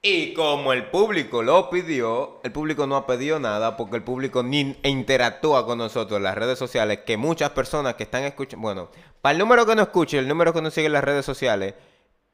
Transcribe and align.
Y 0.00 0.32
como 0.34 0.72
el 0.72 0.86
público 0.86 1.42
lo 1.42 1.70
pidió, 1.70 2.40
el 2.44 2.52
público 2.52 2.86
no 2.86 2.94
ha 2.94 3.06
pedido 3.06 3.40
nada 3.40 3.76
porque 3.76 3.96
el 3.96 4.04
público 4.04 4.44
ni 4.44 4.76
interactúa 4.84 5.66
con 5.66 5.78
nosotros 5.78 6.18
en 6.18 6.22
las 6.22 6.38
redes 6.38 6.56
sociales, 6.58 7.00
que 7.04 7.16
muchas 7.16 7.50
personas 7.50 7.94
que 7.94 8.04
están 8.04 8.22
escuchando, 8.22 8.62
bueno, 8.62 8.90
para 9.20 9.32
el 9.32 9.38
número 9.38 9.66
que 9.66 9.74
nos 9.74 9.88
escuche, 9.88 10.18
el 10.18 10.28
número 10.28 10.52
que 10.52 10.62
nos 10.62 10.72
sigue 10.72 10.86
en 10.86 10.92
las 10.92 11.02
redes 11.02 11.26
sociales, 11.26 11.74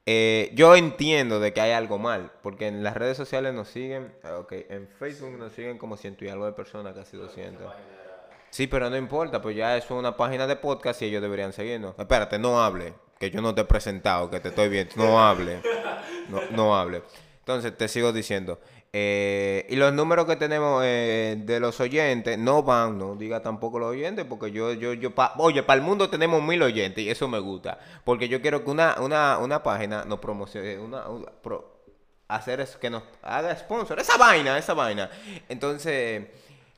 eh, 0.04 0.50
yo 0.54 0.76
entiendo 0.76 1.40
de 1.40 1.54
que 1.54 1.62
hay 1.62 1.72
algo 1.72 1.98
mal, 1.98 2.32
porque 2.42 2.66
en 2.66 2.84
las 2.84 2.94
redes 2.94 3.16
sociales 3.16 3.54
nos 3.54 3.68
siguen, 3.68 4.14
ah, 4.22 4.36
ok, 4.40 4.52
en 4.68 4.86
Facebook 4.98 5.38
nos 5.38 5.54
siguen 5.54 5.78
como 5.78 5.96
ciento 5.96 6.26
y 6.26 6.28
algo 6.28 6.44
de 6.44 6.52
personas, 6.52 6.94
casi 6.94 7.16
200. 7.16 7.72
Sí, 8.50 8.66
pero 8.66 8.90
no 8.90 8.98
importa, 8.98 9.40
pues 9.40 9.56
ya 9.56 9.78
es 9.78 9.90
una 9.90 10.14
página 10.14 10.46
de 10.46 10.56
podcast 10.56 11.00
y 11.00 11.06
ellos 11.06 11.22
deberían 11.22 11.54
seguirnos. 11.54 11.94
Espérate, 11.98 12.38
no 12.38 12.62
hable, 12.62 12.92
que 13.18 13.30
yo 13.30 13.40
no 13.40 13.54
te 13.54 13.62
he 13.62 13.64
presentado, 13.64 14.28
que 14.28 14.38
te 14.40 14.50
estoy 14.50 14.68
viendo, 14.68 14.94
no 14.96 15.18
hable, 15.18 15.62
no, 16.28 16.40
no 16.50 16.76
hable. 16.76 17.02
Entonces, 17.44 17.76
te 17.76 17.88
sigo 17.88 18.10
diciendo. 18.12 18.58
eh, 18.96 19.66
y 19.68 19.76
los 19.76 19.92
números 19.92 20.24
que 20.24 20.36
tenemos 20.36 20.82
eh, 20.84 21.36
de 21.38 21.60
los 21.60 21.78
oyentes 21.80 22.38
no 22.38 22.62
van, 22.62 22.96
no 22.98 23.16
diga 23.16 23.42
tampoco 23.42 23.78
los 23.78 23.90
oyentes, 23.90 24.24
porque 24.24 24.50
yo, 24.50 24.72
yo, 24.72 24.94
yo, 24.94 25.14
pa- 25.14 25.34
oye, 25.36 25.62
para 25.62 25.78
el 25.78 25.84
mundo 25.84 26.08
tenemos 26.08 26.42
mil 26.42 26.62
oyentes 26.62 27.04
y 27.04 27.10
eso 27.10 27.28
me 27.28 27.38
gusta, 27.40 27.78
porque 28.04 28.28
yo 28.28 28.40
quiero 28.40 28.64
que 28.64 28.70
una, 28.70 28.96
una, 29.00 29.36
una 29.38 29.62
página 29.62 30.04
nos 30.06 30.20
promocione, 30.20 30.78
una, 30.78 31.06
una- 31.08 31.30
pro- 31.42 31.74
hacer 32.28 32.60
eso, 32.60 32.78
que 32.80 32.88
nos 32.88 33.02
haga 33.22 33.54
sponsor, 33.56 33.98
esa 34.00 34.16
vaina, 34.16 34.56
esa 34.56 34.72
vaina. 34.74 35.10
Entonces, 35.50 36.26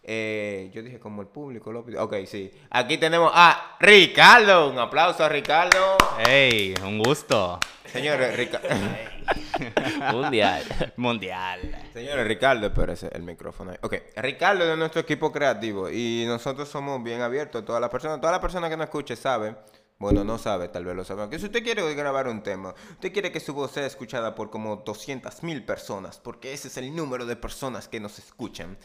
eh, 0.09 0.71
yo 0.73 0.83
dije 0.83 1.01
como 1.01 1.21
el 1.21 1.29
público 1.29 1.73
lo 1.73 1.85
pidió. 1.85 2.03
Ok, 2.05 2.15
sí. 2.27 2.51
Aquí 2.71 2.97
tenemos 2.97 3.31
a 3.35 3.77
Ricardo, 3.81 4.71
un 4.71 4.79
aplauso 4.79 5.25
a 5.25 5.29
Ricardo. 5.29 5.97
¡Ey! 6.27 6.75
Un 6.85 6.99
gusto. 7.03 7.59
Señores, 7.87 8.37
Rica- 8.37 8.61
Mundial. 10.13 10.63
Mundial. 10.97 11.61
Señores, 11.93 12.27
Ricardo, 12.27 12.67
espérese 12.67 13.09
el 13.13 13.23
micrófono 13.23 13.73
ahí. 13.73 13.79
Ok, 13.83 13.95
Ricardo 14.17 14.63
es 14.65 14.71
de 14.71 14.77
nuestro 14.77 15.01
equipo 15.01 15.33
creativo 15.33 15.91
y 15.91 16.25
nosotros 16.27 16.69
somos 16.69 17.03
bien 17.03 17.21
abiertos 17.23 17.63
a 17.63 17.65
todas 17.65 17.81
las 17.81 17.91
personas. 17.91 18.19
Todas 18.21 18.33
las 18.33 18.41
personas 18.41 18.71
que 18.71 18.77
nos 18.77 18.85
escuchen 18.85 19.17
saben, 19.17 19.57
bueno, 19.99 20.25
no 20.25 20.37
sabe, 20.39 20.69
tal 20.69 20.85
vez 20.85 20.95
lo 20.95 21.05
saben, 21.05 21.31
que 21.31 21.39
si 21.39 21.47
usted 21.47 21.63
quiere 21.63 21.95
grabar 21.95 22.29
un 22.29 22.43
tema, 22.43 22.75
usted 22.91 23.13
quiere 23.13 23.33
que 23.33 23.41
su 23.41 23.55
voz 23.55 23.71
sea 23.71 23.87
escuchada 23.87 24.35
por 24.35 24.51
como 24.51 24.77
200 24.77 25.43
mil 25.43 25.65
personas, 25.65 26.19
porque 26.19 26.53
ese 26.53 26.69
es 26.69 26.77
el 26.77 26.95
número 26.95 27.25
de 27.27 27.37
personas 27.37 27.89
que 27.89 27.99
nos 28.01 28.19
escuchan. 28.19 28.77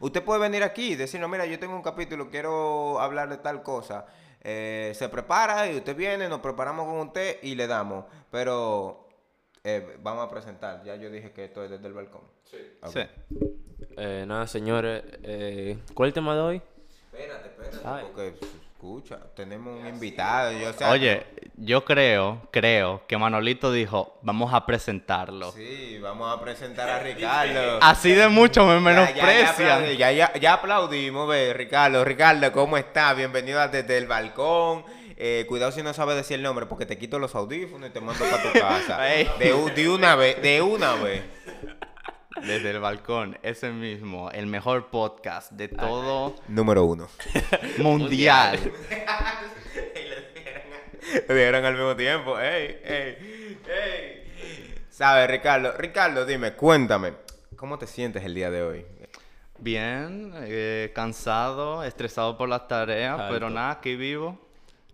Usted 0.00 0.22
puede 0.22 0.40
venir 0.40 0.62
aquí 0.62 0.92
y 0.92 0.96
decirnos, 0.96 1.28
mira, 1.30 1.44
yo 1.46 1.58
tengo 1.58 1.74
un 1.74 1.82
capítulo, 1.82 2.30
quiero 2.30 3.00
hablar 3.00 3.28
de 3.28 3.38
tal 3.38 3.62
cosa. 3.62 4.06
Eh, 4.42 4.92
se 4.94 5.08
prepara 5.10 5.70
y 5.70 5.76
usted 5.76 5.94
viene, 5.94 6.28
nos 6.28 6.40
preparamos 6.40 6.86
con 6.86 7.08
usted 7.08 7.38
y 7.42 7.54
le 7.54 7.66
damos. 7.66 8.06
Pero 8.30 9.08
eh, 9.64 9.98
vamos 10.02 10.24
a 10.24 10.30
presentar. 10.30 10.82
Ya 10.84 10.96
yo 10.96 11.10
dije 11.10 11.32
que 11.32 11.44
esto 11.44 11.62
es 11.62 11.70
desde 11.70 11.86
el 11.86 11.92
balcón. 11.92 12.22
Sí. 12.44 12.56
Sí. 12.92 13.00
Eh, 13.98 14.24
nada, 14.26 14.46
señores. 14.46 15.02
eh, 15.24 15.78
¿Cuál 15.92 16.08
es 16.08 16.10
el 16.10 16.14
tema 16.14 16.34
de 16.34 16.40
hoy? 16.40 16.62
Espérate, 17.12 17.48
espérate. 17.48 17.78
Ay. 17.84 18.04
Porque, 18.06 18.34
escucha, 18.80 19.18
tenemos 19.36 19.78
un 19.78 19.86
invitado. 19.86 20.52
Yo, 20.52 20.70
o 20.70 20.72
sea, 20.72 20.90
Oye, 20.90 21.26
yo 21.56 21.84
creo, 21.84 22.48
creo 22.50 23.02
que 23.06 23.18
Manolito 23.18 23.70
dijo, 23.70 24.18
vamos 24.22 24.54
a 24.54 24.64
presentarlo. 24.64 25.52
Sí, 25.52 25.98
vamos 26.00 26.34
a 26.34 26.40
presentar 26.42 26.88
a 26.88 26.98
Ricardo. 26.98 27.78
Así 27.82 28.12
de 28.12 28.28
mucho 28.28 28.64
me 28.64 28.82
Ya, 28.82 29.10
ya, 29.10 29.14
ya, 29.14 29.22
menosprecian. 29.22 29.96
ya, 29.98 30.12
ya, 30.12 30.32
ya 30.32 30.54
aplaudimos, 30.54 31.28
ve, 31.28 31.52
Ricardo. 31.52 32.02
Ricardo, 32.06 32.50
¿cómo 32.52 32.78
está? 32.78 33.12
Bienvenido 33.12 33.60
a 33.60 33.68
desde 33.68 33.98
el 33.98 34.06
balcón. 34.06 34.86
Eh, 35.18 35.44
cuidado 35.46 35.70
si 35.72 35.82
no 35.82 35.92
sabes 35.92 36.16
decir 36.16 36.36
el 36.36 36.42
nombre, 36.42 36.64
porque 36.64 36.86
te 36.86 36.96
quito 36.96 37.18
los 37.18 37.34
audífonos 37.34 37.90
y 37.90 37.92
te 37.92 38.00
mando 38.00 38.24
para 38.24 38.42
tu 38.42 38.52
casa. 38.58 38.98
De, 39.02 39.28
de 39.76 39.88
una 39.90 40.16
vez, 40.16 40.40
de 40.40 40.62
una 40.62 40.94
vez. 40.94 41.22
Desde 42.46 42.70
el 42.70 42.80
balcón, 42.80 43.38
ese 43.42 43.70
mismo, 43.70 44.30
el 44.30 44.46
mejor 44.46 44.86
podcast 44.88 45.52
de 45.52 45.68
todo 45.68 46.34
Número 46.48 46.84
uno. 46.84 47.08
mundial. 47.78 48.58
Lo 51.28 51.34
dijeron 51.34 51.64
al 51.64 51.74
mismo 51.74 51.96
tiempo. 51.96 52.38
¡Ey, 52.38 52.80
ey, 52.84 53.58
ey! 53.68 54.74
¿Sabes, 54.88 55.30
Ricardo? 55.30 55.72
Ricardo, 55.76 56.24
dime, 56.24 56.52
cuéntame. 56.54 57.14
¿Cómo 57.56 57.78
te 57.78 57.86
sientes 57.86 58.24
el 58.24 58.34
día 58.34 58.50
de 58.50 58.62
hoy? 58.62 58.86
Bien, 59.58 60.32
eh, 60.44 60.90
cansado, 60.94 61.84
estresado 61.84 62.38
por 62.38 62.48
las 62.48 62.66
tareas, 62.66 63.20
Alto. 63.20 63.32
pero 63.34 63.50
nada, 63.50 63.72
aquí 63.72 63.96
vivo. 63.96 64.38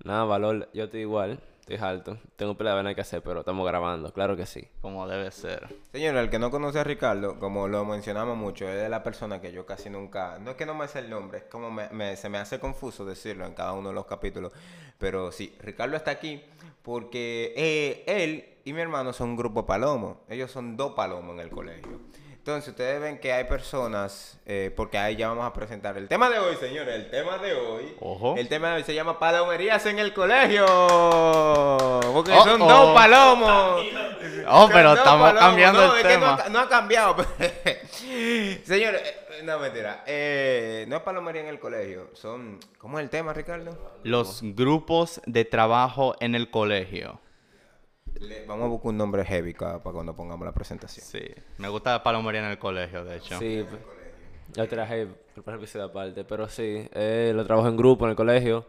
Nada, 0.02 0.24
valor. 0.24 0.68
Yo 0.74 0.84
estoy 0.84 1.02
igual. 1.02 1.40
Estoy 1.68 1.84
alto. 1.84 2.16
Tengo 2.36 2.52
un 2.52 2.56
pila 2.58 2.70
de 2.70 2.76
vaina 2.76 2.94
que 2.94 3.00
hacer, 3.00 3.22
pero 3.24 3.40
estamos 3.40 3.66
grabando. 3.66 4.12
Claro 4.12 4.36
que 4.36 4.46
sí. 4.46 4.68
Como 4.80 5.04
debe 5.08 5.32
ser. 5.32 5.66
Señor, 5.90 6.14
el 6.16 6.30
que 6.30 6.38
no 6.38 6.52
conoce 6.52 6.78
a 6.78 6.84
Ricardo, 6.84 7.40
como 7.40 7.66
lo 7.66 7.84
mencionamos 7.84 8.36
mucho, 8.36 8.68
es 8.68 8.76
de 8.82 8.88
la 8.88 9.02
persona 9.02 9.40
que 9.40 9.50
yo 9.50 9.66
casi 9.66 9.90
nunca... 9.90 10.38
No 10.38 10.52
es 10.52 10.56
que 10.56 10.64
no 10.64 10.74
me 10.76 10.86
sé 10.86 11.00
el 11.00 11.10
nombre, 11.10 11.38
es 11.38 11.44
como 11.46 11.68
me- 11.72 11.88
me- 11.88 12.14
se 12.16 12.28
me 12.28 12.38
hace 12.38 12.60
confuso 12.60 13.04
decirlo 13.04 13.44
en 13.46 13.54
cada 13.54 13.72
uno 13.72 13.88
de 13.88 13.96
los 13.96 14.06
capítulos. 14.06 14.52
Pero 14.98 15.32
sí, 15.32 15.56
Ricardo 15.60 15.96
está 15.96 16.12
aquí 16.12 16.40
porque 16.82 17.52
eh, 17.56 18.04
él 18.06 18.44
y 18.64 18.72
mi 18.72 18.80
hermano 18.80 19.12
son 19.12 19.30
un 19.30 19.36
grupo 19.36 19.66
palomo. 19.66 20.20
Ellos 20.28 20.52
son 20.52 20.76
dos 20.76 20.92
palomos 20.92 21.34
en 21.34 21.40
el 21.40 21.50
colegio. 21.50 21.98
Entonces, 22.46 22.68
ustedes 22.68 23.00
ven 23.00 23.18
que 23.18 23.32
hay 23.32 23.42
personas, 23.42 24.38
eh, 24.46 24.72
porque 24.76 24.96
ahí 24.98 25.16
ya 25.16 25.26
vamos 25.26 25.44
a 25.44 25.52
presentar 25.52 25.98
el 25.98 26.06
tema 26.06 26.30
de 26.30 26.38
hoy, 26.38 26.54
señores. 26.54 26.94
El 26.94 27.10
tema 27.10 27.38
de 27.38 27.54
hoy. 27.54 27.96
Ojo. 27.98 28.36
El 28.38 28.46
tema 28.46 28.68
de 28.68 28.76
hoy 28.76 28.84
se 28.84 28.94
llama 28.94 29.18
Palomerías 29.18 29.84
en 29.86 29.98
el 29.98 30.14
colegio. 30.14 30.64
Porque 30.64 32.30
Oh, 32.30 32.44
son 32.44 32.62
oh. 32.62 32.68
dos 32.68 32.94
palomos. 32.94 33.84
Oh, 34.46 34.70
pero 34.72 34.94
estamos 34.94 35.32
cambiando 35.32 35.88
no, 35.88 35.96
el 35.96 35.98
es 35.98 36.06
que 36.06 36.18
no 36.18 36.36
tema. 36.36 36.48
no, 36.50 36.58
ha 36.60 36.68
cambiado. 36.68 37.16
Señores, 38.62 39.02
eh, 39.04 39.42
no 39.42 39.58
mentira. 39.58 40.04
Eh, 40.06 40.84
no 40.86 40.98
es 40.98 41.02
palomería 41.02 41.42
en 41.42 41.48
el 41.48 41.58
colegio. 41.58 42.10
Son. 42.12 42.60
¿Cómo 42.78 43.00
es 43.00 43.02
el 43.02 43.10
tema, 43.10 43.32
Ricardo? 43.32 43.76
Los 44.04 44.42
grupos 44.42 45.20
de 45.26 45.44
trabajo 45.44 46.14
en 46.20 46.36
el 46.36 46.48
colegio. 46.52 47.18
Le- 48.20 48.44
vamos 48.46 48.64
a 48.64 48.68
buscar 48.68 48.90
un 48.90 48.98
nombre 48.98 49.24
heavy 49.24 49.54
para 49.54 49.78
cuando 49.80 50.14
pongamos 50.14 50.44
la 50.46 50.52
presentación. 50.52 51.04
Sí, 51.04 51.20
me 51.58 51.68
gusta 51.68 51.92
la 51.92 52.02
palomería 52.02 52.40
en 52.44 52.50
el 52.50 52.58
colegio, 52.58 53.04
de 53.04 53.16
hecho. 53.16 53.38
Sí. 53.38 53.64
Yo 54.54 54.68
traje 54.68 55.02
el 55.02 55.54
episodio 55.54 55.86
aparte, 55.86 56.24
pero 56.24 56.48
sí. 56.48 56.88
Eh, 56.92 57.32
lo 57.34 57.44
trabajo 57.44 57.68
en 57.68 57.76
grupo 57.76 58.04
en 58.04 58.10
el 58.10 58.16
colegio. 58.16 58.66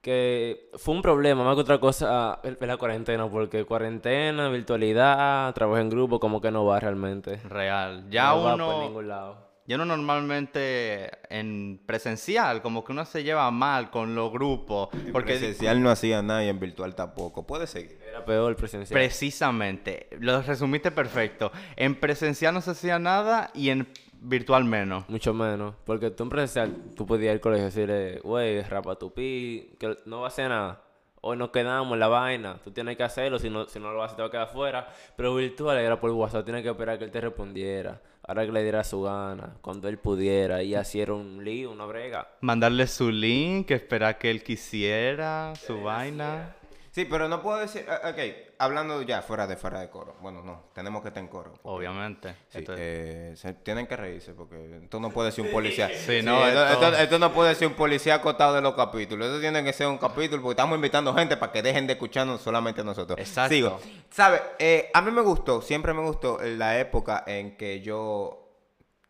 Que 0.00 0.68
fue 0.74 0.94
un 0.94 1.00
problema, 1.00 1.42
más 1.44 1.54
que 1.54 1.62
otra 1.62 1.80
cosa, 1.80 2.38
el- 2.42 2.58
la 2.60 2.76
cuarentena, 2.76 3.26
porque 3.30 3.64
cuarentena, 3.64 4.50
virtualidad, 4.50 5.54
trabajo 5.54 5.78
en 5.80 5.88
grupo, 5.88 6.20
como 6.20 6.42
que 6.42 6.50
no 6.50 6.66
va 6.66 6.78
realmente. 6.78 7.36
Real. 7.48 8.04
Ya 8.10 8.28
no 8.28 8.42
va 8.42 8.50
por 8.52 8.60
uno, 8.74 8.82
ningún 8.86 9.08
lado. 9.08 9.53
Ya 9.66 9.76
uno 9.76 9.86
normalmente 9.86 11.10
en 11.30 11.80
presencial, 11.86 12.60
como 12.60 12.84
que 12.84 12.92
uno 12.92 13.04
se 13.04 13.24
lleva 13.24 13.50
mal 13.50 13.90
con 13.90 14.14
los 14.14 14.30
grupos. 14.30 14.88
Porque 14.90 15.12
Porque 15.12 15.32
presencial 15.32 15.82
no 15.82 15.90
hacía 15.90 16.22
nada 16.22 16.44
y 16.44 16.48
en 16.48 16.60
virtual 16.60 16.94
tampoco. 16.94 17.46
Puede 17.46 17.66
seguir. 17.66 17.98
Era 18.06 18.24
peor 18.24 18.56
presencial. 18.56 18.98
precisamente, 18.98 20.08
lo 20.20 20.42
resumiste 20.42 20.90
perfecto. 20.90 21.50
En 21.76 21.94
presencial 21.94 22.52
no 22.52 22.60
se 22.60 22.72
hacía 22.72 22.98
nada 22.98 23.50
y 23.54 23.70
en 23.70 23.88
virtual 24.20 24.64
menos. 24.64 25.08
Mucho 25.08 25.32
menos. 25.32 25.74
Porque 25.84 26.10
tú 26.10 26.24
en 26.24 26.28
presencial, 26.28 26.74
tú 26.94 27.06
podías 27.06 27.26
ir 27.26 27.30
al 27.30 27.40
colegio 27.40 27.64
y 27.64 27.70
decirle, 27.70 28.20
güey, 28.20 28.62
rapa 28.62 28.96
tu 28.96 29.12
pi, 29.12 29.76
que 29.78 29.96
no 30.04 30.20
va 30.20 30.26
a 30.26 30.28
hacer 30.28 30.48
nada. 30.48 30.83
Hoy 31.26 31.38
nos 31.38 31.48
quedamos 31.48 31.94
en 31.94 32.00
la 32.00 32.08
vaina. 32.08 32.58
Tú 32.62 32.70
tienes 32.70 32.98
que 32.98 33.02
hacerlo, 33.02 33.38
si 33.38 33.48
no, 33.48 33.64
si 33.64 33.80
no 33.80 33.94
lo 33.94 34.02
haces 34.02 34.14
te 34.14 34.20
va 34.20 34.28
a 34.28 34.30
quedar 34.30 34.44
afuera. 34.44 34.88
Pero 35.16 35.34
virtual 35.34 35.78
era 35.78 35.98
por 35.98 36.10
WhatsApp, 36.10 36.44
tienes 36.44 36.62
que 36.62 36.68
esperar 36.68 36.98
que 36.98 37.04
él 37.04 37.10
te 37.10 37.18
respondiera. 37.18 37.98
Ahora 38.28 38.44
que 38.44 38.52
le 38.52 38.62
diera 38.62 38.84
su 38.84 39.00
gana, 39.00 39.56
cuando 39.62 39.88
él 39.88 39.96
pudiera. 39.96 40.62
Y 40.62 40.74
así 40.74 41.00
era 41.00 41.14
un 41.14 41.42
lío, 41.42 41.70
una 41.70 41.86
brega. 41.86 42.28
Mandarle 42.42 42.86
su 42.86 43.10
link, 43.10 43.70
esperar 43.70 44.18
que 44.18 44.30
él 44.30 44.42
quisiera, 44.42 45.54
su 45.56 45.82
vaina. 45.82 46.56
Sí, 46.94 47.04
pero 47.06 47.28
no 47.28 47.42
puedo 47.42 47.58
decir. 47.58 47.84
ah, 47.88 48.10
Ok, 48.10 48.18
hablando 48.56 49.02
ya 49.02 49.20
fuera 49.20 49.48
de 49.48 49.56
fuera 49.56 49.80
de 49.80 49.90
coro. 49.90 50.14
Bueno, 50.20 50.42
no, 50.44 50.66
tenemos 50.72 51.02
que 51.02 51.08
estar 51.08 51.20
en 51.20 51.28
coro. 51.28 51.50
porque- 51.54 51.68
Obviamente. 51.68 52.36
Sí, 52.50 52.58
Esto- 52.58 52.74
eh, 52.78 53.32
se- 53.36 53.54
tienen 53.54 53.88
que 53.88 53.96
reírse 53.96 54.32
porque 54.32 54.78
esto 54.84 55.00
no 55.00 55.10
puede 55.10 55.32
ser 55.32 55.44
un 55.46 55.50
policía. 55.50 55.88
Sí, 56.06 56.22
no, 56.22 56.46
esto, 56.46 56.66
esto- 56.68 56.86
esto- 56.90 57.02
esto 57.02 57.18
no 57.18 57.32
puede 57.32 57.56
ser 57.56 57.66
un 57.66 57.74
policía 57.74 58.14
acotado 58.14 58.54
de 58.54 58.60
los 58.62 58.74
capítulos. 58.74 59.26
Esto 59.26 59.40
tiene 59.40 59.64
que 59.64 59.72
ser 59.72 59.88
un 59.88 59.98
capítulo 59.98 60.40
porque 60.40 60.52
estamos 60.52 60.76
invitando 60.76 61.12
gente 61.14 61.36
para 61.36 61.50
que 61.50 61.62
dejen 61.62 61.88
de 61.88 61.94
escucharnos 61.94 62.40
solamente 62.40 62.84
nosotros. 62.84 63.18
Exacto. 63.18 63.52
Sigo. 63.52 63.80
¿Sabe? 64.10 64.40
Eh, 64.60 64.90
a 64.94 65.00
mí 65.02 65.10
me 65.10 65.22
gustó, 65.22 65.62
siempre 65.62 65.92
me 65.94 66.02
gustó 66.02 66.38
la 66.42 66.78
época 66.78 67.24
en 67.26 67.56
que 67.56 67.80
yo 67.80 68.40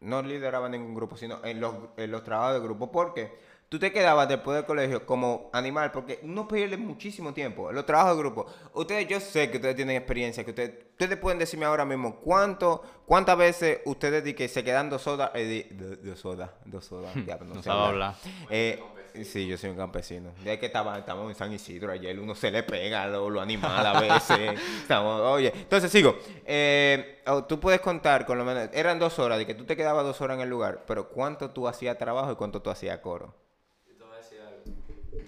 no 0.01 0.23
lideraba 0.23 0.71
ningún 0.71 0.95
grupo, 0.95 1.19
sino 1.19 1.45
en 1.45 1.61
los, 1.61 1.75
en 1.99 2.11
los 2.11 2.25
trabajos 2.25 2.55
de 2.55 2.61
grupo. 2.61 2.91
Porque 2.91 3.53
tú 3.75 3.81
te 3.81 3.91
quedabas 3.93 4.29
después 4.29 4.55
del 4.55 4.65
colegio 4.67 5.05
como 5.05 5.51
animal, 5.53 5.91
porque 5.91 6.21
uno 6.23 6.47
pierde 6.47 6.77
muchísimo 6.77 7.35
tiempo. 7.35 7.73
Los 7.73 7.85
trabajos 7.85 8.13
de 8.17 8.23
grupo. 8.23 8.47
Ustedes, 8.75 9.09
yo 9.09 9.19
sé 9.19 9.51
que 9.51 9.57
ustedes 9.57 9.75
tienen 9.75 9.97
experiencia, 9.97 10.45
que 10.45 10.51
ustedes, 10.51 10.75
ustedes 10.93 11.17
pueden 11.19 11.41
decirme 11.41 11.67
ahora 11.67 11.85
mismo 11.85 12.21
cuánto, 12.21 12.83
cuántas 13.05 13.37
veces 13.37 13.81
ustedes 13.85 14.23
di 14.23 14.35
que 14.35 14.47
se 14.47 14.63
quedan 14.63 14.91
dos 14.91 15.03
sodas, 15.03 15.33
eh, 15.35 15.45
di- 15.45 15.75
do- 15.75 15.97
dos 15.97 16.21
sodas, 16.21 16.51
dos 16.65 16.85
sodas, 16.85 17.13
diablo, 17.17 17.47
no 17.49 17.55
No 17.57 17.63
sé 17.65 17.71
hablar. 17.71 18.15
Eh, 18.49 18.81
Sí, 19.23 19.47
yo 19.47 19.57
soy 19.57 19.71
un 19.71 19.77
campesino. 19.77 20.33
Ya 20.45 20.59
que 20.59 20.67
estaba, 20.67 20.99
estamos 20.99 21.29
en 21.31 21.37
San 21.37 21.53
Isidro 21.53 21.93
ayer, 21.93 22.19
uno 22.19 22.35
se 22.35 22.51
le 22.51 22.65
pega 22.65 23.07
lo, 23.07 23.31
lo 23.31 23.41
animal 23.41 23.87
a 23.87 24.01
veces. 24.01 24.59
Estamos, 24.83 25.21
oye, 25.21 25.53
entonces 25.55 25.89
sigo. 25.93 26.17
Eh, 26.45 27.23
oh, 27.29 27.45
tú 27.45 27.61
puedes 27.61 27.81
contar, 27.81 28.27
con 28.27 28.39
lo 28.39 28.45
menos, 28.45 28.71
eran 28.73 28.99
dos 28.99 29.21
horas, 29.21 29.39
de 29.39 29.47
que 29.47 29.55
tú 29.55 29.65
te 29.67 29.77
quedabas 29.77 30.05
dos 30.05 30.21
horas 30.21 30.37
en 30.39 30.43
el 30.43 30.49
lugar, 30.51 30.83
pero 30.85 31.09
¿cuánto 31.11 31.51
tú 31.51 31.69
hacías 31.69 31.97
trabajo 31.97 32.33
y 32.33 32.35
cuánto 32.35 32.61
tú 32.61 32.71
hacías 32.71 32.99
coro? 32.99 33.33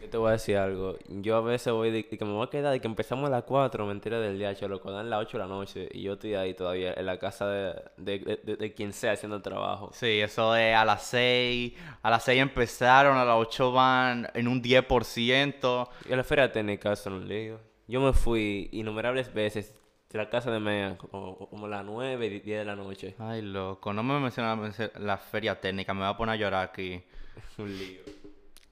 Yo 0.01 0.09
te 0.09 0.17
voy 0.17 0.29
a 0.29 0.33
decir 0.33 0.57
algo. 0.57 0.97
Yo 1.09 1.37
a 1.37 1.41
veces 1.41 1.73
voy 1.73 1.91
de, 1.91 2.03
de 2.03 2.19
que 2.19 2.25
me 2.25 2.33
voy 2.33 2.47
a 2.47 2.51
quedar 2.51 2.73
de 2.73 2.81
que 2.81 2.87
empezamos 2.87 3.27
a 3.27 3.31
las 3.31 3.45
4, 3.45 3.87
mentira 3.87 4.19
del 4.21 4.39
día, 4.39 4.55
lo 4.69 4.79
dan 4.79 5.11
las 5.11 5.21
8 5.21 5.39
de 5.39 5.45
la 5.45 5.49
noche 5.49 5.89
y 5.93 6.03
yo 6.03 6.15
estoy 6.15 6.35
ahí 6.35 6.55
todavía 6.55 6.93
en 6.95 7.07
la 7.07 7.19
casa 7.19 7.49
de, 7.49 7.75
de, 7.97 8.41
de- 8.45 8.57
quien 8.75 8.93
sea 8.93 9.13
haciendo 9.13 9.37
el 9.37 9.43
trabajo. 9.43 9.91
Sí, 9.93 10.21
eso 10.21 10.55
es 10.57 10.75
a 10.75 10.85
las 10.85 11.03
6. 11.05 11.73
A 12.03 12.11
las 12.11 12.25
6 12.25 12.41
empezaron, 12.41 13.17
a 13.17 13.25
las 13.25 13.37
8 13.37 13.73
van 13.73 14.29
en 14.35 14.49
un 14.49 14.63
10%. 14.63 15.89
Y 16.09 16.13
a 16.13 16.17
la 16.17 16.25
feria 16.25 16.51
técnica 16.53 16.93
eso 16.93 17.11
no 17.11 17.17
un 17.17 17.29
lío. 17.29 17.59
Yo 17.89 18.01
me 18.01 18.13
fui 18.13 18.69
innumerables 18.73 19.33
veces 19.33 19.75
de 20.11 20.19
la 20.19 20.29
casa 20.31 20.51
de 20.51 20.61
Mea 20.61 20.97
como, 20.99 21.37
como 21.49 21.67
a 21.67 21.69
las 21.69 21.85
9, 21.85 22.29
10 22.41 22.59
de 22.61 22.65
la 22.65 22.77
noche. 22.77 23.15
Ay, 23.19 23.43
loco, 23.43 23.93
no 23.93 24.03
me 24.03 24.19
mencionas 24.19 24.79
la, 24.79 24.91
la 24.99 25.17
feria 25.19 25.61
técnica, 25.61 25.95
me 25.95 26.01
va 26.01 26.11
a 26.11 26.17
poner 26.17 26.35
a 26.35 26.37
llorar 26.37 26.65
aquí. 26.69 27.03
un 27.59 27.77
lío. 27.79 28.01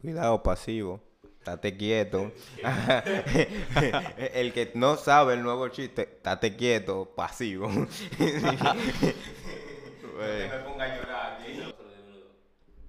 Cuidado, 0.05 0.43
pasivo. 0.43 1.01
Estate 1.39 1.77
quieto. 1.79 2.31
el 4.35 4.53
que 4.53 4.71
no 4.75 4.97
sabe 4.97 5.33
el 5.33 5.43
nuevo 5.43 5.69
chiste, 5.69 6.03
estate 6.03 6.55
quieto, 6.57 7.11
pasivo. 7.17 7.69
no 7.69 7.87
me 7.87 7.89
ponga 10.59 10.85
a 10.85 10.97
llorar 10.97 11.39
aquí. 11.41 11.59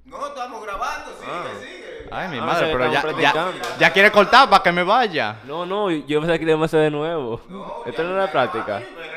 No, 0.04 0.28
estamos 0.28 0.62
grabando, 0.62 1.12
sigue, 1.20 1.66
sigue. 1.66 2.08
Ay, 2.12 2.28
mi 2.30 2.38
Ah, 2.38 2.46
madre, 2.46 2.68
pero 2.72 2.86
ya, 2.88 2.92
ya, 2.94 3.02
practicando. 3.02 3.52
ya 3.80 3.94
quiere 3.94 4.12
cortar 4.12 4.50
para 4.50 4.62
que 4.62 4.72
me 4.74 4.84
vaya. 4.84 5.38
No, 5.46 5.66
no, 5.66 5.90
yo 5.90 6.20
pensaba 6.20 6.38
que 6.38 6.44
íbamos 6.44 6.66
a 6.66 6.66
hacer 6.66 6.82
de 6.82 6.92
nuevo. 6.92 7.42
Esto 7.86 8.04
no 8.04 8.14
era 8.14 8.30
práctica. 8.30 8.80
Me 8.80 8.86
reí 9.08 9.15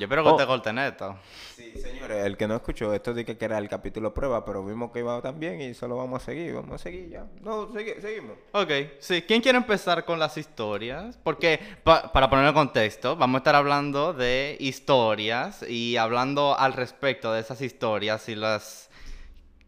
yo 0.00 0.06
espero 0.06 0.24
que 0.24 0.30
Oh. 0.30 0.36
te 0.36 0.46
corten 0.46 0.78
esto. 0.78 1.16
Sí, 1.54 1.72
señores, 1.80 2.24
el 2.26 2.36
que 2.36 2.48
no 2.48 2.56
escuchó 2.56 2.92
esto 2.94 3.12
dije 3.14 3.36
que 3.36 3.44
era 3.44 3.58
el 3.58 3.68
capítulo 3.68 4.12
prueba, 4.12 4.44
pero 4.44 4.64
vimos 4.64 4.90
que 4.90 5.00
iba 5.00 5.20
tan 5.20 5.38
bien 5.38 5.60
y 5.60 5.74
solo 5.74 5.96
vamos 5.96 6.22
a 6.22 6.24
seguir, 6.24 6.54
vamos 6.54 6.72
a 6.72 6.78
seguir 6.78 7.10
ya. 7.10 7.26
No, 7.42 7.68
segui- 7.72 8.00
seguimos. 8.00 8.32
Ok, 8.52 8.70
sí. 8.98 9.22
¿Quién 9.22 9.42
quiere 9.42 9.58
empezar 9.58 10.04
con 10.04 10.18
las 10.18 10.36
historias? 10.38 11.16
Porque, 11.22 11.60
pa- 11.84 12.10
para 12.12 12.28
poner 12.30 12.46
en 12.46 12.54
contexto, 12.54 13.14
vamos 13.14 13.36
a 13.36 13.38
estar 13.40 13.54
hablando 13.54 14.12
de 14.14 14.56
historias 14.58 15.62
y 15.68 15.96
hablando 15.98 16.58
al 16.58 16.72
respecto 16.72 17.32
de 17.32 17.40
esas 17.40 17.60
historias 17.60 18.28
y 18.28 18.34
las 18.34 18.88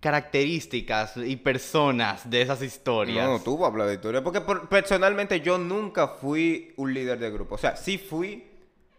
características 0.00 1.16
y 1.16 1.36
personas 1.36 2.28
de 2.28 2.42
esas 2.42 2.60
historias. 2.60 3.24
No, 3.28 3.38
tú 3.40 3.56
vas 3.56 3.66
a 3.68 3.70
hablar 3.72 3.86
de 3.86 3.94
historia, 3.94 4.22
porque 4.22 4.40
por- 4.40 4.68
personalmente 4.68 5.40
yo 5.40 5.58
nunca 5.58 6.08
fui 6.08 6.72
un 6.76 6.92
líder 6.92 7.18
de 7.20 7.30
grupo. 7.30 7.54
O 7.54 7.58
sea, 7.58 7.76
sí 7.76 7.98
fui, 7.98 8.44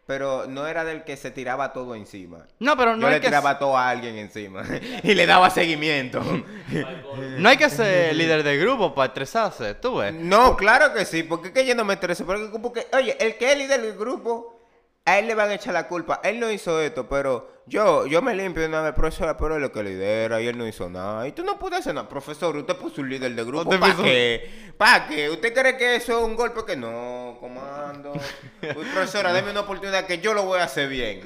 pero 0.06 0.46
no 0.48 0.68
era 0.68 0.84
del 0.84 1.04
que 1.04 1.16
se 1.16 1.32
tiraba 1.32 1.72
todo 1.72 1.96
encima. 1.96 2.46
No, 2.60 2.76
pero 2.76 2.92
yo 2.92 2.98
no 2.98 3.08
le 3.08 3.16
hay, 3.16 3.22
que, 3.22 3.28
tiraba 3.28 3.58
todo 3.58 3.78
a 3.78 3.90
alguien 3.90 4.18
encima 4.18 4.64
y 5.04 5.14
le 5.14 5.26
daba 5.26 5.50
seguimiento. 5.50 6.22
no 7.38 7.50
hay 7.50 7.58
que 7.58 7.70
ser 7.70 8.16
líder 8.16 8.44
de 8.44 8.58
grupo 8.58 8.94
para 8.94 9.08
estresarse, 9.08 9.76
tú 9.76 9.98
ves. 9.98 10.14
no, 10.14 10.58
claro 10.58 10.94
que 10.94 11.06
sí, 11.06 11.24
porque 11.24 11.48
es 11.48 11.54
que 11.54 11.66
yo 11.66 11.76
no 11.76 11.86
me 11.86 11.94
estreso. 11.94 12.26
Porque, 12.26 12.60
porque, 12.60 12.88
oye, 12.94 13.16
el 13.20 13.38
que 13.38 13.52
es 13.52 13.58
líder 13.58 13.82
del 13.82 13.98
grupo, 13.98 14.63
a 15.06 15.20
él 15.20 15.28
le 15.28 15.36
van 15.36 15.50
a 15.50 15.56
echar 15.56 15.74
la 15.74 15.88
culpa. 15.88 16.22
Él 16.24 16.40
no 16.40 16.50
hizo 16.50 16.82
esto, 16.82 17.08
pero 17.10 17.62
yo 17.66 18.06
yo 18.08 18.22
me 18.22 18.34
limpio 18.34 18.62
de 18.62 18.70
una 18.70 18.82
vez, 18.82 18.94
profesora, 18.94 19.36
pero 19.38 19.56
él 19.56 19.64
es 19.64 19.70
el 19.70 19.74
que 19.74 19.84
lidera 19.84 20.42
y 20.42 20.48
él 20.48 20.58
no 20.58 20.68
hizo 20.68 20.90
nada. 20.90 21.28
Y 21.28 21.34
tú 21.34 21.44
no 21.44 21.60
puedes 21.60 21.80
hacer 21.80 21.94
nada. 21.94 22.08
Profesor, 22.08 22.56
usted 22.56 22.76
puso 22.76 23.02
un 23.02 23.10
líder 23.10 23.36
de 23.36 23.44
grupo. 23.44 23.70
¿Para 23.70 23.96
qué? 23.96 24.74
¿Para 24.78 25.08
qué? 25.08 25.30
¿Usted 25.30 25.54
cree 25.54 25.78
que 25.78 25.96
eso 25.96 26.18
es 26.18 26.24
un 26.24 26.36
golpe 26.36 26.64
que 26.66 26.76
no, 26.76 27.38
comando? 27.40 28.14
Uy, 28.62 28.86
profesora, 28.94 29.34
deme 29.34 29.52
una 29.52 29.62
oportunidad 29.62 30.06
que 30.06 30.20
yo 30.20 30.34
lo 30.34 30.46
voy 30.46 30.60
a 30.60 30.64
hacer 30.64 30.88
bien. 30.88 31.22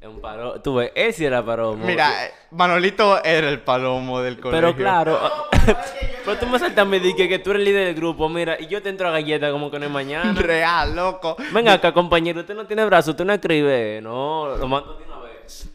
Es 0.00 0.08
un 0.08 0.18
paro. 0.18 0.60
Tú 0.62 0.76
ves, 0.76 0.92
ese 0.94 1.26
era 1.26 1.44
paromo. 1.44 1.84
Mira, 1.84 2.10
Manolito 2.52 3.22
era 3.22 3.50
el 3.50 3.60
palomo 3.60 4.20
del 4.22 4.40
colegio. 4.40 4.68
Pero 4.68 4.76
claro, 4.76 5.20
pero 6.24 6.38
tú 6.38 6.46
me 6.46 6.58
saltas 6.58 6.86
me 6.86 7.00
di 7.00 7.14
que, 7.14 7.38
tú 7.38 7.50
eres 7.50 7.60
el 7.60 7.64
líder 7.66 7.86
del 7.88 7.94
grupo, 7.94 8.26
mira, 8.30 8.58
y 8.58 8.66
yo 8.66 8.80
te 8.80 8.88
entro 8.88 9.08
a 9.08 9.10
galleta 9.10 9.50
como 9.50 9.70
que 9.70 9.78
no 9.78 9.84
es 9.84 9.92
mañana. 9.92 10.32
Real, 10.40 10.96
loco. 10.96 11.36
Venga 11.52 11.74
acá, 11.74 11.92
compañero, 11.92 12.40
usted 12.40 12.54
no 12.54 12.66
tiene 12.66 12.82
brazo, 12.86 13.10
usted 13.10 13.26
no 13.26 13.34
escribe, 13.34 14.00
no, 14.02 14.56
lo 14.56 14.66
mando 14.66 14.96
de 14.96 15.04
una 15.04 15.18
vez. 15.18 15.68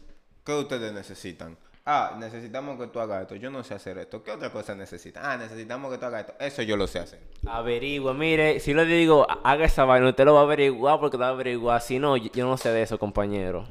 ¿Qué 0.44 0.52
ustedes 0.52 0.92
necesitan? 0.92 1.56
Ah, 1.88 2.16
necesitamos 2.18 2.80
que 2.80 2.88
tú 2.88 2.98
hagas 2.98 3.22
esto. 3.22 3.36
Yo 3.36 3.48
no 3.48 3.62
sé 3.62 3.74
hacer 3.74 3.96
esto. 3.98 4.20
¿Qué 4.20 4.32
otra 4.32 4.50
cosa 4.50 4.74
necesitan? 4.74 5.22
Ah, 5.24 5.36
necesitamos 5.36 5.92
que 5.92 5.98
tú 5.98 6.06
hagas 6.06 6.22
esto. 6.22 6.34
Eso 6.40 6.62
yo 6.62 6.76
lo 6.76 6.88
sé 6.88 6.98
hacer. 6.98 7.20
Averigua, 7.46 8.12
mire, 8.12 8.58
si 8.58 8.74
le 8.74 8.84
digo, 8.86 9.24
haga 9.44 9.66
esa 9.66 9.84
vaina, 9.84 10.08
usted 10.08 10.24
lo 10.24 10.34
va 10.34 10.40
a 10.40 10.42
averiguar 10.42 10.98
porque 10.98 11.16
lo 11.16 11.20
va 11.20 11.28
a 11.28 11.30
averiguar, 11.30 11.80
si 11.80 12.00
no, 12.00 12.16
yo 12.16 12.44
no 12.44 12.56
sé 12.56 12.72
de 12.72 12.82
eso, 12.82 12.98
compañero. 12.98 13.68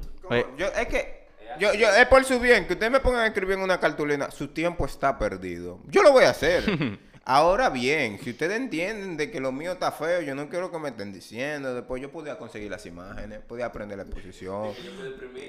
Yo, 0.57 0.67
es 0.67 0.87
que, 0.87 1.27
yo, 1.59 1.73
yo, 1.73 1.89
es 1.89 2.07
por 2.07 2.23
su 2.25 2.39
bien, 2.39 2.65
que 2.67 2.73
ustedes 2.73 2.91
me 2.91 2.99
pongan 2.99 3.21
a 3.21 3.27
escribir 3.27 3.55
en 3.55 3.61
una 3.61 3.79
cartulina, 3.79 4.31
su 4.31 4.49
tiempo 4.49 4.85
está 4.85 5.17
perdido. 5.17 5.79
Yo 5.87 6.03
lo 6.03 6.11
voy 6.11 6.25
a 6.25 6.31
hacer. 6.31 6.63
Ahora 7.27 7.71
bien, 7.71 8.19
si 8.23 8.29
ustedes 8.29 8.55
entienden 8.55 9.17
de 9.17 9.31
que 9.31 9.39
lo 9.39 9.51
mío 9.51 9.71
está 9.71 9.91
feo, 9.91 10.21
yo 10.21 10.35
no 10.35 10.47
quiero 10.47 10.71
que 10.71 10.77
me 10.77 10.89
estén 10.89 11.11
diciendo. 11.11 11.73
Después 11.73 11.99
yo 11.99 12.11
podía 12.11 12.37
conseguir 12.37 12.69
las 12.69 12.85
imágenes, 12.85 13.39
podía 13.39 13.65
aprender 13.65 13.97
la 13.97 14.03
exposición. 14.03 14.73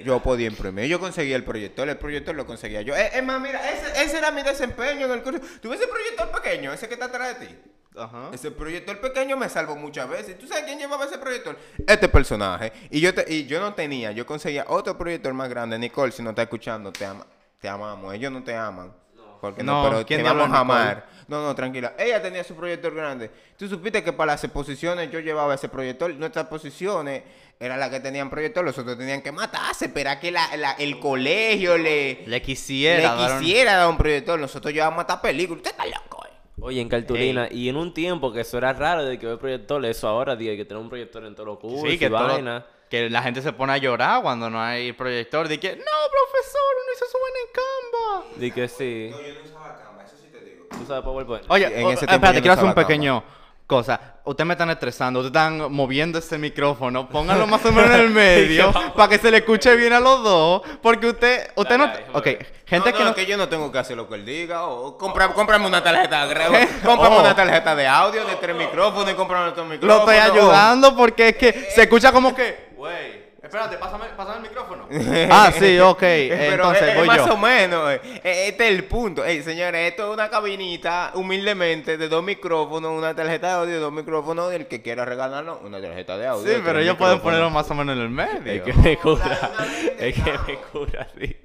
Yo 0.02 0.22
podía 0.22 0.46
imprimir. 0.46 0.86
Yo 0.86 0.98
conseguía 0.98 1.36
el 1.36 1.44
proyector, 1.44 1.86
el 1.86 1.98
proyector 1.98 2.34
lo 2.34 2.46
conseguía 2.46 2.80
yo. 2.80 2.96
Es, 2.96 3.14
es 3.14 3.22
más, 3.22 3.42
mira, 3.42 3.60
ese, 3.70 4.04
ese 4.04 4.16
era 4.16 4.30
mi 4.30 4.42
desempeño 4.42 5.04
en 5.04 5.12
el 5.12 5.22
curso. 5.22 5.40
¿Tú 5.60 5.68
ves 5.68 5.78
ese 5.78 5.90
proyector 5.90 6.42
pequeño, 6.42 6.72
ese 6.72 6.88
que 6.88 6.94
está 6.94 7.06
atrás 7.06 7.38
de 7.38 7.46
ti? 7.46 7.54
Ajá. 7.96 8.30
Ese 8.32 8.50
proyector 8.50 9.00
pequeño 9.00 9.36
me 9.36 9.48
salvó 9.48 9.74
muchas 9.76 10.08
veces. 10.08 10.38
¿Tú 10.38 10.46
sabes 10.46 10.64
quién 10.64 10.78
llevaba 10.78 11.04
ese 11.06 11.18
proyector? 11.18 11.56
Este 11.86 12.08
personaje. 12.08 12.72
Y 12.90 13.00
yo, 13.00 13.14
te- 13.14 13.24
y 13.32 13.46
yo 13.46 13.60
no 13.60 13.74
tenía, 13.74 14.12
yo 14.12 14.26
conseguía 14.26 14.64
otro 14.68 14.96
proyector 14.98 15.32
más 15.34 15.48
grande. 15.48 15.78
Nicole, 15.78 16.12
si 16.12 16.22
no 16.22 16.30
estás 16.30 16.44
escuchando, 16.44 16.92
te, 16.92 17.06
ama, 17.06 17.26
te 17.60 17.68
amamos. 17.68 18.14
Ellos 18.14 18.30
no 18.32 18.42
te 18.44 18.54
aman. 18.54 18.92
Porque 19.40 19.62
no, 19.62 19.82
No, 19.84 19.90
pero 19.90 20.06
¿quién 20.06 20.20
te 20.22 20.28
vamos 20.28 20.50
a 20.50 20.60
amar. 20.60 21.06
No, 21.28 21.42
no, 21.42 21.54
tranquila. 21.54 21.94
Ella 21.98 22.22
tenía 22.22 22.42
su 22.44 22.54
proyector 22.54 22.94
grande. 22.94 23.30
Tú 23.58 23.68
supiste 23.68 24.02
que 24.02 24.12
para 24.12 24.32
las 24.32 24.44
exposiciones 24.44 25.10
yo 25.10 25.20
llevaba 25.20 25.54
ese 25.54 25.68
proyector. 25.68 26.12
Nuestras 26.14 26.44
exposiciones 26.44 27.22
eran 27.60 27.78
las 27.80 27.90
que 27.90 28.00
tenían 28.00 28.30
proyector. 28.30 28.64
Los 28.64 28.78
otros 28.78 28.96
tenían 28.96 29.20
que 29.22 29.32
matarse. 29.32 29.86
Esperar 29.86 30.20
que 30.20 30.30
la- 30.30 30.56
la- 30.56 30.72
el 30.72 30.98
colegio 31.00 31.76
le, 31.76 32.24
Le 32.26 32.42
quisiera 32.42 33.14
le 33.16 33.38
quisiera 33.40 33.76
dar 33.76 33.88
un 33.88 33.98
proyector. 33.98 34.38
Nosotros 34.40 34.72
llevábamos 34.72 34.98
a 35.00 35.02
matar 35.02 35.20
películas. 35.20 35.58
Usted 35.58 35.70
está 35.72 35.84
loco. 35.86 36.25
Oye, 36.58 36.80
en 36.80 36.88
cartulina, 36.88 37.48
y 37.50 37.68
en 37.68 37.76
un 37.76 37.92
tiempo 37.92 38.32
que 38.32 38.40
eso 38.40 38.56
era 38.56 38.72
raro 38.72 39.04
de 39.04 39.18
que 39.18 39.26
ver 39.26 39.38
proyectores, 39.38 39.96
eso 39.98 40.08
ahora, 40.08 40.36
tío, 40.38 40.50
hay 40.50 40.56
que 40.56 40.64
tener 40.64 40.82
un 40.82 40.88
proyector 40.88 41.22
en 41.24 41.34
todos 41.34 41.46
los 41.48 41.58
cursos 41.58 41.82
Sí, 41.82 41.88
y 41.94 41.98
que, 41.98 42.08
todo- 42.08 42.26
vaina. 42.28 42.64
que 42.88 43.10
la 43.10 43.22
gente 43.22 43.42
se 43.42 43.52
pone 43.52 43.74
a 43.74 43.76
llorar 43.76 44.22
cuando 44.22 44.48
no 44.48 44.58
hay 44.60 44.92
proyector. 44.92 45.48
De 45.48 45.60
que, 45.60 45.76
no, 45.76 45.82
profesor, 45.84 46.62
uno 46.82 46.92
hizo 46.94 47.04
su 47.12 47.18
buena 47.18 47.36
en 47.44 47.52
Canva. 47.52 48.40
Di 48.40 48.50
que 48.52 48.68
sí. 48.68 49.10
yo 49.10 49.34
no 49.34 49.44
usaba 49.44 49.76
Canva, 49.76 50.04
eso 50.04 50.16
sí 50.16 50.28
te 50.32 50.40
digo. 50.44 50.64
¿Tú 50.70 50.86
sabes 50.86 51.04
PowerPoint? 51.04 51.44
Oye, 51.48 51.66
En 51.66 51.84
o- 51.84 51.90
ese 51.90 52.06
tiempo 52.06 52.14
espérate, 52.26 52.34
no 52.38 52.40
quiero 52.40 52.52
hacer 52.54 52.64
un 52.64 52.70
Canva. 52.72 53.24
Cosa. 53.66 54.14
Ustedes 54.24 54.46
me 54.46 54.54
están 54.54 54.70
estresando, 54.70 55.20
ustedes 55.20 55.34
están 55.36 55.72
moviendo 55.72 56.18
ese 56.18 56.38
micrófono. 56.38 57.08
Pónganlo 57.08 57.46
más 57.46 57.64
o 57.64 57.72
menos 57.72 57.90
en 57.90 58.00
el 58.00 58.10
medio 58.10 58.72
para 58.96 59.08
que 59.08 59.18
se 59.18 59.30
le 59.30 59.38
escuche 59.38 59.74
bien 59.76 59.92
a 59.92 60.00
los 60.00 60.22
dos. 60.22 60.62
Porque 60.82 61.06
usted, 61.08 61.50
usted 61.54 61.78
no. 61.78 61.84
Ok, 62.14 62.28
gente 62.66 62.92
no, 62.92 62.98
que 62.98 63.04
no, 63.04 63.14
que 63.14 63.26
yo 63.26 63.36
no 63.36 63.48
tengo 63.48 63.70
que 63.70 63.78
hacer 63.78 63.96
lo 63.96 64.08
que 64.08 64.14
él 64.16 64.24
diga. 64.24 64.66
O 64.66 64.96
compra, 64.96 65.28
cómprame 65.32 65.66
una 65.66 65.82
tarjeta 65.82 66.26
de 66.26 66.34
grego, 66.34 66.54
cómprame 66.84 67.16
Oh. 67.16 67.20
una 67.20 67.34
tarjeta 67.36 67.74
de 67.76 67.86
audio 67.86 68.24
de 68.24 68.34
tres 68.36 68.56
micrófonos 68.56 69.10
y 69.10 69.14
cómprame 69.14 69.48
otro 69.48 69.64
Lo 69.64 69.70
micrófono. 69.70 70.10
estoy 70.12 70.16
ayudando 70.16 70.96
porque 70.96 71.28
es 71.30 71.36
que 71.36 71.52
se 71.74 71.82
escucha 71.82 72.12
como 72.12 72.34
que. 72.34 72.66
Güey, 72.76 73.25
espérate, 73.46 73.76
pásame, 73.78 74.04
pásame 74.16 74.36
el 74.36 74.42
micrófono. 74.42 74.88
ah, 75.30 75.50
sí, 75.58 75.78
ok. 75.80 76.02
Entonces 76.02 76.82
es, 76.82 76.88
es 76.90 76.96
voy 76.96 77.06
más 77.06 77.16
yo. 77.18 77.34
o 77.34 77.36
menos. 77.36 77.90
eh. 77.92 78.00
Eh, 78.22 78.48
Este 78.48 78.68
es 78.68 78.74
el 78.74 78.84
punto. 78.84 79.24
Ey, 79.24 79.42
señores, 79.42 79.90
esto 79.90 80.08
es 80.08 80.14
una 80.14 80.28
cabinita, 80.28 81.10
humildemente, 81.14 81.96
de 81.96 82.08
dos 82.08 82.22
micrófonos, 82.22 82.92
una 82.92 83.14
tarjeta 83.14 83.48
de 83.48 83.52
audio, 83.54 83.80
dos 83.80 83.92
micrófonos. 83.92 84.52
El 84.52 84.66
que 84.66 84.82
quiera 84.82 85.04
regalarnos 85.04 85.58
una 85.62 85.80
tarjeta 85.80 86.16
de 86.18 86.26
audio. 86.26 86.46
Sí, 86.46 86.56
de 86.58 86.60
pero 86.60 86.78
ellos 86.80 86.96
pueden 86.96 87.20
ponerlo 87.20 87.50
más 87.50 87.70
o 87.70 87.74
menos 87.74 87.96
en 87.96 88.02
el 88.02 88.10
medio. 88.10 88.52
Es 88.52 88.62
que 88.62 88.72
me 88.74 88.96
cura. 88.96 89.50
es 89.98 90.14
que 90.14 90.32
me 90.46 90.56
cura, 90.72 91.08
sí. 91.18 91.36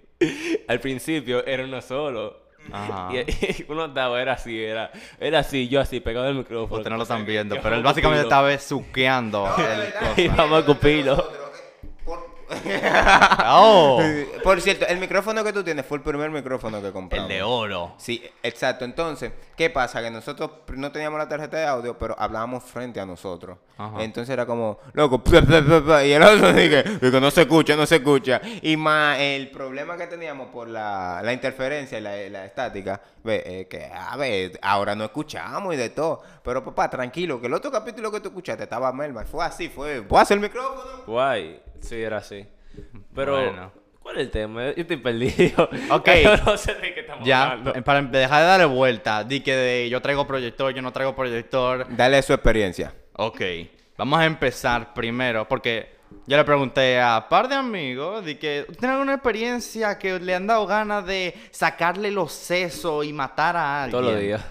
Al 0.67 0.79
principio 0.79 1.45
era 1.45 1.63
uno 1.63 1.81
solo. 1.81 2.41
Ajá. 2.71 3.09
Y, 3.11 3.17
y 3.17 3.65
uno 3.69 3.85
estaba, 3.85 4.21
era 4.21 4.33
así, 4.33 4.63
era, 4.63 4.91
era 5.19 5.39
así, 5.39 5.67
yo 5.67 5.81
así, 5.81 5.99
pegado 5.99 6.27
al 6.27 6.35
micrófono. 6.35 6.75
Ustedes 6.77 6.91
no 6.91 6.97
lo 6.97 7.03
están 7.03 7.25
viendo, 7.25 7.55
Y 7.55 7.59
pero 7.59 7.75
él 7.75 7.81
básicamente 7.81 8.21
estaba 8.23 8.49
besuqueando 8.49 9.49
el 10.15 10.23
Y 10.23 10.27
vamos 10.27 10.61
a 10.61 10.65
cupirlo. 10.67 11.40
Por- 12.63 13.45
¡Oh! 13.47 13.99
Por 14.43 14.61
cierto, 14.61 14.85
el 14.87 14.99
micrófono 14.99 15.43
que 15.43 15.53
tú 15.53 15.63
tienes 15.63 15.85
fue 15.85 15.97
el 15.97 16.03
primer 16.03 16.29
micrófono 16.31 16.81
que 16.81 16.91
compramos. 16.91 17.29
El 17.29 17.37
de 17.37 17.43
oro. 17.43 17.93
Sí, 17.97 18.23
exacto. 18.43 18.85
Entonces, 18.85 19.31
¿qué 19.55 19.69
pasa? 19.69 20.01
Que 20.01 20.09
nosotros 20.09 20.49
no 20.75 20.91
teníamos 20.91 21.19
la 21.19 21.27
tarjeta 21.27 21.57
de 21.57 21.65
audio, 21.65 21.97
pero 21.97 22.15
hablábamos 22.17 22.63
frente 22.63 22.99
a 22.99 23.05
nosotros. 23.05 23.57
Ajá. 23.77 24.03
Entonces 24.03 24.31
era 24.31 24.45
como, 24.45 24.79
loco, 24.93 25.23
pla, 25.23 25.41
pla, 25.41 25.61
pla, 25.61 25.81
pla, 25.83 26.05
y 26.05 26.11
el 26.13 26.21
otro 26.23 26.53
dije, 26.53 26.83
digo, 27.01 27.19
no 27.19 27.31
se 27.31 27.41
escucha, 27.41 27.75
no 27.75 27.85
se 27.85 27.97
escucha. 27.97 28.41
Y 28.61 28.77
más 28.77 29.17
el 29.19 29.49
problema 29.51 29.97
que 29.97 30.07
teníamos 30.07 30.47
por 30.49 30.67
la, 30.67 31.21
la 31.23 31.33
interferencia 31.33 31.97
y 31.97 32.01
la, 32.01 32.15
la 32.29 32.45
estática, 32.45 33.01
ve, 33.23 33.43
eh, 33.45 33.67
que, 33.67 33.85
a 33.93 34.15
ver, 34.17 34.59
ahora 34.61 34.95
no 34.95 35.03
escuchamos 35.05 35.73
y 35.73 35.77
de 35.77 35.89
todo. 35.89 36.21
Pero 36.43 36.63
papá, 36.63 36.89
tranquilo, 36.89 37.39
que 37.39 37.47
el 37.47 37.53
otro 37.53 37.71
capítulo 37.71 38.11
que 38.11 38.19
tú 38.19 38.29
escuchaste 38.29 38.63
estaba 38.63 38.91
Melma. 38.93 39.23
Fue 39.25 39.43
así, 39.45 39.69
fue, 39.69 40.01
¿puedo 40.01 40.21
hacer 40.21 40.35
el 40.37 40.41
micrófono? 40.41 40.81
Guay. 41.07 41.61
Sí, 41.81 41.95
era 42.01 42.17
así. 42.17 42.45
Pero, 43.13 43.33
Bueno. 43.33 43.71
¿cuál 44.01 44.17
es 44.17 44.21
el 44.23 44.31
tema? 44.31 44.63
Yo 44.65 44.73
estoy 44.77 44.97
perdido. 44.97 45.69
Ok. 45.91 46.09
Yo 46.23 46.37
no 46.45 46.57
sé 46.57 46.75
de 46.75 46.93
qué 46.93 46.99
estamos 47.01 47.25
Ya, 47.27 47.43
hablando. 47.51 47.75
eh, 47.75 47.81
para 47.81 48.01
dejar 48.01 48.41
de 48.41 48.47
darle 48.47 48.65
vuelta, 48.65 49.23
di 49.23 49.41
que 49.41 49.55
de 49.55 49.89
yo 49.89 50.01
traigo 50.01 50.25
proyector, 50.25 50.73
yo 50.73 50.81
no 50.81 50.91
traigo 50.93 51.15
proyector. 51.15 51.85
Dale 51.95 52.21
su 52.21 52.33
experiencia. 52.33 52.93
Ok, 53.13 53.41
vamos 53.97 54.19
a 54.19 54.25
empezar 54.25 54.93
primero, 54.93 55.47
porque 55.47 55.95
yo 56.25 56.37
le 56.37 56.43
pregunté 56.43 56.99
a 56.99 57.19
un 57.23 57.29
par 57.29 57.47
de 57.47 57.55
amigos 57.55 58.23
de 58.25 58.37
que 58.39 58.65
¿tienen 58.79 58.91
alguna 58.97 59.13
experiencia 59.15 59.97
que 59.99 60.19
le 60.19 60.33
han 60.35 60.47
dado 60.47 60.65
ganas 60.65 61.05
de 61.05 61.33
sacarle 61.51 62.09
los 62.11 62.31
sesos 62.31 63.05
y 63.05 63.11
matar 63.13 63.55
a 63.57 63.83
alguien? 63.83 63.99
Todos 64.01 64.13
los 64.13 64.21
días. 64.21 64.41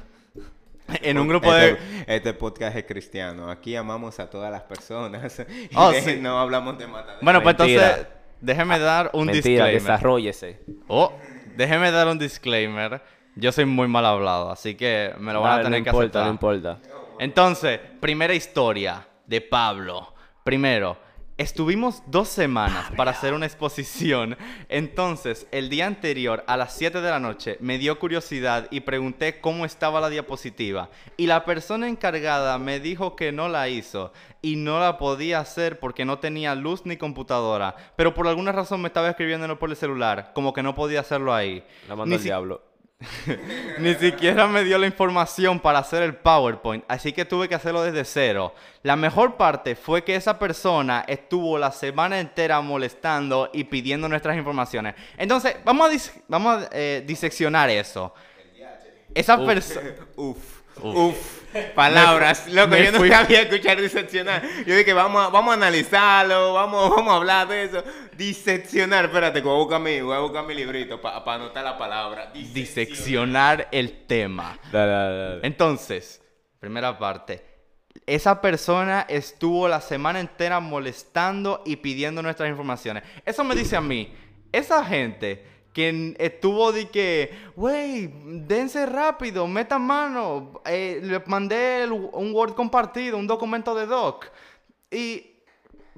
En 1.03 1.19
un 1.19 1.29
grupo 1.29 1.53
de... 1.53 1.71
Este, 1.71 2.17
este 2.17 2.35
podcast 2.35 2.77
es 2.77 2.85
cristiano. 2.85 3.51
Aquí 3.51 3.77
amamos 3.77 4.19
a 4.21 4.29
todas 4.31 4.51
las 4.51 4.63
personas. 4.63 5.41
Y 5.71 5.77
Oh, 5.77 5.91
de- 5.91 6.01
sí. 6.03 6.17
No 6.21 6.39
hablamos 6.39 6.79
de 6.79 6.87
matar. 6.87 7.19
Bueno, 7.23 7.43
pues 7.43 7.59
Mentira. 7.59 7.87
entonces, 7.87 8.07
déjeme 8.41 8.79
dar 8.79 9.11
un 9.13 9.27
Mentira, 9.27 9.67
disclaimer. 9.67 9.83
desarrollese. 9.83 10.61
Oh, 10.89 11.13
déjeme 11.57 11.91
dar 11.91 12.09
un 12.09 12.19
disclaimer. 12.19 13.03
Yo 13.37 13.53
soy 13.53 13.65
muy 13.65 13.87
mal 13.89 14.05
hablado, 14.05 14.51
así 14.51 14.75
que 14.75 15.13
me 15.19 15.33
lo 15.33 15.41
van 15.43 15.61
a 15.61 15.63
tener 15.63 15.81
no 15.81 15.85
que 15.85 15.91
importa, 15.91 16.05
aceptar. 16.07 16.25
no 16.25 16.31
importa. 16.31 16.79
Entonces, 17.19 17.79
primera 18.01 18.35
historia 18.35 19.07
de 19.27 19.41
Pablo. 19.41 20.15
Primero, 20.43 20.97
estuvimos 21.41 22.03
dos 22.07 22.29
semanas 22.29 22.91
para 22.97 23.13
hacer 23.13 23.33
una 23.33 23.47
exposición. 23.47 24.37
Entonces, 24.69 25.47
el 25.53 25.71
día 25.71 25.87
anterior, 25.87 26.45
a 26.47 26.57
las 26.59 26.75
7 26.75 27.01
de 27.01 27.11
la 27.11 27.19
noche, 27.19 27.57
me 27.61 27.79
dio 27.79 27.99
curiosidad 27.99 28.69
y 28.71 28.81
pregunté 28.81 29.41
cómo 29.41 29.65
estaba 29.65 30.01
la 30.03 30.11
diapositiva. 30.11 30.91
Y 31.17 31.27
la 31.27 31.47
persona 31.47 31.89
encargada 31.89 32.59
me 32.59 32.79
dijo 32.79 33.17
que 33.17 33.33
no 33.33 33.49
la 33.49 33.69
hizo 33.71 34.13
y 34.43 34.57
no 34.57 34.81
la 34.81 34.99
podía 34.99 35.41
hacer 35.41 35.79
porque 35.81 36.05
no 36.05 36.19
tenía 36.19 36.55
luz 36.55 36.83
ni 36.85 36.99
computadora. 36.99 37.75
Pero 37.97 38.13
por 38.13 38.29
alguna 38.29 38.53
razón 38.53 38.83
me 38.83 38.89
estaba 38.89 39.09
escribiéndolo 39.09 39.59
por 39.59 39.71
el 39.71 39.77
celular, 39.77 40.33
como 40.35 40.53
que 40.53 40.63
no 40.63 40.75
podía 40.75 41.01
hacerlo 41.01 41.33
ahí. 41.35 41.65
La 41.89 42.19
si- 42.19 42.25
diablo. 42.25 42.70
ni 43.79 43.95
siquiera 43.95 44.47
me 44.47 44.63
dio 44.63 44.77
la 44.77 44.87
información 44.87 45.59
para 45.59 45.79
hacer 45.79 46.03
el 46.03 46.15
PowerPoint, 46.15 46.85
así 46.87 47.13
que 47.13 47.25
tuve 47.25 47.49
que 47.49 47.55
hacerlo 47.55 47.83
desde 47.83 48.05
cero. 48.05 48.55
La 48.83 48.95
mejor 48.97 49.37
parte 49.37 49.75
fue 49.75 50.05
que 50.05 50.15
esa 50.17 50.39
persona 50.39 51.05
estuvo 51.09 51.59
la 51.59 51.73
semana 51.73 52.21
entera 52.21 52.61
molestando 52.61 53.49
y 53.53 53.65
pidiendo 53.65 54.09
nuestras 54.09 54.37
informaciones. 54.37 54.95
Entonces, 55.17 55.57
vamos 55.65 55.89
a, 55.89 55.93
dis- 55.93 56.13
vamos 56.29 56.63
a 56.63 56.69
eh, 56.73 57.03
diseccionar 57.07 57.71
eso. 57.71 58.15
Esa 59.15 59.45
persona... 59.45 59.91
Uf. 60.17 60.60
Uf. 60.83 61.41
Palabras. 61.75 62.47
Me 62.47 62.53
Loco, 62.55 62.69
me 62.69 62.85
yo 62.85 62.93
no 62.93 62.99
fui- 62.99 63.09
sabía 63.11 63.43
escuchar 63.43 63.81
diseccionar. 63.81 64.43
Yo 64.67 64.77
dije, 64.77 64.93
vamos 64.93 65.27
a, 65.27 65.29
vamos 65.31 65.51
a 65.51 65.55
analizarlo, 65.55 66.55
vamos, 66.55 66.91
vamos 66.91 67.13
a 67.13 67.17
hablar 67.17 67.49
de 67.49 67.65
eso. 67.65 67.83
Diseccionar. 68.17 69.07
Espérate, 69.07 69.41
voy 69.41 69.55
a 69.55 69.59
buscar 69.59 69.81
mi, 69.81 70.01
voy 70.01 70.15
a 70.17 70.21
buscar 70.21 70.45
mi 70.47 70.55
librito 70.55 71.01
para 71.01 71.35
anotar 71.35 71.65
la 71.65 71.77
palabra. 71.77 72.31
Diseccionar 72.35 73.69
el 73.73 74.07
tema. 74.07 74.59
Dale, 74.71 74.93
dale, 74.93 75.17
dale. 75.17 75.41
Entonces, 75.47 76.23
primera 76.61 76.97
parte. 76.99 77.45
Esa 78.07 78.41
persona 78.41 79.07
estuvo 79.09 79.67
la 79.67 79.81
semana 79.81 80.21
entera 80.21 80.61
molestando 80.61 81.63
y 81.67 81.77
pidiendo 81.77 82.23
nuestras 82.23 82.49
informaciones. 82.49 83.03
Eso 83.27 83.43
me 83.43 83.55
dice 83.57 83.77
a 83.77 83.81
mí. 83.81 84.13
Esa 84.53 84.85
gente 84.85 85.45
que 85.73 85.89
n- 85.89 86.15
estuvo 86.19 86.73
de 86.73 86.89
que, 86.89 87.33
wey, 87.57 88.13
dense 88.47 88.87
rápido, 88.87 89.47
metan 89.47 89.83
mano. 89.83 90.61
eh, 90.65 91.01
le 91.03 91.23
mandé 91.27 91.85
el- 91.85 91.93
un 91.93 92.33
Word 92.35 92.55
compartido, 92.55 93.17
un 93.19 93.27
documento 93.27 93.75
de 93.75 93.87
doc. 93.87 94.27
Y, 94.91 95.27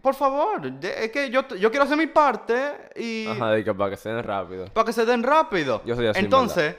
por 0.02 0.14
favor, 0.14 0.61
es 0.83 1.11
que 1.12 1.31
yo, 1.31 1.47
yo 1.57 1.71
quiero 1.71 1.85
hacer 1.85 1.97
mi 1.97 2.07
parte 2.09 2.55
y 2.97 3.26
Ajá, 3.29 3.50
de 3.52 3.64
que 3.64 3.73
para 3.73 3.91
que 3.91 3.97
se 3.97 4.09
den 4.11 4.23
rápido. 4.23 4.67
para 4.67 4.85
que 4.87 4.93
se 4.93 5.05
den 5.07 5.23
rápido. 5.23 5.81
Yo 5.87 5.95
soy 5.97 6.07
así, 6.09 6.19
en 6.19 6.25
Entonces, 6.26 6.75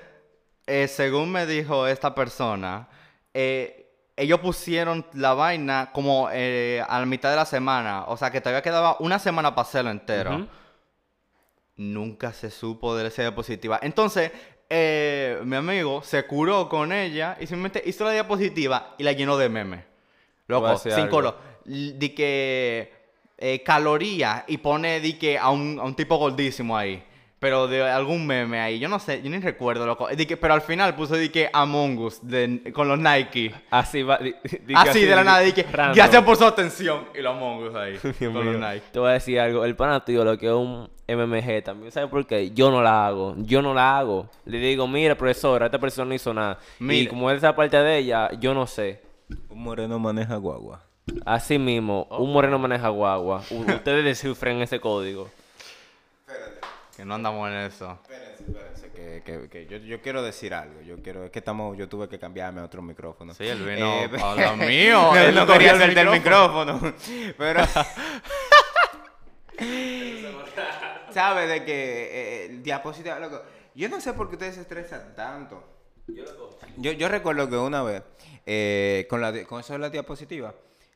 eh, 0.68 0.88
según 0.88 1.32
me 1.32 1.46
dijo 1.46 1.88
esta 1.88 2.14
persona, 2.14 2.88
eh, 3.34 3.80
ellos 4.16 4.40
pusieron 4.42 5.06
la 5.14 5.34
vaina 5.34 5.90
como 5.92 6.30
eh, 6.32 6.84
a 6.88 7.00
la 7.00 7.06
mitad 7.08 7.32
de 7.32 7.36
la 7.38 7.46
semana. 7.46 8.04
O 8.08 8.16
sea, 8.18 8.30
que 8.30 8.40
todavía 8.42 8.62
quedaba 8.62 8.96
una 9.00 9.18
semana 9.18 9.56
para 9.56 9.68
hacerlo 9.68 9.90
entero. 9.90 10.48
Nunca 11.76 12.34
se 12.34 12.52
supo 12.52 12.96
de 12.96 13.08
esa 13.08 13.24
diapositiva. 13.24 13.80
Entonces, 13.82 14.32
eh, 14.70 15.40
mi 15.44 15.56
amigo 15.56 16.02
se 16.04 16.26
curó 16.26 16.70
con 16.70 16.92
ella 16.92 17.38
y 17.40 17.48
simplemente 17.48 17.82
hizo 17.86 18.06
la 18.06 18.12
diapositiva 18.12 18.96
y 18.98 19.04
la 19.04 19.12
llenó 19.12 19.38
de 19.38 19.50
memes. 19.50 19.84
Loco, 20.48 20.78
sin 20.78 21.08
color. 21.08 21.38
Di 21.66 22.10
que 22.10 22.92
eh, 23.38 23.64
calorías 23.64 24.44
y 24.48 24.58
pone 24.58 25.00
di 25.00 25.14
que 25.14 25.38
a 25.38 25.50
un, 25.50 25.80
a 25.80 25.84
un 25.84 25.96
tipo 25.96 26.18
gordísimo 26.18 26.78
ahí. 26.78 27.04
Pero 27.44 27.68
de 27.68 27.84
algún 27.84 28.26
meme 28.26 28.58
ahí. 28.62 28.80
Yo 28.80 28.88
no 28.88 29.00
sé, 29.00 29.22
yo 29.22 29.30
ni 29.30 29.38
recuerdo, 29.40 29.86
loco. 29.86 30.08
Di 30.08 30.26
que, 30.26 30.38
pero 30.38 30.54
al 30.54 30.62
final 30.62 30.96
puso 30.96 31.16
di 31.16 31.28
que 31.28 31.50
Among 31.52 31.98
Us 31.98 32.20
de- 32.26 32.72
con 32.74 32.88
los 32.88 32.98
Nike. 32.98 33.54
Así 33.70 34.02
va. 34.02 34.18
di- 34.18 34.34
di- 34.44 34.74
que 34.74 34.74
Así 34.74 35.02
de 35.04 35.14
la 35.14 35.26
nada, 35.26 35.40
di 35.42 35.52
que 35.52 35.64
random. 35.64 35.96
gracias 35.98 36.24
por 36.24 36.38
su 36.38 36.46
atención. 36.46 37.04
Y 37.14 37.22
los 37.22 37.36
Among 37.36 37.64
Us 37.68 37.76
ahí. 37.76 37.92
Dios 38.20 38.34
con 38.34 38.46
los. 38.46 38.56
Nike. 38.56 38.84
Te 38.94 39.00
voy 39.00 39.10
a 39.10 39.14
decir 39.16 39.38
algo. 39.42 39.66
El 39.66 39.76
pana 39.76 40.06
tío, 40.06 40.24
lo 40.24 40.38
que 40.38 40.46
es 40.46 40.54
un 40.54 40.90
MMG 41.06 41.62
también. 41.66 41.92
¿Sabes 41.92 42.10
por 42.10 42.26
qué? 42.26 42.52
Yo 42.52 42.72
no 42.72 42.82
la 42.82 43.06
hago. 43.08 43.36
Yo 43.40 43.62
no 43.62 43.74
la 43.74 43.98
hago. 44.00 44.30
Le 44.46 44.58
digo, 44.60 44.88
mira, 44.88 45.16
profesora, 45.16 45.66
esta 45.66 45.80
persona 45.80 46.08
no 46.08 46.14
hizo 46.14 46.34
nada. 46.34 46.60
Y 46.80 47.08
como 47.08 47.30
es 47.30 47.40
esa 47.40 47.54
parte 47.54 47.76
de 47.78 47.98
ella, 47.98 48.30
yo 48.40 48.54
no 48.54 48.66
sé. 48.66 49.02
Un 49.50 49.64
moreno 49.64 50.00
maneja 50.00 50.38
guagua. 50.38 50.82
Así 51.26 51.60
mismo, 51.60 52.08
un 52.10 52.32
moreno 52.32 52.58
maneja 52.58 52.88
guagua. 52.88 53.42
U- 53.50 53.64
Ustedes 53.70 54.06
descifren 54.06 54.62
ese 54.62 54.80
código. 54.80 55.30
Que 56.96 57.04
no 57.06 57.16
andamos 57.16 57.50
en 57.50 57.56
eso. 57.58 58.00
Espérense, 58.04 58.44
espérense, 58.44 58.92
que, 58.92 59.24
que, 59.26 59.50
que 59.50 59.66
yo, 59.66 59.78
yo 59.78 60.00
quiero 60.02 60.22
decir 60.22 60.54
algo. 60.54 60.80
Yo 60.82 61.02
quiero, 61.02 61.24
es 61.24 61.32
que 61.32 61.40
estamos, 61.40 61.76
yo 61.78 61.90
tuve 61.90 62.08
que 62.08 62.20
cambiarme 62.20 62.62
a 62.62 62.66
otro 62.66 62.82
micrófono. 62.84 63.34
Sí, 63.34 63.44
él 63.48 63.64
vino 63.66 64.04
Eh, 64.04 64.10
a 64.22 64.56
mío. 64.56 65.02
no, 65.02 65.16
él 65.18 65.34
no 65.36 65.48
quería 65.48 65.72
el 65.72 65.82
hacerte 65.82 66.02
el 66.02 66.10
micrófono. 66.10 66.74
micrófono. 66.76 66.94
Pero. 67.38 67.62
¿Sabes 71.12 71.48
de 71.50 71.64
que 71.64 71.74
eh, 71.74 72.46
el 72.48 72.64
diapositiva, 72.64 73.20
loco? 73.20 73.42
Yo 73.76 73.90
no 73.90 74.02
sé 74.02 74.14
por 74.14 74.30
qué 74.30 74.36
ustedes 74.36 74.56
se 74.56 74.62
estresan 74.62 75.16
tanto. 75.16 75.64
Yo, 76.78 76.92
yo 76.92 77.08
recuerdo 77.08 77.50
que 77.50 77.56
una 77.56 77.84
vez, 77.84 78.04
eh, 78.46 79.06
con, 79.10 79.22
la, 79.22 79.44
con 79.46 79.60
eso 79.60 79.74
de 79.74 79.80
la 79.80 79.90
diapositiva, 79.90 80.54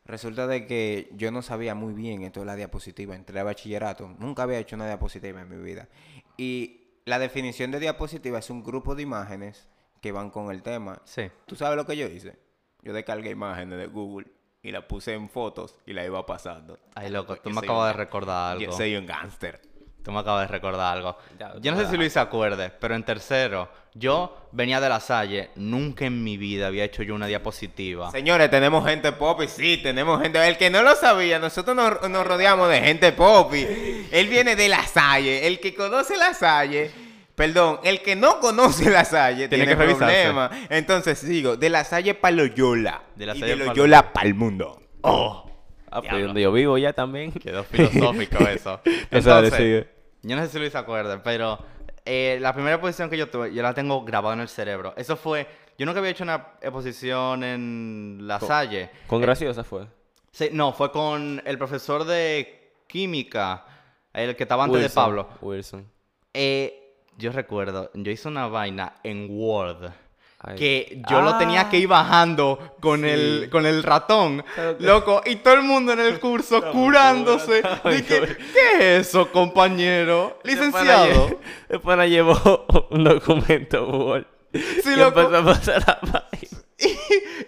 resulta 0.08 0.48
de 0.48 0.66
que 0.66 1.10
yo 1.14 1.32
no 1.32 1.42
sabía 1.42 1.76
muy 1.76 1.94
bien 1.94 2.24
esto 2.24 2.40
de 2.40 2.46
la 2.46 2.56
diapositiva. 2.56 3.16
Entré 3.16 3.40
a 3.40 3.44
bachillerato, 3.44 4.16
nunca 4.20 4.44
había 4.44 4.60
hecho 4.60 4.76
una 4.76 4.88
diapositiva 4.88 5.42
en 5.42 5.50
mi 5.50 5.58
vida. 5.58 5.88
Y 6.38 7.02
la 7.06 7.20
definición 7.20 7.72
de 7.72 7.80
diapositiva 7.80 8.40
es 8.40 8.50
un 8.50 8.64
grupo 8.64 8.96
de 8.96 9.04
imágenes 9.04 9.68
que 10.02 10.12
van 10.12 10.30
con 10.30 10.52
el 10.52 10.64
tema. 10.64 11.02
Sí. 11.06 11.30
¿Tú 11.46 11.56
sabes 11.56 11.76
lo 11.78 11.86
que 11.86 11.98
yo 11.98 12.08
hice? 12.08 12.40
Yo 12.82 12.94
descargué 12.94 13.32
imágenes 13.32 13.78
de 13.78 13.88
Google 13.88 14.28
y 14.62 14.72
las 14.72 14.86
puse 14.86 15.14
en 15.14 15.30
fotos 15.30 15.76
y 15.86 15.94
la 15.94 16.06
iba 16.06 16.26
pasando. 16.26 16.80
Ay, 16.96 17.10
loco, 17.10 17.36
tú 17.38 17.50
Yo 17.50 17.56
me 17.56 17.60
acabas 17.60 17.94
de 17.94 18.04
recordar 18.04 18.58
Yo 18.58 18.66
algo. 18.68 18.78
soy 18.78 18.96
un 18.96 19.06
gángster. 19.06 19.62
Tú 20.08 20.14
me 20.14 20.22
acabas 20.22 20.48
de 20.48 20.54
recordar 20.54 20.96
algo. 20.96 21.18
Ya, 21.38 21.52
Yo 21.60 21.74
no 21.74 21.78
sé 21.82 21.90
si 21.90 21.98
Luis 21.98 22.14
se 22.14 22.20
acuerde, 22.22 22.72
pero 22.80 22.96
en 22.96 23.04
tercero, 23.04 23.68
yo 23.94 24.48
venía 24.54 24.80
de 24.80 24.88
la 24.88 25.02
Salle, 25.02 25.50
nunca 25.58 26.06
en 26.06 26.24
mi 26.24 26.38
vida 26.38 26.68
había 26.68 26.86
hecho 26.86 27.04
yo 27.04 27.14
una 27.14 27.28
diapositiva. 27.28 28.10
Señores, 28.12 28.50
tenemos 28.50 28.88
gente 28.88 29.12
pop 29.12 29.42
y 29.44 29.50
sí, 29.50 29.82
tenemos 29.84 30.22
gente. 30.22 30.48
El 30.48 30.56
que 30.56 30.70
no 30.70 30.82
lo 30.82 30.96
sabía, 30.96 31.40
nosotros 31.40 31.76
nos, 31.76 32.10
nos 32.10 32.26
rodeamos 32.26 32.70
de 32.70 32.80
gente 32.80 33.12
pop. 33.12 33.54
y 33.54 34.08
Él 34.10 34.30
viene 34.30 34.56
de 34.56 34.70
la 34.70 34.88
Salle. 34.88 35.46
El 35.46 35.60
que 35.60 35.76
conoce 35.76 36.16
la 36.16 36.34
Salle, 36.34 36.90
perdón, 37.36 37.82
el 37.84 38.02
que 38.02 38.16
no 38.16 38.40
conoce 38.40 38.90
la 38.90 39.04
Salle 39.04 39.50
Tiene 39.50 39.66
tiene, 39.66 39.78
que 39.78 39.88
revisarse. 39.88 40.24
problema. 40.24 40.52
Entonces 40.70 41.20
sigo, 41.20 41.58
de 41.58 41.70
la 41.70 41.84
Salle 41.84 42.14
para 42.14 42.34
Loyola. 42.34 43.02
De 43.14 43.26
La 43.26 43.36
y 43.36 43.42
Salle 43.42 43.58
de 43.58 43.66
pa' 43.66 43.74
Loyola 43.74 44.14
para 44.14 44.26
el 44.26 44.36
mundo. 44.36 44.82
¡Oh! 45.02 45.44
Ah, 45.90 46.02
pues 46.02 46.26
donde 46.26 46.42
yo 46.42 46.52
vivo 46.52 46.78
ya 46.78 46.94
también. 46.94 47.32
Quedó 47.32 47.64
filosófico 47.64 48.38
eso. 48.48 48.80
Entonces. 49.12 49.97
Yo 50.24 50.36
no 50.36 50.42
sé 50.44 50.50
si 50.50 50.60
Luis 50.60 50.72
se 50.72 50.78
acuerda, 50.78 51.22
pero 51.24 51.60
eh, 52.06 52.38
la 52.40 52.54
primera 52.54 52.76
exposición 52.76 53.10
que 53.10 53.18
yo 53.18 53.30
tuve, 53.30 53.54
yo 53.54 53.62
la 53.62 53.74
tengo 53.74 54.04
grabada 54.04 54.36
en 54.36 54.42
el 54.42 54.48
cerebro. 54.48 54.94
Eso 54.96 55.16
fue, 55.16 55.48
yo 55.78 55.86
nunca 55.86 56.00
había 56.00 56.12
hecho 56.12 56.24
una 56.24 56.54
exposición 56.62 57.44
en 57.44 58.20
la 58.22 58.40
Salle. 58.40 58.92
Con 59.08 59.22
graciosa 59.22 59.64
fue. 59.64 59.88
Sí, 60.32 60.50
no, 60.52 60.72
fue 60.74 60.92
con 60.92 61.42
el 61.46 61.58
profesor 61.58 62.06
de 62.06 62.74
química. 62.88 63.66
El 64.14 64.36
que 64.36 64.44
estaba 64.44 64.64
antes 64.64 64.82
de 64.82 64.90
Pablo. 64.90 65.30
Wilson. 65.42 65.86
Eh, 66.34 67.04
yo 67.18 67.32
recuerdo, 67.32 67.92
yo 67.94 68.12
hice 68.12 68.28
una 68.28 68.48
vaina 68.48 68.96
en 69.04 69.28
Word. 69.30 69.92
Ay. 70.40 70.56
Que 70.56 71.02
yo 71.10 71.22
lo 71.22 71.38
tenía 71.38 71.68
que 71.68 71.80
ir 71.80 71.88
Ah, 71.88 72.04
bajando 72.04 72.76
con, 72.80 73.04
el, 73.06 73.50
con 73.52 73.66
el 73.66 73.82
ratón, 73.82 74.44
que- 74.56 74.76
loco, 74.86 75.22
y 75.26 75.38
todo 75.38 75.56
el 75.56 75.64
mundo 75.64 75.94
en 75.94 76.00
el 76.00 76.20
curso 76.22 76.60
No, 76.62 76.72
curándose. 76.72 77.64
no, 77.64 77.90
Dije. 77.92 78.38
¿qué 78.54 79.00
es 79.00 79.08
eso, 79.08 79.32
compañero? 79.32 80.40
Licenciado. 80.44 81.40
Después 81.68 81.98
nos 81.98 82.08
llevó 82.08 82.66
un 82.92 83.04
documento 83.04 83.88
Word. 83.88 84.26
Sí, 84.54 84.96
loco. 84.96 85.22
empezó 85.22 85.38
a 85.38 85.46
pasar 85.46 85.84
la 85.88 86.00
página. 86.02 86.47
Y, 86.80 86.96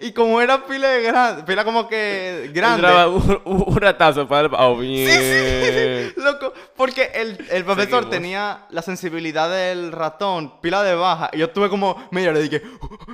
y 0.08 0.12
como 0.12 0.40
era 0.40 0.66
pila 0.66 0.88
de 0.88 1.02
grande, 1.02 1.42
pila 1.44 1.64
como 1.64 1.88
que 1.88 2.50
grande. 2.52 2.88
Un, 3.06 3.42
un, 3.44 3.76
ratazo 3.76 4.26
para 4.26 4.48
el... 4.48 4.54
Oh, 4.58 4.76
bien. 4.76 5.08
Sí, 5.08 6.14
sí, 6.14 6.20
loco, 6.20 6.52
porque 6.76 7.10
el, 7.14 7.46
el 7.50 7.64
profesor 7.64 8.04
Seguimos. 8.04 8.10
tenía 8.10 8.66
la 8.70 8.82
sensibilidad 8.82 9.48
del 9.50 9.92
ratón, 9.92 10.60
pila 10.60 10.82
de 10.82 10.94
baja, 10.94 11.30
y 11.32 11.38
yo 11.38 11.50
tuve 11.50 11.68
como 11.68 11.90
hora 12.10 12.40
y 12.40 12.48
dije, 12.48 12.62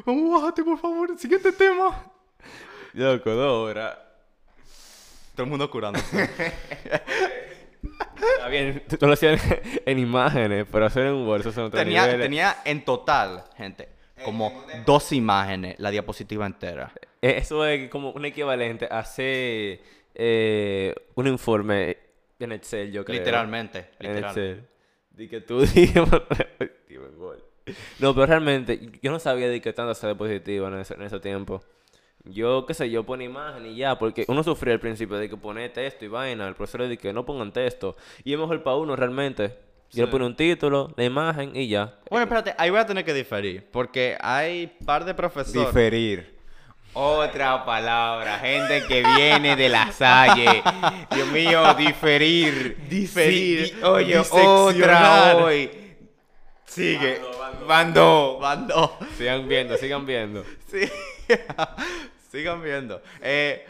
vamos, 0.07 0.41
bájate 0.41 0.65
por 0.65 0.79
favor, 0.79 1.19
siguiente 1.19 1.53
tema. 1.53 2.11
Loco, 2.95 3.31
dos 3.31 3.71
horas. 3.71 3.99
Todo 5.35 5.45
el 5.45 5.51
mundo 5.51 5.71
curándose. 5.71 6.31
Está 8.17 8.49
bien, 8.49 8.83
tú 8.89 8.97
tú 8.97 9.07
lo 9.07 9.13
hacías 9.13 9.41
en, 9.45 9.61
en 9.85 9.99
imágenes, 9.99 10.67
pero 10.73 10.87
hacer 10.87 11.07
en 11.07 11.13
un 11.13 11.29
Word, 11.29 11.43
eso 11.43 11.51
otros 11.51 11.73
tenía, 11.73 12.07
niveles. 12.07 12.25
tenía 12.25 12.57
en 12.65 12.85
total, 12.85 13.45
gente, 13.57 13.89
como 14.25 14.65
dos 14.85 15.13
imágenes, 15.13 15.79
la 15.79 15.91
diapositiva 15.91 16.47
entera. 16.47 16.93
Eh, 17.23 17.37
Eso 17.39 17.65
es 17.67 17.89
como 17.91 18.11
un 18.11 18.25
equivalente 18.25 18.87
a 18.91 19.01
hacer 19.01 19.81
eh, 20.15 20.95
un 21.15 21.27
informe 21.27 21.97
en 22.39 22.53
Excel, 22.53 22.93
yo 22.93 23.05
creo. 23.05 23.19
Literalmente, 23.19 23.91
En 23.99 24.09
literal. 24.09 24.31
Excel. 24.31 24.65
De 25.11 25.29
que 25.29 25.41
tú 25.41 25.61
en. 25.75 26.05
No, 27.99 28.15
pero 28.15 28.27
realmente, 28.27 28.79
yo 29.03 29.11
no 29.11 29.19
sabía 29.19 29.49
de 29.49 29.61
qué 29.61 29.73
tanto 29.73 29.91
hacer 29.91 30.17
positivo 30.17 30.69
en 30.69 30.79
ese, 30.79 30.95
en 30.95 31.03
ese 31.03 31.19
tiempo. 31.21 31.63
Yo, 32.25 32.67
qué 32.67 32.75
sé, 32.75 32.91
yo 32.91 33.05
ponía 33.05 33.27
imagen 33.27 33.67
y 33.67 33.77
ya, 33.77 33.99
porque 33.99 34.25
uno 34.29 34.43
sufría 34.43 34.75
al 34.75 34.81
principio 34.81 35.17
de 35.17 35.29
que 35.29 35.37
pone 35.37 35.69
texto 35.69 36.05
y 36.05 36.09
vaina, 36.09 36.47
el 36.49 36.55
profesor 36.55 36.87
de 36.89 36.97
que 36.99 37.13
no 37.13 37.25
pongan 37.25 37.53
texto. 37.53 37.97
Y 38.25 38.33
es 38.33 38.39
mejor 38.39 38.63
para 38.63 38.77
uno 38.77 38.97
realmente. 38.97 39.57
Yo 39.97 40.05
le 40.07 40.11
pone 40.11 40.27
un 40.27 40.37
título, 40.37 40.93
la 40.97 41.05
imagen 41.05 41.53
y 41.55 41.69
ya. 41.69 41.95
Bueno, 42.11 42.25
espérate, 42.25 42.55
ahí 42.59 42.71
voy 42.71 42.81
a 42.81 42.87
tener 42.87 43.05
que 43.05 43.15
diferir, 43.15 43.67
porque 43.71 44.17
hay 44.21 44.67
par 44.85 45.05
de 45.05 45.15
profesores... 45.15 45.67
Diferir. 45.69 46.37
Otra 46.99 47.63
palabra, 47.67 48.39
gente 48.39 48.85
que 48.89 49.03
viene 49.17 49.55
de 49.55 49.69
la 49.69 49.93
salle. 49.93 50.63
Dios 51.15 51.29
mío, 51.29 51.75
diferir. 51.75 52.79
Diferir, 52.89 53.67
Sí, 53.67 53.75
di- 53.75 53.83
oye, 53.83 54.19
otra 54.19 55.37
hoy. 55.37 55.71
Sigue. 56.65 57.21
Bando. 57.67 58.39
Bando. 58.41 58.99
Sigan 59.19 59.47
viendo, 59.47 59.77
sigan 59.77 60.07
viendo. 60.07 60.45
Sí. 60.71 60.89
Sigan 62.31 62.63
viendo. 62.63 63.01
Eh, 63.21 63.67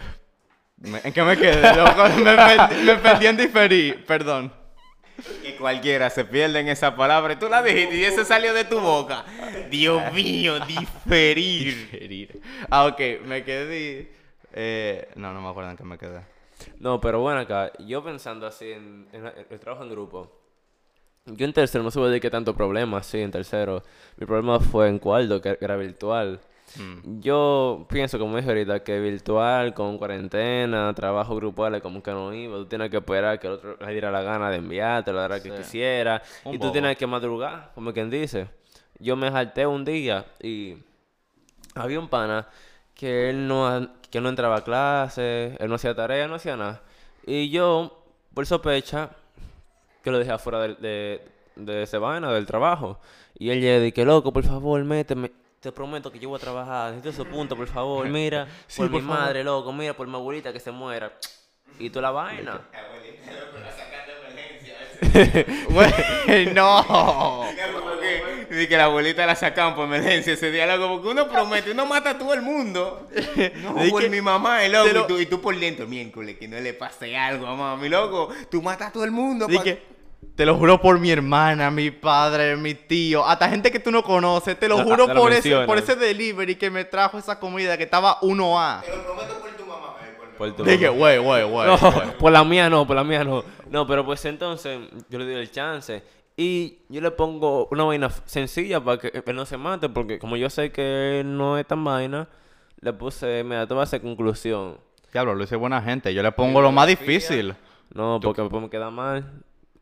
¿En 1.05 1.13
qué 1.13 1.23
me 1.23 1.37
quedé? 1.37 1.75
loco? 1.75 2.09
me, 2.23 2.37
perdí, 2.37 2.83
me 2.85 2.95
perdí 2.97 3.27
en 3.27 3.37
diferir, 3.37 4.05
perdón. 4.05 4.53
Que 5.43 5.57
cualquiera 5.57 6.11
se 6.11 6.25
pierde 6.25 6.61
en 6.61 6.69
esa 6.69 6.95
palabra. 6.95 7.39
Tú 7.39 7.49
la 7.49 7.63
dijiste 7.63 7.97
y 7.97 8.05
eso 8.05 8.25
salió 8.25 8.53
de 8.53 8.65
tu 8.65 8.81
boca. 8.81 9.25
Dios 9.71 10.13
mío, 10.13 10.61
diferir. 10.61 12.41
Ah, 12.71 12.87
ok, 12.87 13.01
me 13.25 13.45
quedé. 13.45 14.13
Eh, 14.53 15.09
no, 15.17 15.33
no 15.33 15.41
me 15.41 15.49
acuerdo 15.49 15.71
en 15.71 15.77
qué 15.77 15.85
me 15.85 15.99
quedé. 15.99 16.21
No, 16.79 17.01
pero 17.01 17.21
bueno, 17.21 17.41
acá, 17.41 17.73
yo 17.81 18.03
pensando 18.03 18.47
así 18.47 18.73
en, 18.73 19.07
en 19.13 19.27
en 19.27 19.47
el 19.51 19.61
trabajo 19.61 19.85
en 19.85 19.91
grupo, 19.91 20.33
yo 21.27 21.45
en 21.45 21.53
tercero 21.53 21.83
no 21.83 21.91
supe 21.91 22.09
de 22.09 22.21
qué 22.21 22.31
tanto 22.31 22.55
problema, 22.55 23.03
sí, 23.03 23.21
en 23.21 23.31
tercero. 23.31 23.83
Mi 24.17 24.27
problema 24.27 24.61
fue 24.61 24.89
en 24.89 24.99
cuarto, 24.99 25.41
que 25.41 25.59
era 25.61 25.77
virtual. 25.77 26.41
Mm. 26.79 27.21
Yo 27.21 27.87
pienso, 27.89 28.19
como 28.19 28.37
dije 28.37 28.49
ahorita, 28.49 28.83
que 28.83 28.99
virtual, 29.01 29.75
con 29.75 29.99
cuarentena, 29.99 30.93
trabajo 30.95 31.35
grupal, 31.37 31.81
como 31.83 32.03
que 32.03 32.11
no 32.11 32.33
iba. 32.35 32.57
Tú 32.57 32.67
tienes 32.67 32.91
que 32.91 32.99
esperar 32.99 33.39
que 33.39 33.47
el 33.47 33.55
otro 33.55 33.77
le 33.79 33.93
diera 33.93 34.11
la 34.11 34.23
gana 34.23 34.51
de 34.51 34.57
enviarte, 34.57 35.13
la 35.13 35.25
hora 35.25 35.43
que 35.43 35.51
Sí. 35.51 35.57
quisiera. 35.57 36.23
Un 36.45 36.55
y 36.55 36.59
tú 36.59 36.71
tienes 36.73 36.97
que 36.97 37.07
madrugar, 37.07 37.73
como 37.75 37.93
quien 37.93 38.11
dice. 38.11 38.49
Yo 38.99 39.17
me 39.17 39.31
salté 39.31 39.67
un 39.67 39.85
día 39.85 40.25
y 40.43 40.77
había 41.75 41.99
un 42.01 42.09
pana 42.09 42.49
que 42.95 43.29
él 43.31 43.47
no, 43.47 43.89
que 44.11 44.21
no 44.21 44.29
entraba 44.31 44.57
a 44.57 44.65
clase, 44.65 45.57
él 45.59 45.69
no 45.69 45.75
hacía 45.75 45.95
tarea, 45.95 46.27
no 46.27 46.37
hacía 46.37 46.57
nada. 46.57 46.83
Y 47.27 47.51
yo, 47.51 48.03
por 48.33 48.47
sospecha, 48.47 49.11
que 50.03 50.11
lo 50.11 50.19
dejé 50.19 50.31
afuera 50.33 50.61
de, 50.61 51.21
de, 51.57 51.83
ese 51.83 51.99
vaina, 51.99 52.33
del 52.33 52.47
trabajo. 52.47 52.99
Y 53.39 53.51
él 53.51 53.61
llega 53.61 53.85
y 53.85 53.93
que 53.93 54.05
loco, 54.05 54.33
por 54.33 54.45
favor, 54.45 54.83
méteme. 54.85 55.31
Te 55.61 55.73
prometo 55.73 56.13
que 56.13 56.19
yo 56.19 56.29
voy 56.29 56.37
a 56.37 56.41
trabajar. 56.41 56.93
Necesito 56.95 57.23
esos 57.23 57.27
puntos, 57.27 57.57
por 57.59 57.67
favor. 57.69 58.07
Mira, 58.11 58.47
Sí, 58.67 58.79
por, 58.83 58.91
por 58.91 59.01
mi 59.03 59.07
favor. 59.07 59.21
madre, 59.23 59.45
loco. 59.45 59.73
Mira, 59.73 59.95
por 59.95 60.07
mi 60.07 60.15
abuelita 60.15 60.53
que 60.53 60.61
se 60.61 60.71
muera. 60.71 61.13
Y 61.79 61.91
tú 61.91 62.01
la 62.01 62.11
vaina. 62.11 62.61
Güey, 65.71 66.47
no. 66.55 67.45
Dice 68.49 68.69
que 68.69 68.77
la 68.77 68.85
abuelita 68.85 69.27
la 69.27 69.35
sacan 69.35 69.75
por 69.75 69.85
emergencia 69.87 70.33
ese 70.35 70.51
día, 70.51 70.67
loco, 70.77 70.95
porque 70.95 71.09
uno 71.09 71.29
promete, 71.29 71.73
uno 71.73 71.85
mata 71.87 72.11
a 72.11 72.19
todo 72.19 72.33
el 72.33 72.43
mundo. 72.43 73.07
No, 73.57 73.75
por 73.91 74.03
que- 74.03 74.09
mi 74.09 74.21
mamá, 74.21 74.65
el 74.65 74.73
loco, 74.73 74.89
lo- 74.93 75.05
y, 75.05 75.07
tú, 75.07 75.19
y 75.21 75.27
tú 75.27 75.41
por 75.41 75.59
dentro, 75.59 75.87
miércoles, 75.87 76.37
que 76.39 76.49
no 76.49 76.59
le 76.61 76.73
pase 76.75 77.17
algo 77.17 77.47
a 77.47 77.55
mami, 77.55 77.89
loco. 77.89 78.31
Tú 78.51 78.63
matas 78.63 78.89
a 78.89 78.93
todo 78.93 79.05
el 79.05 79.11
mundo. 79.11 79.47
Di 79.47 79.57
pa- 79.57 79.65
que, 79.65 79.83
te 80.35 80.45
lo 80.45 80.57
juro 80.57 80.81
por 80.81 80.99
mi 80.99 81.11
hermana, 81.11 81.71
mi 81.71 81.91
padre, 81.91 82.57
mi 82.57 82.75
tío, 82.75 83.25
hasta 83.27 83.49
gente 83.49 83.71
que 83.71 83.79
tú 83.79 83.91
no 83.91 84.03
conoces. 84.03 84.59
Te 84.59 84.69
lo 84.69 84.79
juro 84.85 85.07
por, 85.15 85.33
ese, 85.33 85.61
por 85.67 85.79
ese 85.79 85.97
delivery 85.97 86.57
que 86.57 86.71
me 86.71 86.85
trajo 86.85 87.19
esa 87.19 87.39
comida 87.41 87.77
que 87.79 87.85
estaba 87.85 88.21
1A. 88.21 88.83
Te 88.83 88.97
lo 88.97 89.03
prometo 89.05 89.39
por 89.41 89.51
tu 89.53 89.65
mamá. 89.67 89.95
eh, 90.03 90.15
por- 90.19 90.31
Por 90.37 90.57
tu 90.57 90.65
Dije, 90.65 90.89
güey, 90.89 91.19
güey, 91.19 91.45
güey. 91.45 91.69
Por 92.19 92.33
la 92.33 92.45
mía 92.45 92.69
no, 92.69 92.87
por 92.87 92.97
la 92.97 93.05
mía 93.05 93.25
no. 93.25 93.45
No, 93.71 93.87
pero 93.87 94.05
pues 94.05 94.25
entonces 94.27 94.79
yo 95.09 95.19
le 95.19 95.25
doy 95.25 95.35
el 95.37 95.51
chance. 95.51 96.03
Y 96.37 96.81
yo 96.91 97.01
le 97.01 97.11
pongo 97.13 97.67
una 97.71 97.85
vaina 97.85 98.11
sencilla 98.27 98.79
para 98.85 98.99
que 98.99 99.23
él 99.25 99.35
no 99.37 99.47
se 99.47 99.57
mate, 99.57 99.89
porque 99.89 100.19
como 100.19 100.37
yo 100.37 100.51
sé 100.51 100.71
que 100.71 101.23
no 101.25 101.57
es 101.57 101.67
tan 101.67 101.83
vaina, 101.83 102.29
le 102.81 102.93
puse, 102.93 103.43
mira, 103.43 103.67
te 103.67 103.73
va 103.73 103.81
a 103.81 103.85
hacer 103.85 104.03
conclusión. 104.03 104.77
Diablo, 105.13 105.35
lo 105.35 105.45
hice 105.45 105.57
buena 105.57 105.81
gente. 105.81 106.13
Yo 106.13 106.23
le 106.23 106.31
pongo 106.33 106.61
lo 106.61 106.71
más 106.73 106.87
difícil. 106.89 107.55
No, 107.95 108.21
porque 108.23 108.43
después 108.43 108.63
me 108.63 108.69
queda 108.69 108.91
mal. 108.91 109.33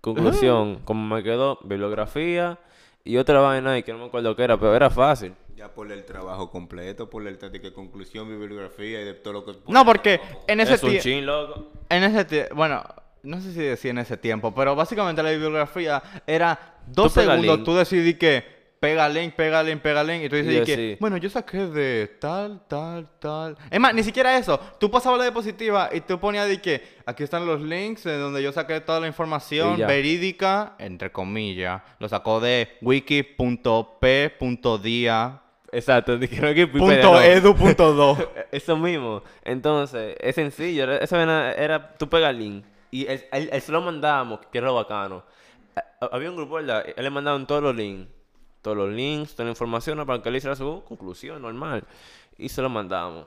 Conclusión, 0.05 0.81
como 0.85 1.15
me 1.15 1.23
quedó 1.23 1.59
bibliografía 1.65 2.59
y 3.05 3.17
otra 3.17 3.41
vaina 3.41 3.79
y 3.79 3.83
que 3.83 3.93
no 3.93 4.01
me 4.01 4.05
acuerdo 4.05 4.37
qué 4.37 4.45
era, 4.45 4.59
pero 4.59 4.77
era 4.77 4.91
fácil. 4.91 5.33
Ya 5.57 5.73
por 5.73 5.91
el 5.91 6.05
trabajo 6.05 6.51
completo, 6.51 7.09
por 7.09 7.27
el 7.27 7.39
de 7.39 7.59
que 7.59 7.73
conclusión, 7.73 8.29
bibliografía 8.29 9.01
y 9.01 9.05
de 9.05 9.15
todo 9.15 9.33
lo 9.33 9.45
que... 9.47 9.53
No, 9.67 9.83
porque 9.87 10.21
en 10.47 10.61
ese 10.61 10.75
Es 10.75 10.83
un 10.83 10.91
tiempo. 10.91 11.03
chin, 11.03 11.25
loco. 11.25 11.73
En 11.89 12.03
ese 12.03 12.27
tiempo. 12.27 12.55
Bueno, 12.55 12.85
no 13.23 13.41
sé 13.41 13.55
si 13.55 13.61
decía 13.61 13.93
en 13.93 13.99
ese 13.99 14.19
tiempo, 14.19 14.55
pero 14.55 14.77
básicamente 14.77 15.23
la 15.23 15.31
bibliografía 15.31 16.03
era 16.27 16.77
dos 16.87 17.15
Tú 17.15 17.21
segundos. 17.21 17.65
Tú 17.65 17.75
decidí 17.75 18.15
que 18.15 18.45
pega 18.85 19.09
link, 19.09 19.35
pega 19.35 19.63
link, 19.63 19.81
pega 19.81 20.05
link. 20.05 20.25
Y 20.25 20.29
tú 20.29 20.37
Y 20.37 20.43
decidí 20.43 20.65
que, 20.67 20.97
bueno, 21.01 21.17
yo 21.17 21.31
saqué 21.31 21.67
de 21.67 22.07
tal, 22.21 22.61
tal, 22.69 23.09
tal. 23.19 23.57
Es 23.71 23.81
más, 23.81 23.95
ni 23.95 24.03
siquiera 24.03 24.37
eso. 24.37 24.59
Tú 24.79 24.91
pasabas 24.91 25.19
la 25.19 25.25
diapositiva 25.25 25.89
y 25.93 26.01
tú 26.03 26.19
ponías 26.21 26.47
de 26.49 26.61
que 26.61 26.83
aquí 27.07 27.23
están 27.23 27.47
los 27.47 27.61
links 27.63 28.05
de 28.05 28.19
donde 28.19 28.43
yo 28.43 28.53
saqué 28.53 28.81
toda 28.81 29.01
la 29.01 29.07
información 29.07 29.77
verídica, 29.87 30.75
entre 30.79 31.11
comillas. 31.11 31.81
Lo 31.99 32.09
sacó 32.09 32.41
de 32.41 32.69
wiki.p.dia. 34.11 35.41
Exacto, 35.73 36.17
dijeron 36.19 36.55
que 36.55 36.67
Punto 36.69 37.21
edu 37.21 37.55
punto 37.57 37.93
do. 37.95 38.17
Eso 38.53 38.77
mismo. 38.77 39.23
Entonces, 39.45 40.15
es 40.21 40.35
sencillo. 40.37 40.85
era- 40.85 40.99
Esa 40.99 41.17
vaina 41.17 41.53
era, 41.53 41.95
tú 41.97 42.09
pegas 42.09 42.31
el 42.31 42.39
link. 42.39 42.65
Y 42.91 43.07
él, 43.07 43.25
él- 43.33 43.49
él 43.53 43.61
se 43.61 43.73
lo 43.73 43.81
mandábamos, 43.81 44.39
que 44.53 44.59
era 44.59 44.69
lo 44.69 44.75
bacano. 44.75 45.25
A- 46.01 46.07
Había 46.13 46.31
un 46.31 46.37
grupo, 46.37 46.55
¿verdad? 46.55 46.85
Él 46.97 47.03
le 47.03 47.11
mandaban 47.11 47.45
todos 47.47 47.63
los 47.63 47.75
links. 47.75 48.09
Todos 48.65 48.79
los 48.79 48.89
links, 48.89 49.35
toda 49.35 49.45
la 49.45 49.51
información 49.51 50.07
para 50.07 50.23
que 50.23 50.31
él 50.31 50.37
hiciera 50.37 50.57
su 50.57 50.83
conclusión 50.89 51.43
normal. 51.43 51.85
Y 52.39 52.49
se 52.49 52.63
lo 52.63 52.71
mandábamos. 52.71 53.27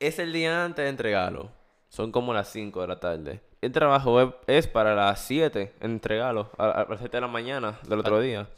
Es 0.00 0.18
el 0.18 0.32
día 0.32 0.64
antes 0.64 0.82
de 0.82 0.88
entregarlo. 0.88 1.50
Son 1.90 2.10
como 2.10 2.32
las 2.32 2.48
5 2.48 2.80
de 2.80 2.86
la 2.86 2.98
tarde. 2.98 3.42
El 3.60 3.70
trabajo 3.72 4.34
es, 4.46 4.66
para 4.66 4.94
las 4.94 5.20
7, 5.26 5.74
entregarlo. 5.80 6.48
A, 6.56 6.86
las 6.88 7.00
7 7.00 7.14
de 7.14 7.20
la 7.20 7.28
mañana 7.28 7.78
del 7.86 7.98
otro 7.98 8.18
día. 8.18 8.48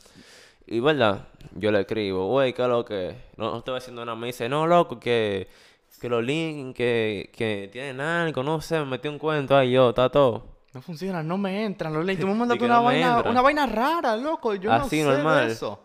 Y 0.69 0.79
verdad, 0.79 1.27
yo 1.57 1.73
le 1.73 1.81
escribo, 1.81 2.29
güey, 2.29 2.53
¿qué 2.53 2.63
es 2.63 2.69
lo 2.69 2.85
que? 2.85 3.17
No, 3.37 3.51
no 3.51 3.59
estoy 3.59 3.77
haciendo 3.77 4.05
nada. 4.05 4.17
Me 4.17 4.29
dice, 4.29 4.49
no, 4.49 4.69
loco, 4.69 5.01
que, 5.01 5.49
que 6.01 6.09
los 6.09 6.23
links, 6.23 6.77
que, 6.77 7.33
que 7.37 7.69
tienen 7.73 8.01
algo, 8.01 8.45
no 8.45 8.61
sé, 8.61 8.79
me 8.79 8.85
metí 8.85 9.09
un 9.09 9.19
cuento 9.19 9.57
ahí 9.57 9.73
yo, 9.73 9.89
está 9.89 10.11
todo. 10.11 10.56
No 10.77 10.83
funciona, 10.83 11.23
no 11.23 11.39
me 11.39 11.65
entran 11.65 11.95
los 11.95 12.05
links. 12.07 12.21
Tú 12.21 12.27
me 12.27 12.35
mandaste 12.35 12.65
una, 12.67 12.75
no 12.77 12.85
vaina, 12.85 13.23
una 13.23 13.41
vaina 13.41 13.65
rara, 13.67 14.15
loco. 14.15 14.55
Yo 14.55 14.71
Así, 14.71 15.03
no 15.03 15.11
sé 15.11 15.17
normal. 15.17 15.47
de 15.47 15.53
eso. 15.55 15.81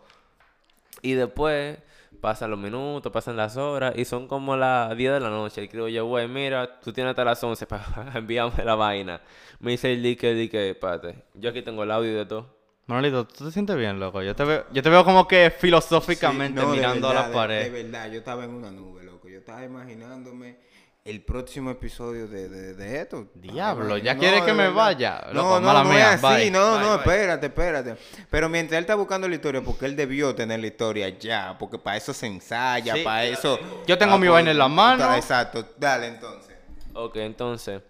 Y 1.02 1.14
después, 1.14 1.78
pasan 2.20 2.52
los 2.52 2.60
minutos, 2.60 3.10
pasan 3.10 3.38
las 3.38 3.56
horas 3.56 3.94
y 3.96 4.04
son 4.04 4.28
como 4.28 4.58
las 4.58 4.96
10 4.98 5.14
de 5.14 5.20
la 5.22 5.30
noche. 5.30 5.64
Y 5.64 5.68
creo 5.70 5.88
yo, 5.88 6.06
güey, 6.08 6.28
mira, 6.28 6.80
tú 6.82 6.92
tienes 6.92 7.12
hasta 7.12 7.24
las 7.24 7.42
11 7.42 7.66
para 7.68 7.86
enviarme 8.16 8.66
la 8.66 8.76
vaina. 8.76 9.22
Me 9.62 9.72
dice 9.72 9.94
el 9.94 10.04
dique, 10.04 10.34
dique, 10.34 10.72
espérate, 10.72 11.24
yo 11.36 11.52
aquí 11.52 11.62
tengo 11.62 11.84
el 11.84 11.92
audio 11.92 12.14
de 12.18 12.26
todo. 12.26 12.60
Manolito, 12.88 13.26
¿tú 13.26 13.46
te 13.46 13.52
sientes 13.52 13.78
bien, 13.78 13.98
loco? 13.98 14.22
Yo 14.22 14.36
te 14.36 14.44
veo, 14.44 14.66
yo 14.74 14.84
te 14.84 14.90
veo 14.90 15.06
como 15.06 15.26
que 15.26 15.52
filosóficamente 15.58 16.60
Sí, 16.60 16.66
no, 16.66 16.72
de 16.74 16.78
mirando 16.80 17.10
a 17.10 17.14
la 17.14 17.28
de- 17.30 17.34
pared. 17.34 17.72
De, 17.72 17.84
verdad, 17.84 18.12
yo 18.12 18.20
estaba 18.20 18.44
en 18.44 18.50
una 18.52 18.70
nube, 18.72 19.04
loco. 19.06 19.30
Yo 19.30 19.38
estaba 19.40 19.64
imaginándome 19.64 20.58
el 21.04 21.24
próximo 21.24 21.72
episodio 21.72 22.28
de, 22.28 22.48
de, 22.48 22.74
de 22.76 23.02
esto. 23.02 23.28
Diablo, 23.34 23.98
¿ya 23.98 24.14
imagi- 24.14 24.20
quiere 24.20 24.40
No, 24.40 24.46
que 24.46 24.54
me 24.54 24.70
vaya? 24.70 25.22
No, 25.28 25.34
Loco, 25.34 25.60
no, 25.60 25.68
mala 25.68 25.84
no 25.84 25.90
mía, 25.90 26.14
es 26.14 26.24
así. 26.24 26.36
bye. 26.36 26.52
No, 26.52 26.72
Bye, 26.74 26.80
no, 26.82 26.88
bye. 26.90 26.98
espérate, 26.98 27.46
espérate. 27.48 27.96
Pero 28.30 28.50
mientras 28.50 28.78
él 28.78 28.84
está 28.84 28.96
buscando 28.96 29.28
la 29.28 29.34
historia, 29.36 29.62
porque 29.62 29.86
él 29.86 29.96
debió 29.96 30.36
tener 30.36 30.60
la 30.60 30.68
historia 30.68 31.10
ya, 31.10 31.56
porque 31.58 31.80
para 31.80 31.98
eso 31.98 32.14
se 32.14 32.28
ensaya, 32.28 32.94
Sí. 32.96 33.02
para 33.04 33.24
eso... 33.26 33.60
Yo 33.88 33.98
tengo 33.98 34.14
Ah, 34.14 34.18
mi 34.20 34.28
vaina 34.28 34.52
en 34.52 34.58
la 34.60 34.68
mano. 34.68 35.16
Exacto, 35.16 35.66
dale 35.78 36.08
entonces. 36.08 36.56
Ok, 36.94 37.16
entonces, 37.18 37.82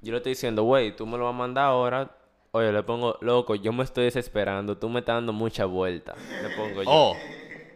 yo 0.00 0.10
le 0.12 0.16
estoy 0.18 0.32
diciendo, 0.32 0.64
güey, 0.64 0.94
tú 0.96 1.06
me 1.06 1.16
lo 1.18 1.24
vas 1.26 1.34
a 1.34 1.38
mandar 1.38 1.66
ahora. 1.66 2.10
Oye, 2.50 2.72
le 2.72 2.82
pongo, 2.82 3.16
loco, 3.20 3.54
yo 3.54 3.72
me 3.72 3.84
estoy 3.84 4.04
desesperando, 4.06 4.76
tú 4.78 4.88
me 4.88 5.00
estás 5.00 5.16
dando 5.16 5.32
mucha 5.32 5.66
vuelta. 5.66 6.14
Le 6.42 6.48
pongo 6.56 6.82
yo. 6.82 6.88
Oh, 6.90 7.16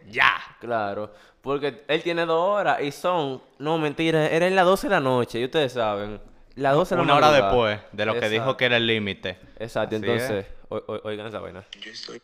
ya. 0.09 0.33
Claro, 0.59 1.13
porque 1.41 1.83
él 1.87 2.03
tiene 2.03 2.25
dos 2.25 2.39
horas 2.59 2.81
y 2.81 2.91
son, 2.91 3.41
no, 3.59 3.77
mentira, 3.77 4.27
era 4.27 4.47
en 4.47 4.55
las 4.55 4.65
12 4.65 4.87
de 4.87 4.91
la 4.91 4.99
noche, 4.99 5.39
y 5.39 5.45
ustedes 5.45 5.73
saben. 5.73 6.19
Las 6.55 6.73
12 6.75 6.95
de 6.95 6.97
la 6.97 7.03
Una 7.03 7.15
hora 7.15 7.27
madrugada. 7.27 7.51
después 7.51 7.79
de 7.93 8.05
lo 8.05 8.19
que 8.19 8.29
dijo 8.29 8.57
que 8.57 8.65
era 8.65 8.77
el 8.77 8.85
límite. 8.85 9.37
Exacto, 9.57 9.95
Así 9.95 10.05
entonces, 10.05 10.45
o- 10.69 10.75
o- 10.77 11.01
oigan 11.07 11.27
esa 11.27 11.39
vaina. 11.39 11.65
Yo 11.79 11.91
estoy, 11.91 12.21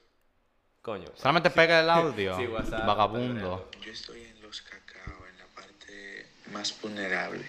Coño. 0.82 1.08
Solamente 1.16 1.50
pega 1.50 1.80
el 1.82 1.90
audio. 1.90 2.38
Sí, 2.38 2.46
WhatsApp, 2.48 2.86
Vagabundo. 2.86 3.70
yo 3.84 3.92
estoy 3.92 4.22
en 4.24 4.42
los 4.42 4.62
cacao, 4.62 5.26
en 5.28 5.38
la 5.38 5.46
parte 5.56 6.28
más 6.54 6.80
vulnerable. 6.82 7.44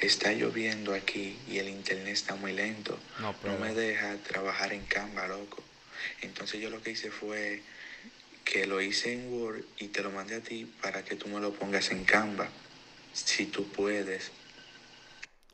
Está 0.00 0.32
lloviendo 0.32 0.92
aquí 0.94 1.38
y 1.48 1.58
el 1.58 1.68
internet 1.68 2.08
está 2.12 2.34
muy 2.34 2.52
lento. 2.52 2.98
No, 3.20 3.32
No, 3.32 3.34
pero- 3.40 3.58
me 3.58 3.72
deja 3.72 4.16
trabajar 4.28 4.72
en 4.72 4.84
Canva, 4.86 5.26
loco. 5.28 5.62
Entonces 6.22 6.60
yo 6.60 6.68
lo 6.70 6.82
que 6.82 6.90
hice 6.90 7.10
fue 7.10 7.62
que 8.46 8.64
lo 8.64 8.80
hice 8.80 9.12
en 9.12 9.32
Word 9.34 9.62
y 9.78 9.88
te 9.88 10.02
lo 10.04 10.10
mandé 10.12 10.36
a 10.36 10.40
ti 10.40 10.72
para 10.80 11.04
que 11.04 11.16
tú 11.16 11.26
me 11.28 11.40
lo 11.40 11.50
pongas 11.52 11.90
en 11.90 12.04
Canva. 12.04 12.46
Si 13.12 13.46
tú 13.46 13.64
puedes. 13.64 14.30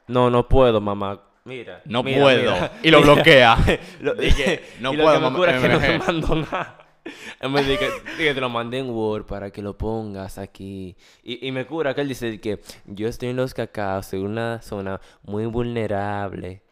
No, 0.07 0.29
no 0.31 0.47
puedo, 0.47 0.81
mamá. 0.81 1.21
Mira. 1.45 1.81
No 1.87 2.03
mira, 2.03 2.21
puedo. 2.23 2.53
mira. 2.55 2.73
Y 2.83 2.91
lo 2.91 3.01
bloquea. 3.07 3.57
Lo- 4.01 4.15
Dije, 4.15 4.63
no 4.81 4.93
y 4.93 4.97
lo 4.97 5.05
puedo, 5.05 5.21
que 5.21 5.31
me 5.31 5.57
es 5.57 5.63
que 5.63 5.69
no 5.69 5.81
me 5.81 5.99
MG. 5.99 6.07
mandó 6.07 6.35
nada. 6.37 6.79
Me 7.43 7.65
que 7.67 8.33
te 8.33 8.41
lo 8.41 8.49
mandé 8.49 8.79
en 8.79 8.91
Word 8.91 9.25
para 9.27 9.51
que 9.51 9.61
lo 9.61 9.77
pongas 9.77 10.39
aquí. 10.39 10.95
Y, 11.25 11.45
y 11.49 11.51
me 11.51 11.67
cura 11.67 11.95
que 11.97 12.03
él 12.03 12.09
dice 12.09 12.41
que 12.41 12.61
yo 12.87 13.09
estoy 13.09 13.31
en 13.31 13.37
los 13.37 13.55
cacaos, 13.55 14.13
en 14.13 14.21
una 14.21 14.63
zona 14.63 15.01
muy 15.25 15.47
vulnerable. 15.47 16.63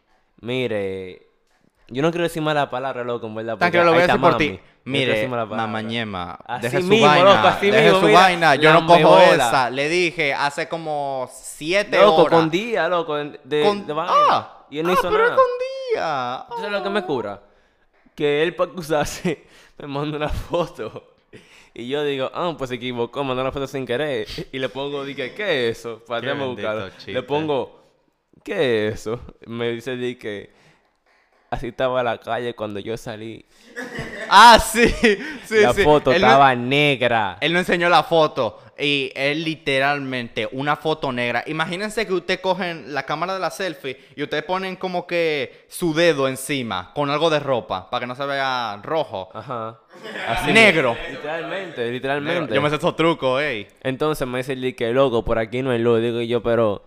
Mire, 0.41 1.30
yo 1.91 2.03
no 2.03 2.11
quiero 2.11 2.25
decir 2.25 2.41
mala 2.43 2.71
palabra, 2.71 3.05
loco, 3.05 3.27
en 3.27 3.35
verdad. 3.35 3.59
Tranquilo, 3.59 3.83
porque 3.83 3.85
lo 3.87 3.93
voy 3.93 4.03
a 4.03 4.07
decir 4.07 4.21
por 4.21 4.37
ti. 4.37 4.61
Mire, 4.85 5.29
mamañema, 5.29 6.39
Así 6.47 6.63
deje 6.63 6.81
su 6.81 6.89
mismo, 6.89 7.07
vaina, 7.07 7.25
loco, 7.35 7.49
así 7.49 7.71
deje 7.71 7.85
mismo, 7.85 8.01
su 8.01 8.07
mira, 8.07 8.21
vaina. 8.21 8.55
Yo 8.55 8.73
no 8.73 8.87
cojo 8.87 9.19
esa. 9.19 9.71
Le 9.71 9.89
dije 9.89 10.33
hace 10.33 10.69
como 10.69 11.29
siete 11.33 11.99
Loco, 11.99 12.23
horas. 12.23 12.39
con 12.41 12.51
día, 12.51 12.89
loco, 12.89 13.17
de, 13.17 13.63
Con- 13.63 13.87
de 13.87 13.93
vaina. 13.93 14.13
ah, 14.31 14.67
y 14.71 14.79
él 14.79 14.87
no 14.87 14.91
ah, 14.91 14.95
hizo 14.95 15.11
pero 15.11 15.25
es 15.25 15.31
nada. 15.31 15.37
con 15.37 15.47
día. 15.93 16.47
¿Tú 16.49 16.57
sabes 16.57 16.73
lo 16.73 16.83
que 16.83 16.91
me 16.91 17.03
cura? 17.05 17.43
Que 18.15 18.43
él 18.43 18.55
para 18.55 18.71
acusarse 18.71 19.45
me 19.79 19.87
manda 19.87 20.17
una 20.17 20.29
foto. 20.29 21.05
Y 21.75 21.89
yo 21.89 22.03
digo, 22.03 22.31
ah, 22.35 22.55
pues 22.57 22.71
se 22.71 22.77
equivocó, 22.77 23.23
mandó 23.23 23.43
una 23.43 23.53
foto 23.53 23.67
sin 23.67 23.87
querer. 23.87 24.27
Y 24.51 24.59
le 24.59 24.69
pongo, 24.69 25.05
dije, 25.05 25.35
¿qué 25.35 25.69
es 25.71 25.79
eso? 25.79 26.03
Para 26.07 26.35
buscarlo. 26.35 26.89
chiste. 26.91 27.13
Le 27.13 27.23
pongo, 27.23 27.81
¿qué 28.43 28.89
es 28.89 28.95
eso? 29.01 29.21
Me 29.47 29.71
dice, 29.71 29.97
di 29.97 30.17
que 30.17 30.51
así 31.51 31.69
estaba 31.69 32.03
la 32.03 32.19
calle 32.19 32.55
cuando 32.55 32.81
yo 32.81 32.97
salí. 32.97 33.45
Ah, 34.29 34.59
sí, 34.61 34.89
sí, 35.45 35.61
la 35.61 35.73
sí. 35.75 35.83
foto 35.83 36.13
Él 36.13 36.21
no- 36.23 36.27
estaba 36.29 36.55
negra. 36.55 37.37
Él 37.41 37.53
nos 37.53 37.61
enseñó 37.61 37.89
la 37.89 38.05
foto 38.05 38.61
y 38.79 39.11
es 39.15 39.37
literalmente 39.37 40.49
una 40.53 40.77
foto 40.77 41.11
negra. 41.13 41.43
Imagínense 41.47 42.07
que 42.07 42.13
ustedes 42.15 42.41
cogen 42.41 42.95
la 42.95 43.03
cámara 43.05 43.35
de 43.35 43.41
la 43.41 43.51
selfie 43.51 43.99
y 44.15 44.23
ustedes 44.23 44.45
ponen 44.45 44.77
como 44.77 45.07
que 45.07 45.67
su 45.69 45.93
dedo 45.93 46.29
encima 46.29 46.93
con 46.95 47.11
algo 47.11 47.29
de 47.29 47.41
ropa 47.41 47.91
para 47.91 48.01
que 48.03 48.07
no 48.07 48.15
se 48.15 48.25
vea 48.25 48.79
rojo. 48.83 49.29
Ajá. 49.35 49.81
Así. 50.29 50.53
Negro. 50.53 50.97
Literalmente, 51.11 51.91
literalmente. 51.91 52.55
Yo 52.55 52.63
me 52.63 52.71
sé 52.71 52.77
esos 52.77 52.95
trucos, 52.97 53.43
ey. 53.43 53.67
Entonces 53.83 54.27
me 54.29 54.39
dice 54.39 54.53
el 54.53 54.75
que 54.77 54.93
loco, 54.93 55.25
por 55.25 55.39
aquí 55.39 55.63
no 55.63 55.73
hay 55.73 55.81
luz. 55.81 56.01
Digo 56.01 56.21
yo, 56.21 56.43
pero. 56.43 56.85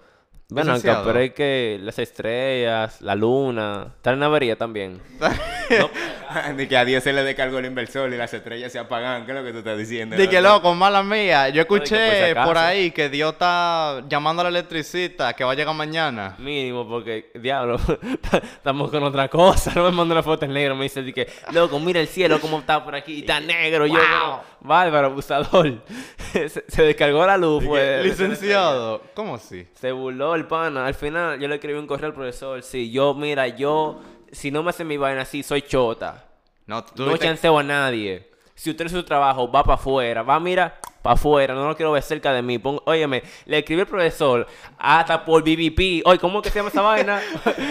Bueno, 0.53 0.73
Licenciado. 0.73 1.05
pero 1.05 1.19
es 1.19 1.33
que 1.33 1.79
las 1.81 1.97
estrellas, 1.97 3.01
la 3.01 3.15
luna, 3.15 3.87
está 3.95 4.11
en 4.11 4.19
la 4.19 4.27
avería 4.27 4.55
también. 4.55 5.01
De 6.55 6.67
que 6.67 6.77
a 6.77 6.85
Dios 6.85 7.03
se 7.03 7.13
le 7.13 7.23
descargó 7.23 7.59
el 7.59 7.65
inversor 7.65 8.11
y 8.13 8.17
las 8.17 8.33
estrellas 8.33 8.71
se 8.71 8.79
apagan. 8.79 9.25
¿Qué 9.25 9.31
es 9.31 9.37
lo 9.37 9.43
que 9.43 9.51
tú 9.51 9.59
estás 9.59 9.77
diciendo? 9.77 10.15
De 10.15 10.27
que 10.29 10.41
loco, 10.41 10.73
mala 10.73 11.03
mía. 11.03 11.49
Yo 11.49 11.61
escuché 11.61 12.35
por 12.35 12.57
ahí 12.57 12.91
que 12.91 13.09
Dios 13.09 13.33
está 13.33 14.03
llamando 14.07 14.41
al 14.41 14.47
electricista 14.49 15.33
que 15.33 15.43
va 15.43 15.51
a 15.51 15.55
llegar 15.55 15.75
mañana. 15.75 16.35
Mínimo, 16.39 16.87
porque, 16.87 17.31
diablo, 17.35 17.79
estamos 18.55 18.89
con 18.91 19.03
otra 19.03 19.27
cosa. 19.27 19.71
No 19.75 19.83
me 19.83 19.91
manda 19.91 20.13
una 20.13 20.23
foto 20.23 20.45
en 20.45 20.53
negro. 20.53 20.75
Me 20.75 20.83
dice 20.83 21.01
de 21.01 21.13
que, 21.13 21.27
loco, 21.51 21.79
mira 21.79 21.99
el 21.99 22.07
cielo 22.07 22.39
como 22.39 22.59
está 22.59 22.83
por 22.83 22.95
aquí. 22.95 23.19
Está 23.19 23.39
negro. 23.39 23.85
Yo, 23.85 23.95
pero, 23.95 24.41
bárbaro, 24.63 25.08
abusador. 25.08 25.82
se, 26.32 26.49
se 26.49 26.84
descargó 26.84 27.26
la 27.26 27.38
luz, 27.38 27.63
pues. 27.65 28.06
Licenciado, 28.06 29.02
¿cómo 29.13 29.36
así? 29.36 29.67
Se 29.73 29.91
burló 29.91 30.36
el 30.36 30.45
pana. 30.45 30.86
Al 30.86 30.93
final, 30.93 31.39
yo 31.39 31.47
le 31.47 31.56
escribí 31.56 31.78
un 31.78 31.88
correo 31.88 32.08
al 32.08 32.13
profesor. 32.13 32.63
Sí, 32.63 32.91
yo, 32.91 33.13
mira, 33.13 33.47
yo, 33.47 34.02
si 34.32 34.52
no 34.52 34.63
me 34.63 34.71
hace 34.71 34.84
mi 34.84 34.97
vaina 34.97 35.21
así, 35.21 35.43
soy 35.43 35.62
chota. 35.62 36.26
No, 36.65 36.84
tú 36.84 37.06
No 37.06 37.17
chanceo 37.17 37.60
a 37.60 37.63
nadie. 37.63 38.30
Si 38.56 38.69
usted 38.69 38.86
hace 38.86 38.95
su 38.95 39.04
trabajo, 39.04 39.52
va 39.52 39.63
para 39.63 39.76
afuera. 39.76 40.23
Va, 40.23 40.39
mira, 40.39 40.80
para 41.02 41.15
afuera. 41.15 41.54
No 41.54 41.67
lo 41.67 41.76
quiero 41.76 41.91
ver 41.91 42.04
cerca 42.04 42.32
de 42.32 42.41
mí. 42.41 42.60
Pongo, 42.60 42.82
óyeme, 42.86 43.23
le 43.45 43.60
escribí 43.60 43.82
al 43.82 43.88
profesor 43.88 44.47
hasta 44.78 45.26
por 45.26 45.43
BBP. 45.43 46.06
Oye, 46.06 46.19
¿cómo 46.19 46.39
es 46.39 46.43
que 46.43 46.49
se 46.49 46.60
llama 46.60 46.69
esa 46.69 46.82
vaina? 46.82 47.21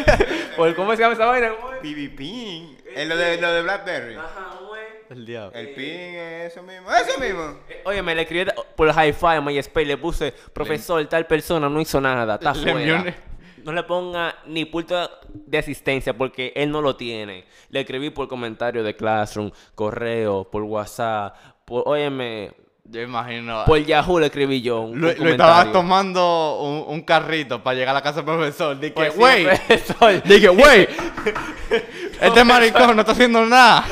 ¿Cómo 0.76 0.94
se 0.94 1.02
llama 1.02 1.14
esa 1.14 1.26
vaina? 1.26 1.50
¿Cómo 1.54 1.72
es? 1.72 1.80
Lo 3.08 3.16
de, 3.16 3.40
lo 3.40 3.52
de 3.52 3.62
Blackberry. 3.62 4.16
Ajá. 4.16 4.62
El 5.12 5.26
diablo. 5.26 5.58
El 5.58 5.68
pin 5.74 5.84
es 5.84 6.52
eso 6.52 6.62
mismo. 6.62 6.88
Eso 6.90 7.20
mismo. 7.20 7.58
Eh, 7.68 7.82
Óyeme, 7.84 8.14
le 8.14 8.22
escribí 8.22 8.50
por 8.76 8.88
hi-fi 8.88 9.26
a 9.36 9.40
MySpace. 9.40 9.86
Le 9.86 9.96
puse, 9.98 10.32
profesor, 10.52 11.04
tal 11.06 11.26
persona 11.26 11.68
no 11.68 11.80
hizo 11.80 12.00
nada. 12.00 12.34
Está 12.36 12.54
fuera. 12.54 13.14
No 13.64 13.72
le 13.72 13.82
ponga 13.84 14.34
ni 14.46 14.64
punto 14.64 15.08
de 15.32 15.58
asistencia 15.58 16.14
porque 16.16 16.52
él 16.56 16.70
no 16.70 16.82
lo 16.82 16.96
tiene. 16.96 17.44
Le 17.68 17.80
escribí 17.80 18.10
por 18.10 18.26
comentario 18.26 18.82
de 18.82 18.96
Classroom, 18.96 19.52
correo, 19.76 20.48
por 20.50 20.62
WhatsApp, 20.64 21.36
por, 21.64 21.84
óyeme, 21.86 22.50
Yo 22.82 23.00
imagino. 23.02 23.62
por 23.64 23.78
Yahoo 23.78 24.18
le 24.18 24.26
escribí 24.26 24.62
yo. 24.62 24.80
Un, 24.80 25.00
Lo, 25.00 25.10
un 25.10 25.16
lo 25.16 25.28
estaba 25.28 25.70
tomando 25.70 26.58
un, 26.60 26.92
un 26.92 27.02
carrito 27.02 27.62
para 27.62 27.76
llegar 27.76 27.90
a 27.90 27.98
la 27.98 28.02
casa 28.02 28.16
del 28.16 28.24
profesor. 28.24 28.80
Dije, 28.80 28.94
Pues 28.94 29.12
sí, 29.12 29.20
wey. 29.20 29.44
profesor. 29.44 30.22
Dije, 30.24 30.48
wey. 30.48 30.88
este 32.20 32.42
maricón 32.44 32.96
no 32.96 33.02
está 33.02 33.12
haciendo 33.12 33.46
nada. 33.46 33.86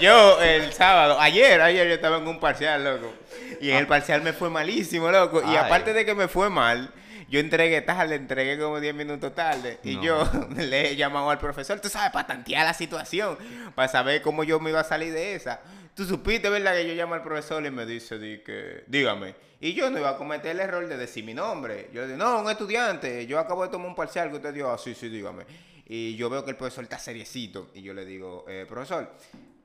Yo 0.00 0.40
el 0.42 0.72
sábado, 0.72 1.18
ayer, 1.20 1.60
ayer 1.60 1.88
yo 1.88 1.94
estaba 1.94 2.18
en 2.18 2.28
un 2.28 2.38
parcial, 2.38 2.84
loco. 2.84 3.12
Y 3.60 3.70
en 3.70 3.76
el 3.76 3.86
parcial 3.86 4.22
me 4.22 4.32
fue 4.32 4.50
malísimo, 4.50 5.10
loco. 5.10 5.42
Y 5.42 5.50
Ay. 5.50 5.56
aparte 5.56 5.92
de 5.92 6.04
que 6.04 6.14
me 6.14 6.28
fue 6.28 6.50
mal, 6.50 6.92
yo 7.28 7.40
entregué 7.40 7.80
tarde, 7.80 8.14
entregué 8.14 8.58
como 8.58 8.80
10 8.80 8.94
minutos 8.94 9.34
tarde. 9.34 9.78
Y 9.82 10.00
yo 10.00 10.28
le 10.56 10.90
he 10.90 10.96
llamado 10.96 11.30
al 11.30 11.38
profesor, 11.38 11.80
tú 11.80 11.88
sabes, 11.88 12.10
para 12.12 12.26
tantear 12.26 12.66
la 12.66 12.74
situación, 12.74 13.38
para 13.74 13.88
saber 13.88 14.22
cómo 14.22 14.44
yo 14.44 14.60
me 14.60 14.70
iba 14.70 14.80
a 14.80 14.84
salir 14.84 15.12
de 15.12 15.34
esa. 15.34 15.60
Tú 15.94 16.04
supiste, 16.04 16.50
¿verdad? 16.50 16.74
Que 16.74 16.86
yo 16.86 16.94
llamo 16.94 17.14
al 17.14 17.22
profesor 17.22 17.64
y 17.64 17.70
me 17.70 17.86
dice, 17.86 18.18
di 18.18 18.38
que, 18.38 18.84
dígame. 18.86 19.34
Y 19.60 19.72
yo 19.72 19.90
no 19.90 19.98
iba 19.98 20.10
a 20.10 20.16
cometer 20.18 20.50
el 20.50 20.60
error 20.60 20.86
de 20.86 20.96
decir 20.98 21.24
mi 21.24 21.32
nombre. 21.32 21.88
Yo 21.92 22.02
le 22.02 22.08
digo, 22.08 22.18
no, 22.18 22.40
un 22.40 22.50
estudiante, 22.50 23.26
yo 23.26 23.38
acabo 23.38 23.64
de 23.64 23.70
tomar 23.70 23.88
un 23.88 23.94
parcial 23.94 24.28
que 24.28 24.36
usted 24.36 24.52
dio, 24.52 24.70
ah, 24.70 24.76
sí, 24.76 24.94
sí, 24.94 25.08
dígame. 25.08 25.44
Y 25.88 26.16
yo 26.16 26.28
veo 26.28 26.44
que 26.44 26.50
el 26.50 26.56
profesor 26.56 26.84
está 26.84 26.98
seriecito. 26.98 27.70
Y 27.74 27.82
yo 27.82 27.94
le 27.94 28.04
digo, 28.04 28.44
eh, 28.48 28.66
profesor, 28.68 29.12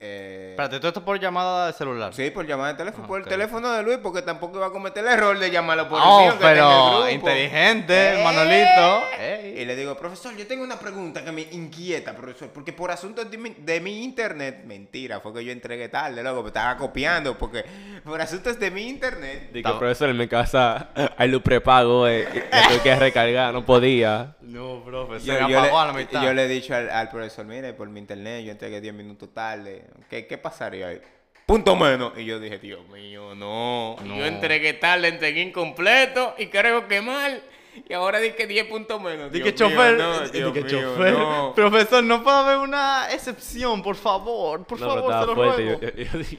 eh, 0.04 0.48
Espérate, 0.50 0.78
todo 0.78 0.88
esto 0.88 1.04
por 1.04 1.18
llamada 1.20 1.68
de 1.68 1.72
celular. 1.72 2.12
Sí, 2.12 2.30
por 2.30 2.44
llamada 2.46 2.72
de 2.72 2.78
teléfono, 2.78 3.04
Ah, 3.04 3.08
por 3.08 3.20
el 3.20 3.26
teléfono 3.26 3.70
de 3.70 3.82
Luis, 3.84 3.98
porque 4.02 4.20
tampoco 4.22 4.56
iba 4.58 4.66
a 4.66 4.70
cometer 4.70 5.04
el 5.06 5.12
error 5.12 5.38
de 5.38 5.50
llamarlo 5.50 5.88
por 5.88 5.98
el 5.98 6.04
Oh, 6.06 6.20
mío 6.20 6.28
que 6.30 6.34
está 6.34 6.50
en 6.50 6.56
el 6.58 6.62
pero 6.64 6.90
grupo. 6.96 7.08
inteligente, 7.08 8.20
¡Eh! 8.20 8.24
Manolito. 8.24 9.02
Ey. 9.18 9.60
Y 9.62 9.64
le 9.64 9.76
digo, 9.76 9.96
profesor, 9.96 10.36
yo 10.36 10.46
tengo 10.46 10.64
una 10.64 10.78
pregunta 10.78 11.24
que 11.24 11.30
me 11.30 11.42
inquieta, 11.52 12.14
profesor, 12.16 12.48
porque 12.48 12.72
por 12.72 12.90
asuntos 12.90 13.30
de 13.30 13.38
mi, 13.38 13.50
de 13.50 13.80
mi 13.80 14.02
internet, 14.02 14.64
mentira, 14.64 15.20
fue 15.20 15.32
que 15.32 15.44
yo 15.44 15.52
entregué 15.52 15.88
tarde, 15.88 16.22
loco, 16.22 16.42
me 16.42 16.48
estaba 16.48 16.76
copiando, 16.76 17.38
porque 17.38 17.64
por 18.04 18.20
asuntos 18.20 18.58
de 18.58 18.70
mi 18.70 18.88
internet, 18.88 19.50
Dije, 19.52 19.68
profesor, 19.78 20.08
en 20.10 20.16
mi 20.16 20.26
casa 20.26 20.88
hay 21.16 21.28
luz 21.28 21.42
prepago, 21.42 22.08
eh, 22.08 22.26
y 22.32 22.68
tuve 22.68 22.80
que 22.82 22.96
recargar, 22.96 23.52
no 23.54 23.64
podía. 23.64 24.34
No, 24.40 24.82
profe, 24.84 25.20
se 25.20 25.26
yo, 25.26 25.34
me 25.46 25.50
yo 25.52 25.58
apagó 25.60 25.78
a 25.78 25.86
le, 25.86 25.92
la 25.92 25.98
mitad. 25.98 26.22
yo 26.22 26.34
le 26.34 26.44
he 26.44 26.48
dicho 26.48 26.74
al, 26.74 26.90
al 26.90 27.08
profesor, 27.08 27.44
mire, 27.46 27.72
por 27.72 27.88
mi 27.88 28.00
internet 28.00 28.44
yo 28.44 28.50
entregué 28.52 28.80
10 28.80 28.94
minutos 28.94 29.32
tarde, 29.32 29.84
¿qué, 30.10 30.26
qué 30.26 30.38
pasaría 30.38 30.88
ahí? 30.88 31.00
punto 31.46 31.76
menos. 31.76 32.12
Y 32.16 32.24
yo 32.24 32.38
dije, 32.40 32.58
Dios 32.58 32.86
mío, 32.88 33.34
no. 33.34 33.96
No. 34.04 34.16
Yo 34.16 34.24
entregué 34.26 34.74
tarde, 34.74 35.08
entregué 35.08 35.42
incompleto 35.42 36.34
y 36.38 36.46
creo 36.46 36.86
que 36.88 37.00
mal. 37.02 37.42
Y 37.88 37.92
ahora 37.94 38.20
di 38.20 38.30
que 38.32 38.46
10 38.46 38.66
puntos 38.66 39.00
menos. 39.00 39.32
Di 39.32 39.40
Dios 39.40 39.52
que 39.52 39.64
mío, 39.64 39.70
chofer, 39.76 39.98
no, 39.98 40.20
di 40.28 40.38
Dios 40.38 40.52
que 40.52 40.60
mío, 40.62 40.80
chofer. 40.94 41.12
no. 41.12 41.52
Profesor, 41.54 42.04
no 42.04 42.22
puede 42.22 42.36
haber 42.36 42.58
una 42.58 43.10
excepción, 43.12 43.82
por 43.82 43.96
favor, 43.96 44.64
por 44.66 44.80
No, 44.80 44.86
favor, 44.86 45.12
se 45.20 45.26
lo 45.26 45.34
fuerte. 45.34 45.62
ruego. 45.62 45.80
Yo, 45.80 45.90
yo- 46.04 46.18
yo 46.20 46.38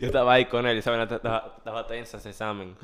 yo 0.00 0.06
estaba 0.06 0.34
ahí 0.34 0.44
con 0.44 0.66
él 0.66 0.80
saben, 0.82 1.00
estaba, 1.00 1.54
estaba 1.58 1.86
tensa 1.86 2.18
ese 2.18 2.30
examen. 2.30 2.76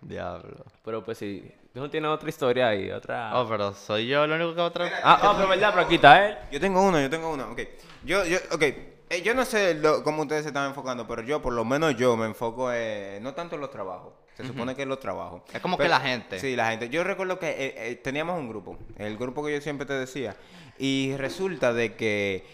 Diablo. 0.00 0.64
Pero 0.84 1.04
pues 1.04 1.18
sí, 1.18 1.48
¿tú 1.72 1.78
no 1.80 1.88
tienes 1.88 2.10
otra 2.10 2.28
historia 2.28 2.68
ahí? 2.68 2.90
Otra... 2.90 3.38
Oh, 3.40 3.48
pero 3.48 3.72
soy 3.72 4.08
yo 4.08 4.24
el 4.24 4.32
único 4.32 4.52
que 4.54 4.60
va 4.60 4.66
a 4.66 4.72
traer. 4.72 4.92
Ah, 5.04 5.18
ah, 5.22 5.34
pero 5.36 5.48
verdad, 5.48 5.70
pero 5.72 5.86
aquí 5.86 5.94
está 5.94 6.26
él. 6.26 6.36
Yo 6.50 6.58
tengo 6.60 6.82
una, 6.82 7.00
yo 7.00 7.08
tengo 7.08 7.30
una, 7.32 7.46
ok. 7.50 7.60
Yo, 8.04 8.24
yo, 8.24 8.38
ok. 8.50 8.64
Eh, 9.12 9.20
yo 9.20 9.34
no 9.34 9.44
sé 9.44 9.74
lo- 9.74 10.02
cómo 10.02 10.22
ustedes 10.22 10.42
se 10.44 10.48
están 10.48 10.68
enfocando, 10.68 11.06
pero 11.06 11.20
yo, 11.22 11.42
por 11.42 11.52
lo 11.52 11.66
menos 11.66 11.94
yo, 11.96 12.16
me 12.16 12.24
enfoco 12.24 12.72
eh, 12.72 13.18
no 13.20 13.34
tanto 13.34 13.56
en 13.56 13.60
los 13.60 13.70
trabajos. 13.70 14.14
Se 14.34 14.46
supone 14.46 14.74
que 14.74 14.82
en 14.82 14.88
los 14.88 14.98
trabajos. 14.98 15.42
Es 15.52 15.60
como 15.60 15.76
Pero- 15.76 15.84
que 15.86 15.90
la 15.90 16.00
gente. 16.00 16.38
Sí, 16.40 16.56
la 16.56 16.70
gente. 16.70 16.88
Yo 16.88 17.04
recuerdo 17.04 17.38
que 17.38 17.50
eh, 17.50 17.74
eh, 17.90 17.96
teníamos 17.96 18.38
un 18.38 18.48
grupo, 18.48 18.78
el 18.96 19.18
grupo 19.18 19.44
que 19.44 19.52
yo 19.52 19.60
siempre 19.60 19.86
te 19.86 19.92
decía, 19.92 20.34
y 20.78 21.14
resulta 21.18 21.74
de 21.74 21.94
que 21.94 22.46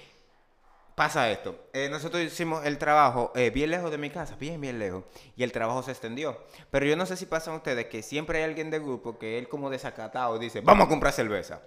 pasa 0.96 1.30
esto. 1.30 1.54
Eh, 1.72 1.88
nosotros 1.88 2.20
hicimos 2.24 2.66
el 2.66 2.76
trabajo 2.78 3.30
eh, 3.36 3.50
bien 3.50 3.70
lejos 3.70 3.92
de 3.92 3.98
mi 3.98 4.10
casa, 4.10 4.34
bien, 4.34 4.60
bien 4.60 4.80
lejos, 4.80 5.04
y 5.36 5.44
el 5.44 5.52
trabajo 5.52 5.84
se 5.84 5.92
extendió. 5.92 6.36
Pero 6.72 6.86
yo 6.86 6.96
no 6.96 7.06
sé 7.06 7.16
si 7.16 7.26
pasan 7.26 7.54
ustedes 7.54 7.86
que 7.86 8.02
siempre 8.02 8.38
hay 8.38 8.44
alguien 8.44 8.68
del 8.70 8.82
grupo 8.82 9.16
que 9.16 9.38
él 9.38 9.48
como 9.48 9.70
desacatado 9.70 10.36
dice, 10.40 10.60
vamos 10.60 10.86
a 10.86 10.88
comprar 10.88 11.12
cerveza. 11.12 11.62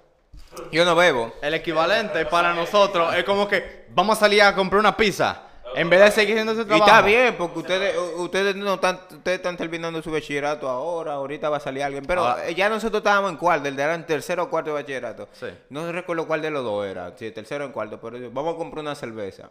Yo 0.71 0.85
no 0.85 0.95
bebo. 0.95 1.33
El 1.41 1.53
equivalente 1.53 2.25
para 2.25 2.53
nosotros 2.53 3.13
es 3.15 3.23
como 3.23 3.47
que 3.47 3.85
vamos 3.89 4.17
a 4.17 4.21
salir 4.21 4.41
a 4.41 4.53
comprar 4.53 4.79
una 4.79 4.95
pizza. 4.95 5.43
En 5.73 5.89
vez 5.89 6.01
de 6.01 6.11
seguir 6.11 6.33
haciendo 6.35 6.51
ese 6.51 6.63
Y 6.63 6.65
trabajo. 6.65 6.85
está 6.89 7.01
bien, 7.01 7.35
porque 7.37 7.59
ustedes, 7.59 7.95
ustedes 8.17 8.55
no 8.57 8.73
están, 8.73 8.99
ustedes 9.09 9.37
están 9.37 9.55
terminando 9.55 10.01
su 10.01 10.11
bachillerato 10.11 10.67
ahora, 10.67 11.13
ahorita 11.13 11.49
va 11.49 11.57
a 11.57 11.59
salir 11.61 11.81
alguien. 11.83 12.03
Pero 12.05 12.25
Ah. 12.27 12.45
eh, 12.45 12.53
ya 12.53 12.67
nosotros 12.67 12.99
estábamos 12.99 13.31
en 13.31 13.37
cuarto, 13.37 13.69
el 13.69 13.77
de 13.77 13.83
era 13.83 13.95
en 13.95 14.05
tercero 14.05 14.43
o 14.43 14.49
cuarto 14.49 14.71
de 14.71 14.81
bachillerato. 14.81 15.29
Sí. 15.31 15.45
No 15.69 15.89
recuerdo 15.93 16.27
cuál 16.27 16.41
de 16.41 16.51
los 16.51 16.65
dos 16.65 16.85
era, 16.85 17.13
si 17.17 17.31
tercero 17.31 17.67
o 17.67 17.71
cuarto, 17.71 18.01
pero 18.01 18.17
vamos 18.31 18.55
a 18.55 18.57
comprar 18.57 18.81
una 18.81 18.95
cerveza. 18.95 19.49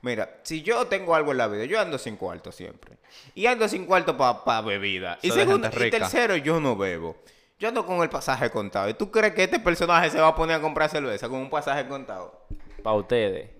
Mira, 0.00 0.40
si 0.42 0.62
yo 0.62 0.84
tengo 0.88 1.14
algo 1.14 1.30
en 1.30 1.38
la 1.38 1.46
vida, 1.46 1.64
yo 1.64 1.80
ando 1.80 1.96
sin 1.96 2.16
cuarto 2.16 2.50
siempre. 2.50 2.96
Y 3.36 3.46
ando 3.46 3.68
sin 3.68 3.86
cuarto 3.86 4.16
para 4.16 4.60
bebida. 4.62 5.20
Y 5.22 5.30
segundo, 5.30 5.68
y 5.68 5.90
tercero, 5.90 6.34
yo 6.34 6.58
no 6.58 6.74
bebo. 6.76 7.16
Yo 7.62 7.68
ando 7.68 7.86
con 7.86 8.02
el 8.02 8.08
pasaje 8.10 8.50
contado. 8.50 8.88
¿Y 8.88 8.94
tú 8.94 9.08
crees 9.12 9.34
que 9.34 9.44
este 9.44 9.60
personaje 9.60 10.10
se 10.10 10.18
va 10.20 10.26
a 10.26 10.34
poner 10.34 10.56
a 10.56 10.60
comprar 10.60 10.90
cerveza 10.90 11.28
con 11.28 11.38
un 11.38 11.48
pasaje 11.48 11.86
contado? 11.86 12.34
Para 12.82 12.96
ustedes. 12.96 13.50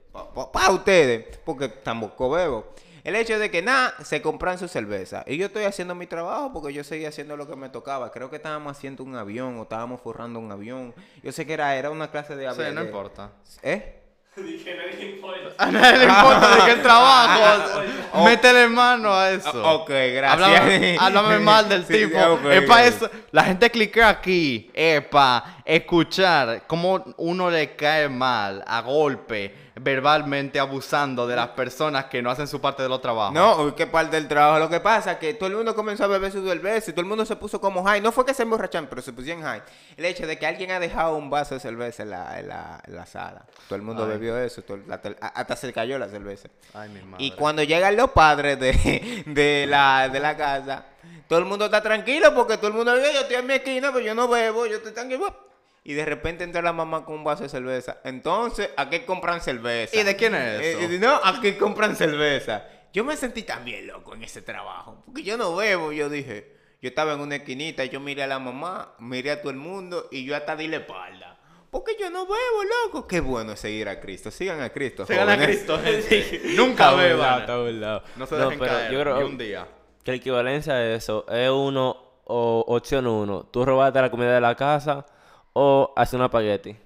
Para 0.53 0.73
ustedes, 0.73 1.38
porque 1.45 1.69
tampoco 1.69 2.29
bebo. 2.29 2.67
El 3.05 3.15
hecho 3.15 3.38
de 3.38 3.49
que 3.49 3.62
nada, 3.62 3.95
se 4.03 4.21
compran 4.21 4.59
su 4.59 4.67
cerveza. 4.67 5.23
Y 5.25 5.37
yo 5.37 5.47
estoy 5.47 5.62
haciendo 5.67 5.95
mi 5.95 6.09
trabajo 6.09 6.53
porque 6.53 6.73
yo 6.73 6.83
seguía 6.83 7.11
haciendo 7.11 7.37
lo 7.37 7.47
que 7.47 7.55
me 7.55 7.69
tocaba. 7.69 8.11
Creo 8.11 8.29
que 8.29 8.37
estábamos 8.37 8.77
haciendo 8.77 9.05
un 9.05 9.15
avión 9.15 9.57
o 9.61 9.62
estábamos 9.62 10.01
forrando 10.01 10.41
un 10.41 10.51
avión. 10.51 10.93
Yo 11.23 11.31
sé 11.31 11.47
que 11.47 11.53
era, 11.53 11.77
era 11.77 11.88
una 11.91 12.11
clase 12.11 12.35
de 12.35 12.43
Sí, 12.53 12.61
avión. 12.61 12.75
no 12.75 12.83
importa. 12.83 13.31
¿Eh? 13.62 14.02
A 15.59 15.71
nadie 15.71 15.99
le 15.99 16.05
importa 16.05 16.64
de 16.64 16.73
el 16.73 16.83
trabajo. 16.83 17.83
Oh. 18.14 18.27
Métele 18.27 18.68
mano 18.68 19.11
a 19.11 19.31
eso. 19.31 19.51
Ah, 19.64 19.73
ok, 19.73 19.88
gracias. 19.88 20.42
Háblame, 20.42 20.97
háblame 21.01 21.38
mal 21.38 21.66
del 21.66 21.83
Sí, 21.87 21.95
tipo. 21.95 22.18
ok, 22.18 22.45
es 22.45 22.62
para 22.68 22.85
eso. 22.85 23.11
La 23.31 23.42
gente 23.45 23.71
clica 23.71 24.11
aquí. 24.11 24.71
Es 24.75 25.03
para 25.07 25.62
escuchar 25.64 26.64
cómo 26.66 27.03
uno 27.16 27.51
le 27.51 27.75
cae 27.75 28.11
mal, 28.11 28.62
a 28.66 28.83
golpe, 28.83 29.62
verbalmente 29.83 30.61
abusando 30.61 31.27
de 31.27 31.35
las 31.37 31.49
personas 31.49 32.05
que 32.07 32.23
no 32.23 32.31
hacen 32.31 32.47
su 32.47 32.61
parte 32.61 32.83
de 32.83 32.88
los 32.88 33.01
trabajos. 33.01 33.35
No, 33.35 33.75
qué 33.75 33.87
parte 33.87 34.16
del 34.16 34.29
trabajo. 34.29 34.59
Lo 34.61 34.68
que 34.71 34.81
pasa 34.81 35.12
es 35.12 35.18
que 35.18 35.35
todo 35.35 35.49
el 35.49 35.57
mundo 35.57 35.75
comenzó 35.75 36.05
a 36.05 36.07
beber 36.07 36.31
su 36.31 36.47
cerveza 36.47 36.90
y 36.90 36.92
todo 36.92 37.01
el 37.03 37.07
mundo 37.09 37.25
se 37.27 37.37
puso 37.37 37.61
como 37.61 37.83
high. 37.85 38.01
No 38.01 38.12
fue 38.12 38.25
que 38.25 38.35
se 38.35 38.42
emborracharon, 38.45 38.88
pero 38.88 39.03
se 39.03 39.12
pusieron 39.12 39.42
high. 39.42 39.62
El 39.97 40.05
hecho 40.05 40.27
de 40.27 40.38
que 40.38 40.47
alguien 40.47 40.71
ha 40.71 40.79
dejado 40.81 41.16
un 41.16 41.31
vaso 41.31 41.55
de 41.55 41.61
cerveza 41.61 42.03
en 42.05 42.11
la, 42.11 42.38
en 42.38 42.49
la, 42.49 42.81
en 42.87 42.95
la 42.97 43.07
sala. 43.07 43.45
Todo 43.68 43.77
el 43.77 43.83
mundo 43.83 44.05
Ay. 44.05 44.11
bebió 44.11 44.38
eso. 44.38 44.62
todo- 44.62 44.79
hasta 45.21 45.57
se 45.57 45.73
cayó 45.73 45.99
la 45.99 46.09
cerveza. 46.09 46.49
Ay, 46.75 46.88
mi 46.88 47.03
madre. 47.03 47.25
Y 47.25 47.33
cuando 47.33 47.62
llegan 47.62 47.97
los 47.97 48.11
padres 48.11 48.59
de, 48.61 49.23
de, 49.27 49.66
la, 49.68 50.09
de 50.09 50.21
la 50.21 50.37
casa, 50.37 50.87
todo 51.29 51.38
el 51.40 51.45
mundo 51.45 51.64
está 51.64 51.83
tranquilo 51.83 52.35
porque 52.35 52.57
todo 52.57 52.68
el 52.68 52.75
mundo 52.75 52.95
dice, 52.97 53.12
yo 53.14 53.21
estoy 53.21 53.37
en 53.37 53.47
mi 53.47 53.55
esquina, 53.55 53.90
pero 53.92 54.05
yo 54.05 54.14
no 54.14 54.29
bebo, 54.29 54.66
yo 54.66 54.77
estoy 54.77 54.92
tranquilo. 54.92 55.52
Y 55.85 55.95
de 55.95 56.05
repente 56.05 56.45
entra 56.45 56.62
la 56.62 56.73
mamá 56.73 57.05
con 57.05 57.16
un 57.16 57.25
vaso 57.25 57.42
de 57.42 57.49
cerveza. 57.49 57.99
Entonces, 58.05 58.71
¿a 58.77 58.88
qué 58.88 59.05
compran 59.05 59.40
cerveza? 59.40 59.97
¿Y 59.97 60.05
de 60.05 60.14
quién 60.16 60.35
es 60.35 60.61
Eh, 60.61 60.71
eso? 60.85 60.92
eh, 60.92 60.99
no, 61.01 61.16
¿a 61.23 61.40
qué 61.40 61.59
compran 61.59 61.97
cerveza? 61.97 62.64
Yo 62.92 63.03
me 63.05 63.16
sentí 63.16 63.42
también 63.42 63.87
loco 63.87 64.14
en 64.14 64.23
ese 64.23 64.42
trabajo. 64.42 65.03
Porque 65.07 65.23
yo 65.23 65.37
no 65.37 65.57
bebo, 65.57 65.92
yo 65.92 66.09
dije. 66.09 66.53
Yo 66.81 66.88
estaba 66.88 67.12
en 67.14 67.21
una 67.21 67.37
esquinita, 67.37 67.85
yo 67.85 68.01
miré 68.01 68.25
a 68.25 68.27
la 68.27 68.38
mamá, 68.40 68.95
miré 68.99 69.31
a 69.31 69.40
todo 69.40 69.51
el 69.51 69.57
mundo 69.57 70.09
y 70.11 70.25
yo 70.25 70.35
hasta 70.37 70.57
di 70.57 70.66
la 70.68 70.79
espalda. 70.79 71.38
Porque 71.71 71.97
yo 71.99 72.11
no 72.11 72.27
bebo, 72.27 72.64
loco. 72.87 73.07
Qué 73.09 73.21
bueno 73.21 73.53
es 73.53 73.61
seguir 73.61 73.88
a 73.88 73.99
Cristo. 74.01 74.31
Sigan 74.31 74.61
a 74.61 74.68
Cristo. 74.71 75.07
Sigan 75.07 75.29
a 75.29 75.35
jóvenes. 75.35 75.47
Cristo, 75.64 75.79
gente. 75.83 76.42
Nunca 76.57 76.92
beban. 76.92 77.47
No 78.16 78.27
se 78.27 78.35
dejen 78.37 78.59
pero 78.59 78.73
caer 78.73 78.92
yo 78.92 79.01
creo 79.01 79.27
un 79.27 79.38
día. 79.38 79.66
que 80.05 80.11
la 80.12 80.16
equivalencia 80.16 80.75
de 80.75 80.95
eso 80.97 81.25
es 81.29 81.49
uno 81.51 81.97
o 82.25 82.64
opción 82.68 83.07
uno. 83.07 83.45
Tú 83.45 83.64
robaste 83.64 84.01
la 84.01 84.11
comida 84.11 84.35
de 84.35 84.40
la 84.40 84.55
casa 84.55 85.07
o 85.55 85.93
hacer 85.97 86.17
una 86.19 86.27
espagueti. 86.27 86.77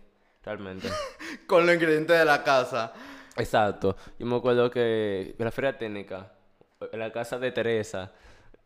Realmente. 0.45 0.89
Con 1.47 1.67
los 1.67 1.75
ingredientes 1.75 2.19
de 2.19 2.25
la 2.25 2.43
casa. 2.45 2.93
Exacto. 3.37 3.97
Yo 4.19 4.27
me 4.27 4.37
acuerdo 4.37 4.71
que 4.71 5.35
en 5.39 5.45
la 5.45 5.51
feria 5.51 5.77
técnica, 5.77 6.33
en 6.93 6.99
la 6.99 7.11
casa 7.13 7.39
de 7.39 7.51
Teresa, 7.53 8.13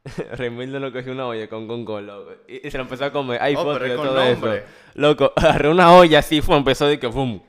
Remildo 0.33 0.79
lo 0.79 0.93
cogió 0.93 1.13
una 1.13 1.27
olla 1.27 1.49
con 1.49 1.67
con 1.85 2.07
loco. 2.07 2.33
Y, 2.49 2.67
y 2.67 2.71
se 2.71 2.77
lo 2.79 2.85
empezó 2.85 3.07
a 3.07 3.13
comer. 3.13 3.41
Hay 3.43 3.55
Oh, 3.57 3.73
es 3.75 3.81
de 3.83 3.97
con 3.97 4.07
todo 4.07 4.25
nombre. 4.25 4.57
eso. 4.59 4.67
Loco, 4.95 5.33
agarró 5.37 5.71
una 5.73 5.95
olla 5.95 6.19
así, 6.21 6.41
fue, 6.41 6.57
empezó 6.57 6.87
de 6.87 6.99
que 6.99 7.11
fum. 7.11 7.41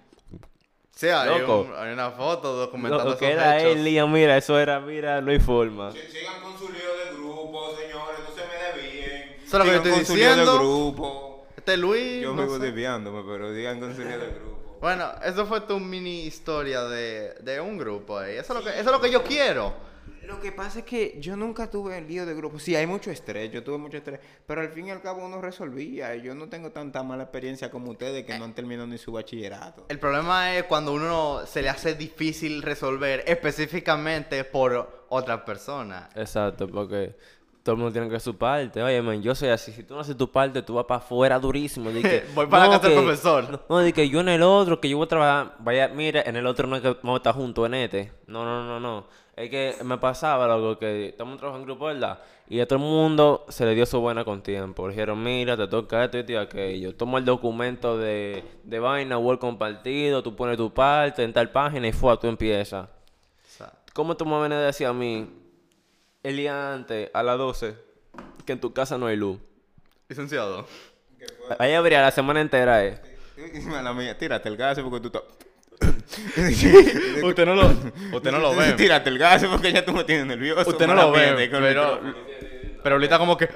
Sí, 0.94 1.08
hay, 1.08 1.40
Loco. 1.40 1.62
un- 1.62 1.74
hay 1.76 1.94
una 1.94 2.12
foto 2.12 2.54
documentando 2.54 3.04
Lo 3.06 3.10
esos 3.12 3.20
que 3.20 3.32
era 3.32 3.58
hechos. 3.60 3.72
él, 3.78 3.88
y 3.88 3.94
yo, 3.96 4.08
mira, 4.08 4.38
eso 4.38 4.60
era, 4.60 4.80
mira, 4.80 5.20
no 5.22 5.32
hay 5.32 5.40
forma. 5.40 5.92
Sigan 5.92 6.42
con 6.44 6.58
su 6.58 6.72
lío 6.72 6.80
de 7.06 7.18
grupo, 7.18 7.72
señores, 7.76 8.20
no 8.28 8.36
se 8.36 8.42
me 8.48 8.82
desvíen. 8.84 9.36
Eso 9.44 9.46
es 9.46 9.54
lo 9.54 9.64
que 9.64 9.72
yo 9.72 9.72
Sigan 9.72 9.76
estoy 9.78 9.92
con 9.94 10.06
su 10.06 10.16
lío 10.16 10.28
diciendo. 10.30 10.52
de 10.54 10.58
grupo. 10.60 11.31
Este 11.62 11.78
Luis. 11.78 12.24
Yo 12.24 12.30
no 12.34 12.42
me 12.42 12.48
voy 12.48 12.60
sé. 12.60 12.66
desviándome, 12.66 13.22
pero 13.24 13.54
digan 13.54 13.80
con 13.80 13.96
su 13.96 14.02
lío 14.02 14.18
de 14.18 14.30
grupo. 14.30 14.78
Bueno, 14.82 15.12
eso 15.24 15.46
fue 15.46 15.62
tu 15.62 15.80
mini 15.80 16.24
historia 16.26 16.82
de, 16.86 17.36
de 17.40 17.62
un 17.62 17.78
grupo 17.78 18.18
ahí. 18.18 18.36
Eso 18.36 18.54
es, 18.58 18.60
lo 18.60 18.66
que, 18.66 18.80
eso 18.80 18.90
es 18.90 18.92
lo 18.92 19.00
que 19.00 19.12
yo 19.12 19.24
quiero. 19.24 19.72
Lo 20.24 20.40
que 20.42 20.52
pasa 20.52 20.80
es 20.80 20.86
que 20.86 21.18
yo 21.20 21.36
nunca 21.36 21.70
tuve 21.70 22.00
el 22.00 22.08
lío 22.08 22.26
de 22.26 22.34
grupo. 22.34 22.58
Sí, 22.58 22.76
hay 22.76 22.88
mucho 22.88 23.12
estrés, 23.12 23.52
yo 23.52 23.64
tuve 23.64 23.78
mucho 23.78 23.98
estrés. 23.98 24.20
Pero 24.48 24.62
al 24.62 24.70
fin 24.70 24.88
y 24.88 24.90
al 24.92 25.04
cabo 25.04 25.24
uno 25.24 25.40
resolvía. 25.40 26.16
Y 26.16 26.24
yo 26.24 26.34
no 26.34 26.50
tengo 26.50 26.72
tanta 26.72 27.04
mala 27.04 27.24
experiencia 27.24 27.70
como 27.70 27.92
ustedes 27.92 28.26
que 28.26 28.40
no 28.40 28.46
han 28.46 28.56
terminado 28.56 28.88
ni 28.88 28.98
su 28.98 29.12
bachillerato. 29.12 29.86
El 29.90 30.00
problema 30.00 30.56
es 30.56 30.64
cuando 30.64 30.94
uno 30.94 31.46
se 31.46 31.62
le 31.62 31.70
hace 31.70 31.94
difícil 31.94 32.64
resolver 32.64 33.24
específicamente 33.28 34.44
por 34.46 35.06
otra 35.10 35.46
persona. 35.46 36.10
Exacto, 36.16 36.68
porque 36.68 37.16
todo 37.64 37.74
el 37.74 37.80
mundo 37.80 37.92
tiene 37.92 38.10
que 38.10 38.16
hacer 38.16 38.34
su 38.34 38.38
parte. 38.38 38.82
Oye, 38.82 39.02
man, 39.02 39.22
yo 39.22 39.36
soy 39.36 39.50
así. 39.50 39.72
Si 39.72 39.84
tú 39.84 39.94
no 39.94 40.00
haces 40.00 40.18
tu 40.18 40.32
parte, 40.32 40.62
tú 40.62 40.76
vas 40.76 40.86
para 40.86 41.00
afuera 41.00 41.40
durísimo. 41.40 41.92
Que, 41.92 42.26
Voy 42.36 42.48
para 42.48 42.68
la 42.68 42.74
casa 42.74 42.90
del 42.90 43.04
profesor. 43.04 43.66
No, 43.70 43.80
di 43.80 43.94
que 43.94 44.10
yo 44.10 44.20
en 44.22 44.30
el 44.30 44.42
otro, 44.42 44.80
que 44.82 44.90
yo 44.90 44.98
voy 44.98 45.06
a 45.06 45.10
trabajar. 45.10 45.56
Vaya, 45.60 45.88
mira, 45.90 46.24
en 46.26 46.36
el 46.36 46.48
otro 46.48 46.68
no 46.68 46.76
es 46.76 46.82
que 46.82 46.90
vamos 46.90 47.16
a 47.16 47.18
estar 47.18 47.36
juntos 47.36 47.66
en 47.68 47.74
este. 47.76 48.12
No, 48.28 48.44
no, 48.44 48.64
no, 48.66 48.80
no. 48.80 49.06
Es 49.36 49.50
que 49.50 49.76
me 49.84 49.98
pasaba, 49.98 50.48
loco, 50.48 50.80
que 50.80 51.10
estamos 51.10 51.38
trabajando 51.38 51.64
en 51.64 51.68
grupo, 51.68 51.86
¿verdad? 51.86 52.20
Y 52.50 52.60
a 52.60 52.68
todo 52.68 52.80
el 52.80 52.86
mundo 52.86 53.46
se 53.48 53.66
le 53.66 53.74
dio 53.76 53.86
su 53.86 54.00
buena 54.02 54.26
con 54.26 54.42
tiempo. 54.42 54.88
Le 54.88 54.94
dijeron, 54.94 55.24
mira, 55.24 55.56
te 55.56 55.68
toca 55.68 56.04
esto 56.04 56.20
y 56.20 56.36
aquello. 56.36 56.96
Toma 56.96 57.20
el 57.20 57.26
documento 57.26 57.98
de, 57.98 58.44
de 58.64 58.80
vaina, 58.80 59.18
Word 59.18 59.40
compartido, 59.40 60.22
tú 60.22 60.36
pones 60.36 60.58
tu 60.58 60.74
parte 60.74 61.24
en 61.24 61.32
tal 61.32 61.50
página 61.50 61.88
y 61.88 61.94
fue, 61.94 62.18
tú 62.18 62.28
empiezas. 62.28 62.86
O 62.86 63.58
sea, 63.58 63.72
¿Cómo 63.94 64.18
tu 64.18 64.26
mamá 64.26 64.50
me 64.50 64.56
decía 64.56 64.90
a 64.90 64.94
mí, 64.94 65.30
el 66.24 66.38
día 66.38 66.74
antes, 66.74 67.10
a 67.14 67.24
las 67.24 67.38
12, 67.38 67.76
que 68.46 68.54
en 68.54 68.60
tu 68.60 68.74
casa 68.74 68.98
no 68.98 69.08
hay 69.08 69.16
luz? 69.16 69.40
licenciado. 70.12 70.68
Ahí 71.58 71.74
habría 71.74 72.02
la 72.02 72.12
semana 72.12 72.42
entera, 72.42 72.86
eh. 72.86 73.00
Mala 73.66 73.94
mía, 73.94 74.18
tírate 74.18 74.50
el 74.50 74.58
gas 74.58 74.78
porque 74.80 75.00
tú 75.00 75.08
estás... 75.08 75.24
usted 77.24 77.46
no 77.46 77.56
lo, 77.56 77.68
usted 78.14 78.32
no 78.32 78.40
lo 78.40 78.56
ve. 78.56 78.74
Tírate 78.74 79.10
el 79.10 79.18
gas 79.18 79.46
porque 79.46 79.72
ya 79.72 79.86
tú 79.86 79.94
me 79.94 80.04
tienes 80.04 80.26
nervioso. 80.26 80.70
Usted 80.70 80.86
no 80.86 80.94
lo 80.94 81.12
ve, 81.12 81.48
pero, 81.50 82.02
pero 82.84 82.96
ahorita 82.96 83.18
como 83.18 83.38
que... 83.38 83.50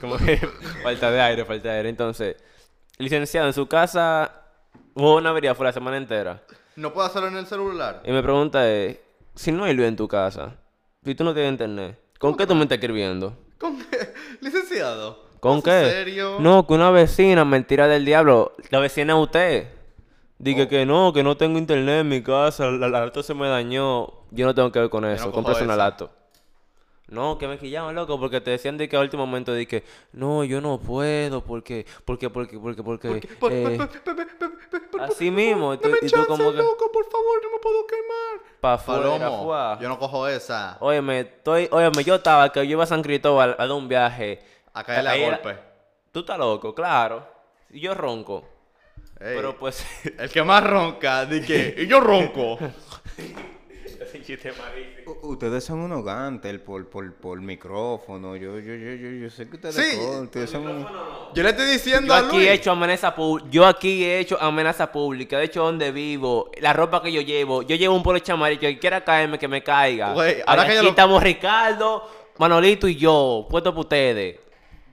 Como 0.00 0.16
que 0.16 0.36
falta 0.82 1.10
de 1.10 1.20
aire, 1.20 1.44
falta 1.44 1.68
de 1.70 1.76
aire. 1.76 1.88
Entonces, 1.88 2.36
licenciado, 2.98 3.48
en 3.48 3.52
su 3.52 3.66
casa 3.66 4.42
hubo 4.94 5.16
una 5.16 5.30
avería 5.30 5.54
fue 5.54 5.66
la 5.66 5.72
semana 5.72 5.96
entera. 5.96 6.42
No 6.76 6.92
puedo 6.92 7.06
hacerlo 7.06 7.28
en 7.28 7.36
el 7.36 7.46
celular. 7.46 8.00
Y 8.04 8.12
mi 8.12 8.22
pregunta 8.22 8.70
es, 8.70 8.98
si 9.34 9.50
no 9.50 9.64
hay 9.64 9.74
luz 9.74 9.86
en 9.86 9.96
tu 9.96 10.06
casa, 10.06 10.56
si 11.04 11.14
tú 11.14 11.24
no 11.24 11.34
tienes 11.34 11.52
internet, 11.52 11.98
¿con 12.18 12.36
qué 12.36 12.46
tú 12.46 12.54
me 12.54 12.62
estás 12.62 12.76
escribiendo? 12.76 13.36
¿Con 13.58 13.78
qué? 13.78 14.12
Licenciado. 14.40 15.24
¿Con 15.40 15.58
¿Es 15.58 15.64
qué? 15.64 15.90
serio? 15.90 16.38
No, 16.40 16.66
que 16.66 16.72
una 16.74 16.90
vecina, 16.90 17.44
mentira 17.44 17.86
del 17.86 18.04
diablo. 18.04 18.54
La 18.70 18.78
vecina 18.78 19.12
es 19.14 19.18
usted. 19.20 19.68
Dije 20.38 20.68
que 20.68 20.86
no, 20.86 21.12
que 21.12 21.22
no 21.22 21.36
tengo 21.36 21.58
internet 21.58 22.00
en 22.00 22.08
mi 22.08 22.22
casa, 22.22 22.70
la, 22.70 22.88
la 22.88 23.22
se 23.22 23.34
me 23.34 23.48
dañó. 23.48 24.08
Yo 24.30 24.46
no 24.46 24.54
tengo 24.54 24.72
que 24.72 24.80
ver 24.80 24.90
con 24.90 25.04
eso, 25.04 25.26
no 25.26 25.32
con 25.32 25.44
cojo 25.44 25.54
personalato. 25.54 26.10
No, 27.06 27.36
que 27.36 27.46
me 27.46 27.58
quillaban, 27.58 27.94
loco, 27.94 28.18
porque 28.18 28.40
te 28.40 28.52
decían 28.52 28.78
de 28.78 28.88
que 28.88 28.96
a 28.96 29.00
último 29.00 29.26
momento 29.26 29.52
de 29.52 29.66
que, 29.68 29.84
no, 30.12 30.42
yo 30.42 30.60
no 30.62 30.78
puedo, 30.80 31.42
porque, 31.44 31.84
porque, 32.04 32.30
porque, 32.30 32.58
porque, 32.58 32.82
porque, 32.82 33.08
Por- 33.08 33.52
eh, 33.52 33.76
por- 33.76 33.86
por- 33.86 33.88
por- 33.88 34.16
por- 34.16 34.70
por- 34.70 34.90
por- 34.90 35.02
así 35.02 35.30
mismo, 35.30 35.74
y 35.74 35.76
tú, 35.76 35.88
Dame 35.88 35.98
y 35.98 36.06
tú 36.06 36.08
chance, 36.08 36.26
como 36.26 36.50
que, 36.50 36.56
loco, 36.58 36.90
por 36.90 37.04
favor, 37.10 37.42
no 37.42 37.50
me 37.52 37.58
puedo 37.58 37.86
quemar. 37.86 38.58
pa' 38.60 38.78
fuá. 38.78 39.78
yo 39.80 39.88
no 39.88 39.98
cojo 39.98 40.26
esa. 40.28 40.78
Óyeme, 40.80 41.20
estoy, 41.20 41.68
óyeme, 41.70 42.04
yo 42.04 42.14
estaba, 42.14 42.50
que 42.50 42.60
yo 42.66 42.72
iba 42.72 42.84
a 42.84 42.86
San 42.86 43.02
Cristóbal 43.02 43.54
a 43.58 43.66
dar 43.66 43.72
un 43.76 43.86
viaje. 43.86 44.40
A 44.72 44.82
caerle 44.82 45.10
a 45.10 45.30
golpe. 45.30 45.58
Tú 46.10 46.20
estás 46.20 46.38
loco, 46.38 46.74
claro. 46.74 47.26
Y 47.70 47.80
yo 47.80 47.94
ronco. 47.94 48.48
Ey, 49.20 49.36
Pero 49.36 49.56
pues... 49.56 49.84
El 50.18 50.30
que 50.30 50.42
más 50.42 50.64
ronca, 50.64 51.26
di 51.26 51.42
que. 51.42 51.74
Y 51.78 51.86
yo 51.86 52.00
ronco. 52.00 52.58
U- 55.06 55.32
Ustedes 55.32 55.64
son 55.64 55.80
unos 55.80 56.04
gantes 56.04 56.58
por, 56.60 56.88
por, 56.88 57.12
por 57.14 57.40
micrófono. 57.40 58.36
Yo, 58.36 58.58
yo, 58.58 58.74
yo, 58.74 58.94
yo, 58.94 59.10
yo 59.10 59.30
sé 59.30 59.48
que 59.48 59.56
ustedes 59.56 59.74
Sí. 59.74 59.96
son- 59.96 60.24
ustedes 60.24 60.50
son 60.50 60.66
un- 60.66 60.86
Yo 61.34 61.42
le 61.42 61.50
estoy 61.50 61.66
diciendo 61.66 62.06
Yo 62.08 62.14
a 62.14 62.18
aquí 62.18 62.36
Luis. 62.36 62.48
he 62.48 62.52
hecho 62.54 62.70
amenaza 62.72 63.14
yo 63.50 63.66
aquí 63.66 64.04
he 64.04 64.18
hecho 64.20 64.40
amenaza 64.40 64.90
pública, 64.90 65.38
de 65.38 65.44
hecho 65.44 65.62
donde 65.64 65.90
vivo, 65.92 66.50
la 66.60 66.72
ropa 66.72 67.02
que 67.02 67.12
yo 67.12 67.20
llevo, 67.20 67.62
yo 67.62 67.76
llevo 67.76 67.94
un 67.94 68.02
polo 68.02 68.18
chamarillo 68.18 68.60
que 68.60 68.78
quiera 68.78 69.04
caerme 69.04 69.38
que 69.38 69.48
me 69.48 69.62
caiga. 69.62 70.12
Güey, 70.12 70.36
ahora 70.46 70.62
Aquí 70.62 70.70
que 70.70 70.76
yo 70.76 70.82
lo- 70.84 70.88
estamos 70.90 71.22
Ricardo, 71.22 72.08
Manolito 72.38 72.88
y 72.88 72.96
yo, 72.96 73.46
puesto 73.48 73.72
por 73.72 73.80
ustedes. 73.82 74.38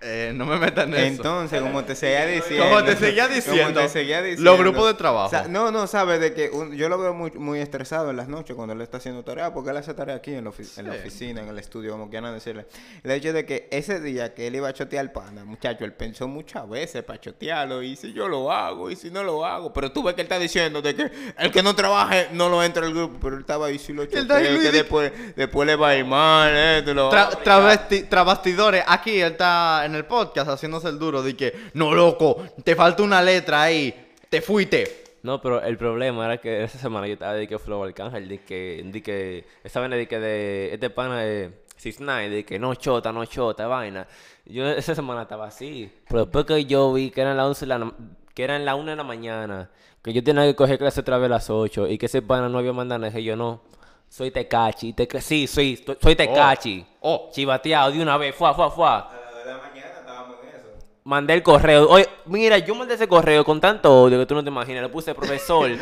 Eh, 0.04 0.32
no 0.34 0.46
me 0.48 0.58
metan 0.58 0.90
en 0.94 1.00
eso. 1.00 1.08
Entonces, 1.18 1.62
como 1.62 1.84
te 1.84 1.96
seguía 1.96 2.26
diciendo. 2.26 2.66
Como 2.70 2.84
te 2.84 2.96
seguía 2.96 3.24
como 3.26 3.36
diciendo, 3.36 3.82
te 3.82 3.90
seguía 3.90 4.22
diciendo, 4.22 4.50
los 4.52 4.60
grupos 4.60 4.88
de 4.88 4.94
trabajo. 4.96 5.36
no, 5.50 5.72
no, 5.72 5.86
sabes 5.86 6.20
de 6.20 6.34
que 6.34 6.50
un- 6.50 6.76
yo 6.76 6.90
lo 6.90 6.98
veo 6.98 7.14
muy, 7.14 7.30
muy 7.32 7.60
estresado 7.60 8.10
en 8.10 8.18
las 8.18 8.28
noches 8.28 8.56
cuando 8.56 8.74
él 8.74 8.82
está 8.82 8.98
haciendo 8.98 9.24
tarea, 9.24 9.54
porque 9.54 9.70
él 9.70 9.78
hace 9.78 9.94
tarea 9.94 10.16
aquí 10.16 10.34
en 10.34 10.46
la, 10.46 10.50
ofi- 10.50 10.78
en 10.80 10.88
la 10.88 10.94
Sí. 10.94 11.00
oficina, 11.02 11.42
en 11.42 11.50
el 11.50 11.60
estudio, 11.60 11.92
como 11.92 12.10
quieran 12.10 12.34
decirle. 12.34 12.66
El 13.04 13.12
hecho 13.12 13.32
de 13.32 13.46
que 13.46 13.68
ese 13.72 14.00
día 14.00 14.34
que 14.34 14.48
él 14.48 14.56
iba 14.56 14.70
a 14.70 14.74
chotear 14.74 15.02
al 15.06 15.12
pana, 15.12 15.46
muchacho, 15.46 15.86
él 15.86 15.94
pensó 15.94 16.28
muchas 16.28 16.68
veces 16.68 17.04
para 17.04 17.20
chotearlo, 17.22 17.84
y 17.84 17.96
si 17.96 18.12
yo 18.12 18.28
lo 18.28 18.52
hago, 18.52 18.90
y 18.90 18.96
si 18.96 19.12
no 19.12 19.22
lo 19.24 19.46
hago. 19.46 19.72
Pero 19.72 19.92
tú 19.92 20.02
ves 20.02 20.16
que 20.16 20.22
él 20.22 20.26
está 20.26 20.40
diciendo 20.40 20.82
de 20.82 20.96
que 20.96 21.12
el 21.38 21.52
que 21.52 21.62
no 21.62 21.76
trabaje 21.76 22.28
no 22.32 22.50
lo 22.50 22.64
entra 22.64 22.84
al 22.86 22.92
grupo, 22.94 23.20
pero 23.22 23.36
él 23.36 23.42
estaba 23.42 23.68
ahí, 23.68 23.78
si 23.78 23.94
lo 23.94 24.06
choteo, 24.08 24.60
que 24.60 24.72
después, 24.72 25.12
después 25.36 25.68
le 25.68 25.76
va 25.76 25.90
a 25.90 25.96
ir 25.96 26.06
mal, 26.06 26.52
eh, 26.56 26.84
lo 26.88 27.12
Tra- 27.12 27.38
travesti- 27.44 28.08
trabastidores, 28.10 28.84
aquí 28.88 29.22
él 29.22 29.34
está 29.34 29.86
en 29.91 29.97
el 29.97 30.06
podcast 30.06 30.49
haciéndose 30.49 30.89
el 30.89 30.97
duro 30.97 31.21
de 31.21 31.36
que, 31.36 31.54
no 31.73 31.93
loco, 31.93 32.43
te 32.63 32.75
falta 32.75 33.04
una 33.04 33.21
letra 33.21 33.63
ahí, 33.63 34.13
te 34.30 34.41
fuiste. 34.41 35.04
No, 35.23 35.39
pero 35.39 35.62
el 35.62 35.77
problema 35.77 36.25
era 36.25 36.38
que 36.39 36.63
esa 36.63 36.80
semana 36.80 37.06
yo 37.06 37.13
estaba 37.13 37.34
de 37.34 37.47
que 37.47 37.60
Flow 37.60 37.84
Arcángel, 37.84 38.27
de 38.27 38.39
que, 38.39 38.82
de 38.84 39.04
que, 39.04 39.45
esa 39.63 39.80
vaina 39.80 39.95
de 39.95 40.08
que 40.08 40.19
de, 40.19 40.73
este 40.73 40.89
pana 40.89 41.19
de 41.19 41.62
Six 41.75 41.99
Nine, 41.99 42.30
de 42.30 42.45
que 42.45 42.58
no 42.58 42.73
chota, 42.75 43.12
no 43.12 43.25
chota, 43.25 43.67
vaina. 43.67 44.08
Yo 44.45 44.67
esa 44.67 44.95
semana 44.95 45.23
estaba 45.23 45.47
así. 45.47 45.91
Pero 46.08 46.25
después 46.25 46.45
que 46.45 46.65
yo 46.65 46.91
vi 46.93 47.12
que 47.12 47.21
eran 47.21 47.38
las 47.38 47.45
11 47.47 47.65
de 47.65 47.67
la, 47.67 47.93
que 48.34 48.43
eran 48.43 48.65
las 48.65 48.75
1 48.75 48.91
de 48.91 48.95
la 48.95 49.04
mañana, 49.04 49.69
que 50.01 50.13
yo 50.13 50.23
tenía 50.23 50.43
que 50.45 50.56
coger 50.56 50.77
clase 50.77 51.01
otra 51.01 51.17
vez 51.17 51.27
a 51.27 51.30
las 51.30 51.49
8 51.49 51.88
y 51.88 51.97
que 51.97 52.08
ese 52.08 52.21
pana 52.21 52.49
no 52.49 52.58
había 52.58 52.73
mandado 52.73 53.04
dije 53.06 53.23
yo 53.23 53.36
no. 53.36 53.62
Soy 54.10 54.30
Tecachi, 54.30 54.91
te, 54.91 55.08
sí, 55.21 55.47
soy, 55.47 55.84
soy 56.01 56.15
Tecachi. 56.15 56.86
Oh. 56.99 57.30
Chivateado 57.32 57.91
de 57.91 58.01
una 58.01 58.17
vez, 58.17 58.36
fuá, 58.36 58.54
fuá, 58.54 58.69
fuá. 58.69 59.10
A 59.10 59.34
las 59.34 59.45
de 59.45 59.51
la 59.51 59.58
mañana 59.58 59.88
estábamos 59.99 60.36
en 60.43 60.49
eso. 60.49 60.67
Mandé 61.04 61.34
el 61.34 61.44
correo. 61.44 61.90
Oye, 61.90 62.08
mira, 62.26 62.58
yo 62.60 62.76
mandé 62.76 62.94
ese 62.94 63.08
correo 63.08 63.44
con 63.44 63.60
tanto 63.60 63.92
odio 64.04 64.20
que 64.20 64.26
tú 64.26 64.36
no 64.36 64.44
te 64.44 64.50
imaginas. 64.50 64.84
Le 64.84 64.90
puse 64.90 65.14
profesor. 65.16 65.72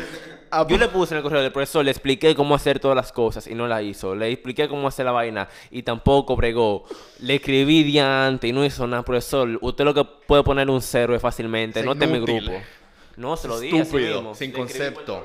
Ah, 0.52 0.66
yo 0.68 0.76
le 0.78 0.88
puse 0.88 1.14
en 1.14 1.18
el 1.18 1.22
correo 1.22 1.42
del 1.42 1.52
profesor, 1.52 1.84
le 1.84 1.92
expliqué 1.92 2.34
cómo 2.34 2.56
hacer 2.56 2.80
todas 2.80 2.96
las 2.96 3.12
cosas 3.12 3.46
y 3.46 3.54
no 3.54 3.68
la 3.68 3.82
hizo. 3.82 4.16
Le 4.16 4.32
expliqué 4.32 4.68
cómo 4.68 4.88
hacer 4.88 5.06
la 5.06 5.12
vaina 5.12 5.48
y 5.70 5.84
tampoco 5.84 6.34
bregó. 6.34 6.82
Le 7.20 7.36
escribí 7.36 7.84
diante 7.84 8.48
y 8.48 8.52
no 8.52 8.64
hizo 8.64 8.84
nada, 8.88 9.04
profesor. 9.04 9.48
Usted 9.60 9.84
lo 9.84 9.94
que 9.94 10.04
puede 10.04 10.42
poner 10.42 10.68
un 10.68 10.82
cero 10.82 11.14
es 11.14 11.22
fácilmente. 11.22 11.78
Es 11.78 11.86
No 11.86 11.92
en 11.92 12.10
mi 12.10 12.18
grupo. 12.18 12.50
No, 13.16 13.36
se 13.36 13.46
lo 13.46 13.60
dije 13.60 13.76
así 13.82 13.96
Estúpido, 13.96 14.14
mismo. 14.16 14.34
sin 14.34 14.50
Le 14.50 14.56
concepto. 14.58 15.24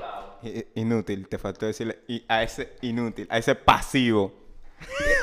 Inútil, 0.76 1.26
te 1.26 1.38
faltó 1.38 1.66
decirle 1.66 1.98
y 2.06 2.22
a 2.28 2.44
ese 2.44 2.76
inútil, 2.82 3.26
a 3.28 3.38
ese 3.38 3.56
pasivo. 3.56 4.32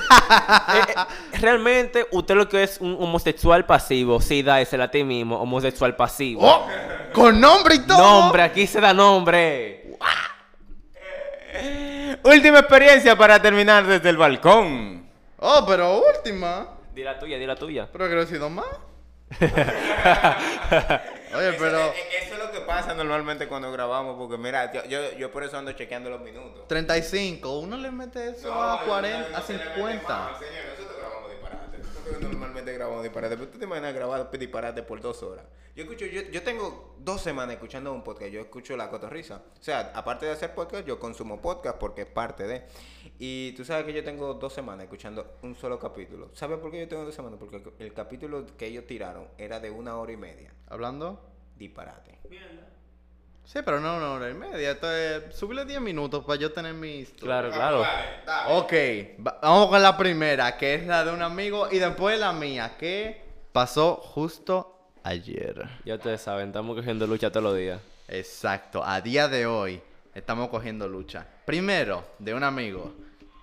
Eh, 0.76 0.96
realmente, 1.40 2.08
usted 2.12 2.36
lo 2.36 2.48
que 2.50 2.64
es 2.64 2.80
un 2.80 2.96
homosexual 3.00 3.66
pasivo. 3.66 4.20
Sí, 4.22 4.42
dásela 4.42 4.86
a 4.86 4.92
ti 4.92 5.04
mismo, 5.04 5.40
homosexual 5.40 5.96
pasivo. 5.96 6.42
¡Oh! 6.44 6.68
Con 7.14 7.40
nombre 7.40 7.76
y 7.76 7.80
todo. 7.80 7.98
Nombre, 7.98 8.42
aquí 8.44 8.66
se 8.66 8.82
da 8.82 8.94
nombre. 8.94 9.98
Última 12.24 12.60
experiencia 12.60 13.16
para 13.16 13.42
terminar 13.42 13.86
desde 13.86 14.10
el 14.10 14.18
balcón. 14.18 15.08
Oh, 15.38 15.66
pero 15.68 16.02
última. 16.16 16.68
Di 16.94 17.04
la 17.04 17.20
tuya, 17.20 17.38
di 17.38 17.46
la 17.46 17.56
tuya. 17.56 17.88
Pero 17.92 18.08
que 18.10 18.16
no 18.16 18.22
he 18.22 18.28
sido 18.28 18.50
más. 18.50 18.66
Oye, 21.36 21.54
pero 21.54 21.80
Eso 21.80 22.34
es 22.34 22.40
lo 22.40 22.52
que 22.52 22.62
pasa 22.62 22.94
normalmente 22.94 23.48
cuando 23.48 23.72
grabamos, 23.72 24.18
porque 24.18 24.38
mira, 24.38 24.72
yo, 24.72 24.84
yo, 24.86 25.12
yo 25.18 25.32
por 25.32 25.44
eso 25.44 25.58
ando 25.58 25.72
chequeando 25.74 26.10
los 26.10 26.22
minutos. 26.22 26.68
35, 26.68 27.60
uno 27.60 27.78
le 27.78 27.92
mete 27.92 28.30
eso 28.30 28.54
a 28.54 28.84
40, 28.86 29.38
a 29.38 29.42
50. 29.42 29.60
Señor, 29.76 30.66
nosotros 30.70 30.98
grabamos 30.98 31.32
disparate. 31.32 31.78
Nosotros 31.78 32.22
normalmente 32.22 32.74
grabamos 32.74 33.04
disparate. 33.04 33.38
Pero 33.38 33.50
tú 33.50 33.58
te 33.58 33.66
imaginas 33.66 33.94
grabar 33.94 34.30
disparate 34.32 34.84
por 34.84 35.02
dos 35.02 35.24
horas. 35.24 35.46
Yo 35.76 35.84
escucho, 35.84 36.06
yo, 36.06 36.22
yo 36.22 36.44
tengo 36.44 36.96
dos 37.00 37.22
semanas 37.22 37.56
escuchando 37.56 37.92
un 37.94 38.04
podcast. 38.04 38.32
Yo 38.32 38.42
escucho 38.42 38.78
La 38.78 38.90
Cotorrisa. 38.90 39.42
O 39.60 39.64
sea, 39.64 39.92
aparte 39.96 40.28
de 40.28 40.32
hacer 40.32 40.54
podcast, 40.54 40.86
yo 40.86 41.00
consumo 41.00 41.42
podcast 41.42 41.78
porque 41.80 42.02
es 42.02 42.08
parte 42.08 42.46
de. 42.46 42.64
Y 43.20 43.54
tú 43.54 43.64
sabes 43.64 43.86
que 43.86 43.94
yo 43.94 44.04
tengo 44.04 44.34
dos 44.34 44.54
semanas 44.54 44.84
escuchando 44.84 45.38
un 45.44 45.56
solo 45.56 45.80
capítulo. 45.80 46.32
¿Sabes 46.34 46.60
por 46.60 46.72
qué 46.72 46.82
yo 46.82 46.88
tengo 46.88 47.06
dos 47.06 47.16
semanas? 47.16 47.40
Porque 47.40 47.62
el, 47.80 47.94
capítulo 47.94 48.46
que 48.58 48.68
ellos 48.68 48.86
tiraron 48.88 49.28
era 49.38 49.60
de 49.60 49.70
una 49.70 49.98
hora 49.98 50.12
y 50.12 50.18
media. 50.18 50.52
¿Hablando? 50.68 51.22
Disparate. 51.56 52.20
Sí, 53.46 53.60
pero 53.64 53.80
no 53.80 53.98
una 53.98 54.12
hora 54.14 54.30
y 54.30 54.34
media. 54.34 54.72
Esto 54.72 54.92
es 54.92 55.36
subirle 55.36 55.66
10 55.66 55.82
minutos 55.82 56.24
para 56.24 56.40
yo 56.40 56.52
tener 56.52 56.74
mi 56.74 57.06
Claro, 57.06 57.52
claro. 57.52 57.84
Ok, 58.50 58.74
va- 59.26 59.40
vamos 59.42 59.68
con 59.68 59.82
la 59.82 59.98
primera, 59.98 60.58
que 60.58 60.76
es 60.76 60.88
la 60.88 61.04
de 61.04 61.12
un 61.12 61.22
amigo, 61.22 61.68
y 61.72 61.78
después 61.78 62.18
la 62.20 62.32
mía, 62.32 62.76
que 62.80 63.22
pasó 63.52 63.96
justo 63.96 64.90
ayer. 65.04 65.68
Ya 65.86 65.96
ustedes 65.96 66.22
saben, 66.22 66.48
estamos 66.48 66.76
cogiendo 66.76 67.06
lucha 67.06 67.30
todos 67.32 67.44
los 67.44 67.58
días. 67.58 67.82
Exacto, 68.08 68.84
a 68.84 69.02
día 69.02 69.28
de 69.28 69.46
hoy 69.46 69.82
estamos 70.16 70.50
cogiendo 70.50 70.88
lucha. 70.88 71.28
Primero, 71.46 72.04
de 72.20 72.34
un 72.34 72.44
amigo, 72.44 72.94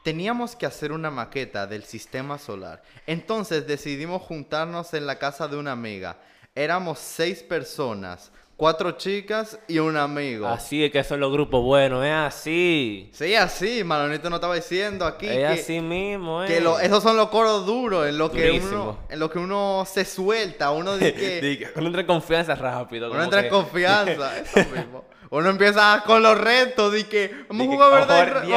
teníamos 0.02 0.56
que 0.56 0.66
hacer 0.66 0.92
una 0.92 1.10
maqueta 1.10 1.66
del 1.66 1.84
sistema 1.84 2.38
solar. 2.38 2.82
Entonces 3.06 3.66
decidimos 3.66 4.22
juntarnos 4.22 4.94
en 4.94 5.06
la 5.06 5.18
casa 5.18 5.48
de 5.48 5.56
una 5.56 5.72
amiga. 5.72 6.16
Éramos 6.54 6.98
seis 6.98 7.42
personas, 7.42 8.32
cuatro 8.56 8.92
chicas 8.92 9.58
y 9.68 9.78
un 9.78 9.96
amigo. 9.96 10.46
Así 10.48 10.84
es 10.84 10.90
que 10.90 11.02
son 11.04 11.20
los 11.20 11.32
grupos 11.32 11.62
buenos, 11.62 12.04
es 12.04 12.12
así. 12.12 13.10
Sí, 13.12 13.34
así, 13.34 13.84
Manolito 13.84 14.28
nos 14.28 14.38
estaba 14.38 14.54
diciendo 14.56 15.06
aquí 15.06 15.26
Es 15.28 15.36
que, 15.36 15.46
así 15.46 15.80
mismo, 15.80 16.42
eh. 16.44 16.46
que 16.48 16.60
lo- 16.60 16.78
esos 16.80 17.02
son 17.02 17.16
los 17.16 17.28
coros 17.28 17.64
duros 17.66 18.06
en 18.08 18.18
lo 18.18 18.30
que 18.30 18.50
uno 18.52 18.98
en 19.08 19.18
lo 19.20 19.30
que 19.30 19.38
uno 19.38 19.84
se 19.90 20.04
suelta, 20.04 20.70
uno 20.72 20.96
dice 20.98 21.70
Uno 21.76 21.86
entra 21.86 22.00
en 22.02 22.06
confianza 22.06 22.54
rápido. 22.54 23.10
uno 23.10 23.22
entra 23.22 23.38
en 23.40 23.44
que- 23.46 23.50
confianza, 23.50 24.38
eso 24.40 24.58
mismo. 24.74 25.04
Uno 25.32 25.48
empieza 25.48 26.02
con 26.04 26.24
los 26.24 26.36
retos 26.36 26.92
de 26.92 27.06
que 27.06 27.32
vamos 27.48 27.68
a 27.68 27.70
jugar 27.70 27.90
verdad, 27.92 28.44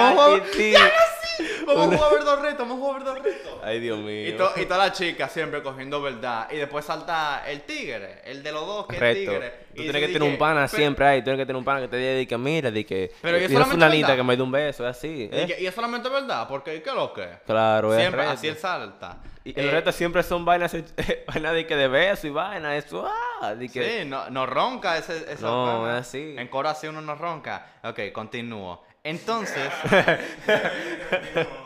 "Ojo, 1.64 1.72
y 1.72 1.76
re- 1.76 1.80
vamos 1.80 1.94
a 1.94 1.96
jugar- 1.96 1.96
diablo, 1.96 1.96
tío". 1.96 1.96
vamos 1.96 1.96
a 1.96 1.98
jugar 1.98 2.14
verdad 2.20 2.42
reto, 2.52 2.64
vamos 2.64 2.78
a 2.78 2.80
jugar 2.82 3.04
verdad 3.04 3.24
reto. 3.24 3.62
Ay, 3.64 3.80
Dios 3.80 4.00
mío. 4.00 4.28
Y, 4.30 4.32
to- 4.34 4.52
y 4.58 4.66
todas 4.66 4.88
las 4.90 4.98
chicas 4.98 5.32
siempre 5.32 5.64
cogiendo 5.64 6.02
verdad. 6.02 6.48
Y 6.52 6.58
después 6.58 6.84
salta 6.86 7.44
el 7.48 7.62
tigre, 7.62 8.22
el 8.26 8.44
de 8.44 8.52
los 8.52 8.66
dos 8.68 8.88
que 8.88 8.96
es 8.96 9.16
tigre. 9.18 9.64
Tú 9.74 9.82
Y 9.82 9.86
tienes 9.86 10.02
que 10.08 10.14
tener 10.14 10.24
un 10.30 10.38
pana 10.38 10.68
pero- 10.70 10.78
siempre 10.78 11.06
ahí. 11.08 11.20
Tú 11.22 11.26
tienes 11.26 11.40
que 11.42 11.46
tener 11.48 11.58
un 11.58 11.66
pana 11.66 11.82
que 11.82 11.88
te 11.88 11.98
diga, 11.98 12.28
que 12.30 12.38
mira, 12.38 12.70
di 12.72 12.84
que. 12.84 13.12
Pero 13.22 13.38
¿y 13.38 13.42
y 13.42 13.44
eso 13.46 13.56
una 13.56 13.64
solamente 13.66 13.86
fulanita 13.86 14.08
verdad? 14.10 14.18
que 14.18 14.28
me 14.28 14.38
dé 14.38 14.44
un 14.44 14.52
beso, 14.52 14.88
es 14.88 14.98
así. 14.98 15.30
y 15.32 15.36
¿eh? 15.36 15.58
y 15.62 15.66
es 15.66 15.74
solamente 15.74 16.10
verdad, 16.10 16.48
porque 16.48 16.82
¿qué 16.84 16.90
es 16.90 16.96
lo 16.96 17.12
que? 17.14 17.28
Claro, 17.46 17.94
es 17.94 18.00
Siempre, 18.00 18.22
reto. 18.22 18.34
así 18.34 18.48
él 18.48 18.58
salta. 18.58 19.18
Y 19.46 19.60
el 19.60 19.68
Eh, 19.68 19.72
reto 19.72 19.92
siempre 19.92 20.24
son 20.24 20.46
vainas, 20.46 20.74
vainas 21.28 21.54
de 21.54 21.66
que 21.68 21.76
de 21.76 21.88
beso 21.88 22.28
y 22.28 22.30
vaina, 22.30 22.78
eso, 22.78 23.06
ah, 23.42 23.54
de 23.56 23.68
que... 23.68 24.02
Sí, 24.04 24.06
no, 24.08 24.30
no 24.30 24.46
ronca 24.46 24.98
ese, 24.98 25.18
esa 25.34 25.42
No, 25.48 25.90
es 25.90 25.96
así. 26.02 26.36
En 26.38 26.48
coro 26.48 26.70
así 26.70 26.88
uno 26.88 27.02
no 27.02 27.16
ronca. 27.16 27.66
Ok, 27.84 28.00
continúo. 28.14 28.84
Entonces. 29.04 29.70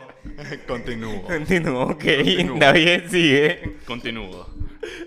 continúo. 0.66 1.22
Continúo, 1.22 1.82
ok. 1.90 2.04
Está 2.04 2.72
bien, 2.72 3.08
sigue. 3.08 3.76
Continúo. 3.86 4.46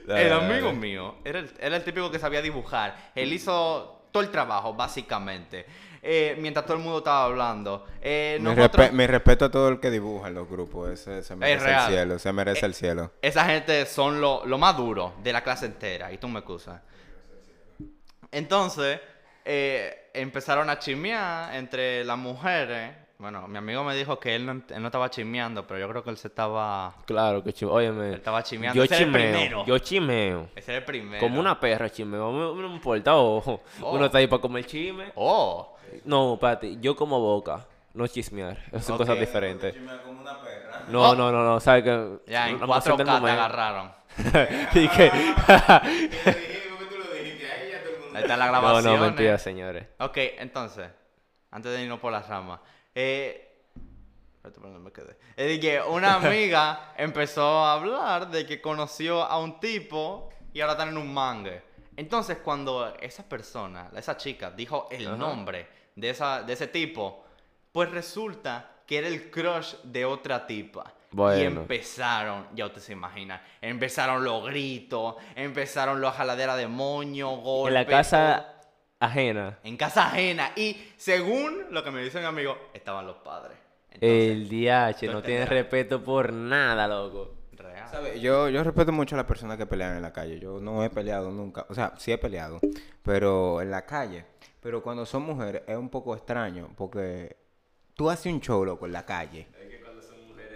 Dale, 0.06 0.28
el 0.28 0.34
amigo 0.34 0.68
dale. 0.68 0.80
mío 0.80 1.16
era 1.24 1.40
el, 1.40 1.52
era 1.60 1.76
el 1.78 1.84
típico 1.84 2.12
que 2.12 2.20
sabía 2.20 2.42
dibujar. 2.42 3.12
Él 3.16 3.32
hizo 3.34 4.08
todo 4.12 4.24
el 4.24 4.30
trabajo, 4.30 4.74
básicamente. 4.74 5.66
Eh, 6.04 6.36
mientras 6.40 6.66
todo 6.66 6.78
el 6.78 6.84
mundo 6.84 7.00
estaba 7.00 7.26
hablando. 7.26 7.86
Eh, 8.02 8.38
Me, 8.42 8.56
nosotros- 8.56 8.88
respe- 8.88 8.92
me 8.92 9.08
respeto 9.08 9.46
a 9.46 9.52
todo 9.52 9.70
el 9.70 9.80
que 9.80 9.92
dibuja 9.92 10.28
en 10.30 10.34
los 10.36 10.50
grupos. 10.50 10.90
Ese 10.90 11.24
se 11.24 11.36
merece 11.36 11.64
el 11.64 11.70
real. 11.70 11.90
cielo. 11.92 12.20
Se 12.20 12.34
merece 12.34 12.66
el 12.66 12.74
cielo. 12.74 13.12
Esa 13.22 13.46
gente 13.46 13.86
son 13.86 14.20
lo, 14.20 14.46
lo 14.46 14.58
más 14.58 14.76
duro 14.78 15.14
de 15.24 15.32
la 15.34 15.44
clase 15.44 15.68
entera. 15.68 16.12
Y 16.12 16.18
tú 16.18 16.28
me 16.28 16.40
excusas. 16.40 16.82
Entonces, 18.32 19.00
eh, 19.46 20.01
empezaron 20.14 20.70
a 20.70 20.80
chismear 20.80 21.56
entre 21.56 22.04
las 22.06 22.18
mujeres. 22.18 22.96
Bueno, 23.18 23.48
mi 23.48 23.60
amigo 23.60 23.84
me 23.84 23.96
dijo 23.96 24.20
que 24.20 24.36
él 24.36 24.46
no, 24.48 24.52
él 24.54 24.82
no 24.82 24.88
estaba 24.88 25.10
chismeando, 25.12 25.68
pero 25.68 25.80
yo 25.80 25.88
creo 25.90 26.04
que 26.04 26.10
él 26.10 26.18
se 26.18 26.28
estaba... 26.28 26.96
Claro 27.06 27.44
que 27.44 27.54
chimeo. 27.54 27.76
Óyeme. 27.76 28.08
Él 28.10 28.14
estaba 28.16 28.42
chimeando. 28.42 28.76
Yo 28.76 28.84
Ese 28.84 28.96
era 28.96 29.04
el 29.06 29.12
chimeo. 29.12 29.32
primero. 29.32 29.66
Yo 29.66 29.78
chimeo. 29.78 30.50
Ese 30.56 30.72
era 30.72 30.80
el 30.80 30.86
primero. 30.86 31.20
Como 31.20 31.40
una 31.40 31.60
perra 31.60 31.88
chimeo. 31.92 32.32
No 32.32 32.56
me- 32.56 32.66
importa, 32.74 33.16
ojo. 33.16 33.62
Oh. 33.80 33.92
Uno 33.94 34.06
está 34.06 34.18
ahí 34.18 34.26
para 34.26 34.42
comer 34.42 34.66
chisme. 34.66 35.12
Oh. 35.16 35.76
No, 36.06 36.34
espérate. 36.34 36.78
Yo 36.82 36.96
como 36.96 37.20
boca. 37.20 37.64
No 37.94 38.08
chismear. 38.08 38.58
Esas 38.70 38.86
son 38.88 38.96
Ok. 38.96 39.02
cosas 39.02 39.20
diferentes. 39.20 39.76
como 40.04 40.20
una 40.22 40.42
perra. 40.42 40.86
No, 40.88 41.12
Oh. 41.12 41.16
no, 41.16 41.32
no, 41.32 41.44
no. 41.44 41.60
¿Sabes 41.60 41.84
que 41.84 42.32
Ya, 42.32 42.50
en 42.50 42.60
4K 42.60 42.98
del 42.98 43.06
te 43.24 43.30
agarraron. 43.32 43.92
y 44.74 44.88
que... 44.88 45.12
Está 48.34 48.38
la 48.38 48.52
no, 48.52 48.62
grabación. 48.62 48.96
no, 48.96 49.06
mentira, 49.06 49.38
señores. 49.38 49.88
Ok, 50.00 50.18
entonces, 50.38 50.90
antes 51.52 51.72
de 51.72 51.84
irnos 51.84 52.00
por 52.00 52.12
las 52.12 52.28
ramas, 52.28 52.60
eh, 52.96 53.66
espérate, 54.36 54.60
¿por 54.60 54.72
dónde 54.72 54.80
me 54.80 54.92
quedé? 54.92 55.18
Es 55.36 55.60
que 55.60 55.82
una 55.82 56.16
amiga 56.16 56.94
empezó 56.98 57.66
a 57.66 57.74
hablar 57.74 58.30
de 58.30 58.46
que 58.46 58.62
conoció 58.62 59.22
a 59.24 59.38
un 59.40 59.60
tipo 59.60 60.30
y 60.54 60.62
ahora 60.62 60.74
están 60.74 60.90
en 60.90 60.98
un 60.98 61.14
mangue. 61.14 61.62
Entonces, 61.98 62.38
cuando 62.38 62.96
esa 63.00 63.28
persona, 63.28 63.90
esa 63.96 64.16
chica, 64.18 64.52
dijo 64.52 64.88
el 64.92 65.08
Ajá. 65.08 65.18
nombre 65.18 65.68
de, 65.96 66.10
esa, 66.10 66.42
de 66.42 66.54
ese 66.54 66.68
tipo, 66.68 67.26
pues 67.72 67.92
resulta 67.92 68.78
que 68.88 68.98
era 68.98 69.08
el 69.08 69.30
crush 69.30 69.76
de 69.84 70.06
otra 70.06 70.48
tipa. 70.48 70.94
Y 71.14 71.42
empezaron, 71.42 72.48
ya 72.56 72.68
usted 72.68 72.82
se 72.82 72.94
imagina, 72.94 73.42
empezaron 73.62 74.24
los 74.24 74.46
gritos, 74.46 75.16
empezaron 75.36 76.00
los 76.00 76.14
jaladeras 76.16 76.58
de 76.58 76.68
moño, 76.68 77.38
golpes. 77.38 77.70
En 77.70 77.74
la 77.74 77.86
todo. 77.86 77.92
casa 77.92 78.54
ajena. 79.00 79.60
En 79.64 79.76
casa 79.76 80.08
ajena. 80.08 80.52
Y 80.56 80.78
según 80.96 81.66
lo 81.72 81.84
que 81.84 81.92
me 81.92 82.02
dice 82.02 82.20
mi 82.20 82.26
amigo, 82.26 82.58
estaban 82.74 83.06
los 83.06 83.18
padres. 83.18 83.58
El 84.00 84.48
DH 84.48 85.10
no 85.12 85.22
tiene 85.22 85.44
entenderás. 85.44 85.50
respeto 85.50 86.02
por 86.04 86.32
nada, 86.32 86.88
loco. 86.88 87.36
real. 87.58 87.90
¿Sabe? 87.90 88.20
Yo, 88.22 88.48
yo 88.50 88.64
respeto 88.64 88.92
mucho 88.94 89.16
a 89.16 89.18
las 89.18 89.28
personas 89.28 89.58
que 89.58 89.66
pelean 89.66 89.98
en 89.98 90.02
la 90.02 90.14
calle. 90.14 90.40
Yo 90.40 90.60
no 90.62 90.84
he 90.84 90.90
peleado 90.90 91.30
nunca. 91.30 91.66
O 91.70 91.74
sea, 91.76 91.94
sí 91.98 92.12
he 92.12 92.18
peleado, 92.18 92.60
pero 93.04 93.62
en 93.62 93.70
la 93.70 93.86
calle. 93.86 94.26
Pero 94.62 94.82
cuando 94.82 95.06
son 95.06 95.24
mujeres 95.24 95.64
es 95.68 95.76
un 95.76 95.90
poco 95.90 96.16
extraño 96.16 96.70
porque 96.78 97.36
tú 97.96 98.10
haces 98.10 98.32
un 98.32 98.40
show, 98.40 98.64
loco, 98.64 98.86
en 98.86 98.94
la 98.94 99.06
calle. 99.06 99.48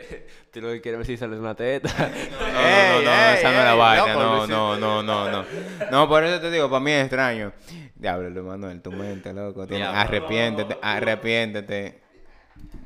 Tú 0.51 0.61
lo 0.61 0.69
que 0.69 0.81
quieres 0.81 0.99
ver 0.99 1.07
si 1.07 1.17
sale 1.17 1.37
una 1.37 1.53
teta. 1.55 1.89
No, 2.31 2.47
no, 2.51 2.59
Ey, 2.59 3.03
no, 3.05 3.11
ey, 3.11 3.37
esa 3.37 3.51
no 3.51 3.57
es 3.59 3.65
la 3.65 3.71
ey, 3.73 3.77
vaina. 3.77 4.13
loco, 4.13 4.47
No, 4.47 4.47
no, 4.47 4.77
no, 4.77 5.03
no, 5.03 5.29
no. 5.31 5.45
No, 5.91 6.07
por 6.09 6.23
eso 6.23 6.39
te 6.39 6.49
digo, 6.51 6.69
para 6.69 6.79
mí 6.79 6.91
es 6.91 7.01
extraño. 7.01 7.51
Diablo, 7.95 8.43
Manuel, 8.43 8.81
tu 8.81 8.91
mente, 8.91 9.33
loco. 9.33 9.65
Diablo. 9.65 9.99
arrepiéntete, 9.99 10.77
arrepiéntete. 10.81 12.01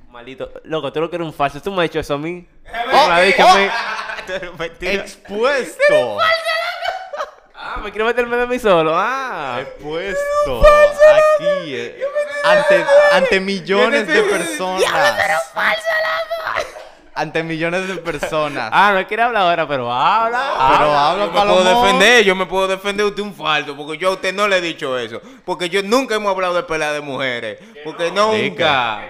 Maldito. 0.10 0.52
Loco, 0.64 0.92
tú 0.92 1.02
lo 1.02 1.10
que 1.10 1.16
eres 1.18 1.28
un 1.28 1.34
falso. 1.34 1.62
Tú 1.62 1.72
me 1.72 1.84
has 1.84 1.90
dicho 1.90 2.00
eso 2.00 2.16
a 2.16 2.18
mí. 2.18 2.48
Me 2.64 2.98
has 2.98 3.26
dicho 3.26 3.48
a 3.48 3.56
mí. 3.58 3.68
Expuesto. 4.82 6.18
Ah, 7.56 7.82
me 7.84 7.92
quiero 7.92 8.06
meterme 8.06 8.38
de 8.38 8.48
mí 8.48 8.58
solo. 8.58 8.94
Ah. 8.96 9.60
Expuesto. 9.62 10.62
Aquí. 10.62 11.76
eh, 11.76 12.02
Ante, 12.44 12.86
ante 13.12 13.40
millones 13.40 14.08
de 14.08 14.22
personas. 14.24 14.84
Ante 17.20 17.44
millones 17.44 17.88
de 17.88 17.96
personas. 17.96 18.70
Ah, 18.72 18.94
no 18.96 19.06
quiere 19.08 19.24
hablar 19.24 19.44
ahora, 19.44 19.68
pero 19.68 19.92
habla. 19.92 20.40
Pero 20.78 20.92
habla, 20.92 21.26
yo 21.26 21.32
me 21.32 21.40
puedo 21.42 21.64
defender, 21.84 22.24
yo 22.24 22.36
me 22.36 22.46
puedo 22.46 22.68
defender 22.68 23.06
de 23.06 23.10
usted 23.10 23.24
un 23.24 23.34
falso, 23.34 23.76
porque 23.76 23.98
yo 23.98 24.10
a 24.10 24.14
usted 24.14 24.34
no 24.34 24.48
le 24.48 24.58
he 24.58 24.62
dicho 24.62 24.98
eso. 24.98 25.22
Porque 25.44 25.70
yo 25.70 25.84
nunca 25.84 26.16
hemos 26.16 26.32
hablado 26.32 26.54
de 26.54 26.64
pelea 26.64 26.94
de 26.94 27.02
mujeres. 27.02 27.60
Porque 27.84 28.10
nunca. 28.12 29.02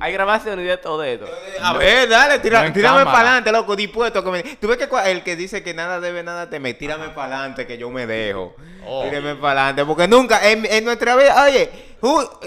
Hay 0.00 0.12
grabaciones 0.12 0.66
de 0.66 0.76
todo 0.78 1.02
esto. 1.04 1.26
A 1.62 1.72
ver, 1.74 2.08
dale, 2.08 2.40
tira- 2.40 2.66
No 2.66 2.72
tírame 2.72 3.04
para 3.04 3.18
adelante, 3.20 3.52
loco, 3.52 3.76
dispuesto. 3.76 4.22
Que 4.22 4.30
me... 4.32 4.42
Tú 4.42 4.66
ves 4.66 4.76
que 4.78 4.88
el 5.10 5.22
que 5.22 5.36
dice 5.36 5.62
que 5.62 5.72
nada 5.74 6.00
debe, 6.00 6.24
nada 6.24 6.50
teme, 6.50 6.74
tírame 6.74 7.10
para 7.10 7.36
adelante, 7.36 7.66
que 7.68 7.78
yo 7.78 7.88
me 7.88 8.04
dejo. 8.04 8.54
Oh. 8.84 9.04
Tírame 9.04 9.36
para 9.36 9.60
adelante, 9.68 9.84
porque 9.84 10.08
nunca, 10.08 10.46
en, 10.50 10.66
en 10.66 10.84
nuestra 10.84 11.14
vida, 11.16 11.40
oye, 11.44 11.70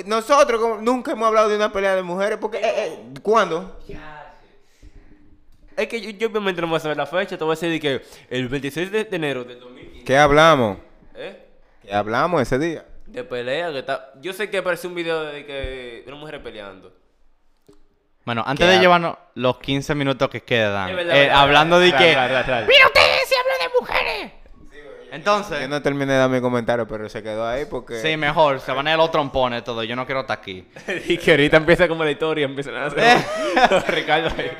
nosotros 0.06 0.60
como- 0.62 0.82
nunca 0.82 1.14
hemos 1.14 1.28
hablado 1.28 1.50
de 1.50 1.56
una 1.56 1.72
pelea 1.72 1.96
de 1.96 2.04
mujeres, 2.04 2.38
porque, 2.40 2.58
eh, 2.58 2.62
eh, 2.76 3.00
¿cuándo? 3.24 3.80
Es 5.80 5.88
que 5.88 6.02
yo, 6.02 6.10
yo 6.12 6.28
obviamente 6.28 6.62
no 6.62 6.68
voy 6.68 6.78
a 6.78 6.80
saber 6.82 6.98
la 6.98 7.06
fecha. 7.06 7.38
Te 7.38 7.44
voy 7.44 7.54
a 7.54 7.56
decir 7.56 7.70
de 7.72 7.80
que 7.80 8.02
el 8.30 8.50
26 8.50 8.92
de, 8.92 9.08
enero 9.12 9.44
del 9.46 9.60
2015. 9.60 10.06
¿Qué 10.06 10.18
hablamos? 10.18 10.78
¿Eh? 11.16 11.46
¿Qué 11.82 11.94
hablamos 11.94 12.42
ese 12.42 12.60
día? 12.60 12.86
De 13.06 13.24
pelea 13.24 13.72
que 13.72 13.80
está. 13.80 14.12
Yo 14.22 14.34
sé 14.34 14.50
que 14.50 14.58
apareció 14.58 14.90
un 14.90 14.96
video 14.96 15.24
de 15.24 15.46
que 15.46 16.04
de 16.06 16.12
una 16.12 16.18
mujer 16.18 16.44
peleando. 16.44 16.94
Bueno, 18.26 18.44
antes 18.46 18.66
¿Qué 18.66 18.72
de 18.72 18.78
ha- 18.78 18.82
llevarnos 18.82 19.16
los 19.36 19.58
15 19.60 19.96
minutos 19.96 20.30
que 20.30 20.42
quedan, 20.42 20.96
verdad, 20.96 21.16
eh, 21.16 21.20
verdad, 21.22 21.40
hablando 21.40 21.80
de 21.80 21.92
que. 21.92 22.10
¡Mira 22.10 22.88
ustedes 22.88 23.28
si 23.28 23.36
hablo 23.36 23.54
de 23.60 23.80
mujeres! 23.80 24.32
Entonces, 25.12 25.62
Yo 25.62 25.68
no 25.68 25.82
terminé 25.82 26.14
de 26.14 26.20
dar 26.20 26.30
mi 26.30 26.40
comentario, 26.40 26.88
pero 26.88 27.10
se 27.10 27.24
quedó 27.24 27.48
ahí 27.48 27.66
porque... 27.66 28.00
sí, 28.00 28.16
mejor, 28.16 28.60
se 28.60 28.72
van 28.72 28.88
a 28.88 28.92
ir 28.92 28.98
los 28.98 29.10
trompones 29.10 29.64
todo. 29.64 29.84
Yo 29.84 29.96
no 29.96 30.06
quiero 30.06 30.22
estar 30.22 30.38
aquí. 30.38 30.68
y 31.08 31.18
que 31.18 31.32
ahorita 31.32 31.58
empieza 31.58 31.88
como 31.88 32.04
la 32.04 32.12
historia, 32.12 32.46
empiezan 32.46 32.76
a 32.76 32.86
hacer. 32.86 33.18
Ricardo 33.88 34.30
ahí. 34.38 34.52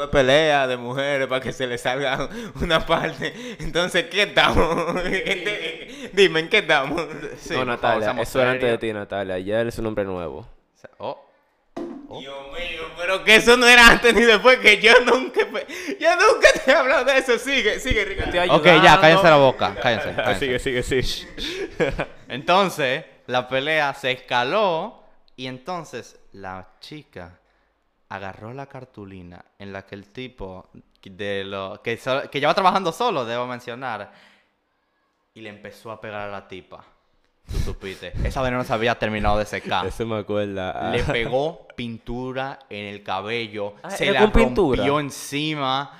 Tuve- 0.00 0.08
pelea 0.10 0.66
de 0.66 0.76
mujeres 0.76 1.26
para 1.26 1.40
que 1.40 1.52
se 1.52 1.66
le 1.66 1.78
salga 1.78 2.28
una 2.60 2.84
parte. 2.86 3.32
Entonces, 3.58 4.04
¿qué 4.06 4.22
estamos? 4.22 4.94
Dime, 6.12 6.40
¿en 6.40 6.48
qué 6.48 6.58
estamos? 6.58 7.02
Sí, 7.38 7.54
no, 7.54 7.64
Natalia, 7.64 8.14
eso 8.20 8.40
era 8.40 8.52
antes 8.52 8.70
de 8.70 8.78
ti, 8.78 8.92
Natalia. 8.92 9.38
Ya 9.38 9.60
él 9.60 9.68
es 9.68 9.78
un 9.78 9.86
hombre 9.86 10.04
nuevo. 10.04 10.46
Oh, 10.98 11.26
Dios 12.18 12.36
mío, 12.52 12.82
pero 12.98 13.22
que 13.22 13.36
eso 13.36 13.56
no 13.56 13.66
era 13.66 13.88
antes 13.88 14.12
ni 14.14 14.22
después, 14.22 14.58
que 14.58 14.80
yo 14.80 14.92
nunca, 15.04 15.40
yo 15.42 16.16
nunca 16.16 16.48
te 16.64 16.70
he 16.70 16.74
hablado 16.74 17.04
de 17.04 17.18
eso. 17.18 17.38
Sigue, 17.38 17.78
sigue, 17.78 18.04
Ricardo. 18.04 18.56
Ok, 18.56 18.64
ya, 18.82 19.00
cállense 19.00 19.24
la 19.24 19.36
boca. 19.36 19.74
Cállense. 19.80 20.08
Ah, 20.10 20.24
cállense. 20.24 20.58
sigue, 20.58 20.82
sigue, 20.82 21.02
sí. 21.02 21.28
Entonces, 22.28 23.04
la 23.26 23.48
pelea 23.48 23.94
se 23.94 24.10
escaló 24.12 25.04
y 25.36 25.46
entonces 25.46 26.18
la 26.32 26.68
chica 26.80 27.39
agarró 28.10 28.52
la 28.52 28.66
cartulina 28.66 29.42
en 29.58 29.72
la 29.72 29.86
que 29.86 29.94
el 29.94 30.06
tipo 30.12 30.68
de 31.02 31.44
lo 31.44 31.80
que, 31.82 31.96
so- 31.96 32.28
que 32.30 32.38
lleva 32.40 32.52
trabajando 32.54 32.92
solo, 32.92 33.24
debo 33.24 33.46
mencionar, 33.46 34.12
y 35.32 35.40
le 35.40 35.48
empezó 35.48 35.90
a 35.90 36.00
pegar 36.00 36.28
a 36.28 36.30
la 36.30 36.46
tipa. 36.46 36.84
Tú 37.50 37.58
supiste. 37.58 38.12
Esa 38.22 38.42
veneno 38.42 38.62
se 38.64 38.72
había 38.72 38.96
terminado 38.98 39.38
de 39.38 39.46
secar. 39.46 39.86
Eso 39.86 40.06
me 40.06 40.18
acuerda. 40.18 40.90
Le 40.90 41.02
pegó 41.02 41.66
pintura 41.76 42.58
en 42.68 42.84
el 42.86 43.02
cabello. 43.02 43.74
Ah, 43.82 43.90
se 43.90 44.04
¿era 44.08 44.20
la 44.20 44.30
con 44.30 44.32
pintura? 44.32 44.76
rompió 44.78 45.00
encima. 45.00 45.96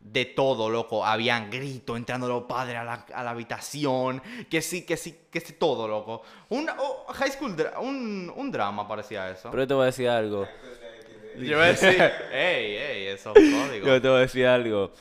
De 0.00 0.24
todo, 0.26 0.68
loco. 0.68 1.04
Habían 1.06 1.48
gritos 1.48 1.96
entrando 1.96 2.26
los 2.28 2.42
padres 2.44 2.76
a 2.76 2.82
la, 2.84 3.06
a 3.14 3.22
la 3.22 3.30
habitación. 3.30 4.20
Que 4.50 4.60
sí, 4.60 4.84
que 4.84 4.96
sí, 4.96 5.26
que 5.30 5.40
sí, 5.40 5.54
todo, 5.54 5.86
loco. 5.88 6.22
Un 6.50 6.68
oh, 6.76 7.06
high 7.14 7.30
school, 7.30 7.56
dra- 7.56 7.78
un, 7.80 8.32
un 8.34 8.50
drama 8.52 8.86
parecía 8.86 9.30
eso. 9.30 9.50
Pero 9.50 9.62
yo 9.62 9.66
te 9.68 9.74
voy 9.74 9.82
a 9.84 9.86
decir 9.86 10.08
algo. 10.08 10.46
Yo 11.36 11.44
iba 11.56 11.64
a 11.64 11.68
decir, 11.68 12.00
ey, 12.32 12.76
ey, 12.76 13.06
eso 13.08 13.32
es 13.34 13.54
código. 13.54 13.86
Yo 13.86 14.00
te 14.02 14.08
voy 14.08 14.18
a 14.18 14.20
decir 14.20 14.46
algo. 14.46 14.92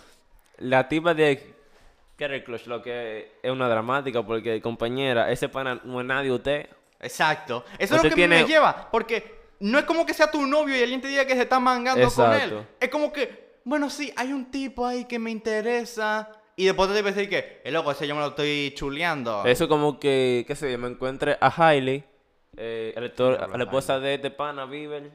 La 0.58 0.88
tipa 0.88 1.14
de 1.14 1.54
Carrie 2.18 2.44
Clutch 2.44 2.68
lo 2.68 2.82
que 2.82 3.32
es 3.42 3.52
una 3.52 3.68
dramática 3.68 4.24
porque, 4.24 4.62
compañera, 4.62 5.32
ese 5.32 5.50
pana 5.50 5.80
no 5.84 6.00
es 6.00 6.06
nadie 6.06 6.32
usted. 6.32 6.68
Exacto. 7.00 7.66
Eso 7.80 7.96
es 7.96 8.04
lo 8.04 8.10
que 8.10 8.16
tiene- 8.16 8.42
me 8.44 8.48
lleva. 8.48 8.90
Porque 8.92 9.42
no 9.60 9.80
es 9.80 9.86
como 9.86 10.06
que 10.06 10.14
sea 10.14 10.30
tu 10.30 10.46
novio 10.46 10.76
y 10.78 10.82
alguien 10.84 11.02
te 11.02 11.08
diga 11.08 11.26
que 11.26 11.34
se 11.36 11.42
está 11.44 11.60
mangando 11.60 12.10
con 12.12 12.34
él. 12.34 12.66
Es 12.80 12.90
como 12.90 13.12
que, 13.12 13.58
bueno, 13.64 13.90
sí, 13.90 14.14
hay 14.16 14.34
un 14.34 14.52
tipo 14.52 14.86
ahí 14.86 15.06
que 15.06 15.18
me 15.20 15.32
interesa. 15.32 16.30
Y 16.56 16.66
después 16.66 16.90
te 16.90 16.94
debe 16.96 17.12
decir 17.12 17.30
que, 17.30 17.62
el 17.64 17.74
loco, 17.74 17.92
ese 17.92 18.06
yo 18.06 18.14
me 18.14 18.22
lo 18.22 18.28
estoy 18.28 18.72
chuleando. 18.76 19.44
Eso 19.46 19.68
como 19.68 20.00
que, 20.00 20.44
qué 20.46 20.56
sé 20.56 20.72
yo, 20.72 20.78
me 20.78 20.90
encuentre 20.90 21.38
a 21.42 21.48
Hailey, 21.56 22.04
eh, 22.58 22.94
a 22.96 23.00
la 23.58 23.64
esposa 23.64 24.00
de, 24.00 24.18
de 24.20 24.30
pana, 24.30 24.66
Bieber, 24.66 25.10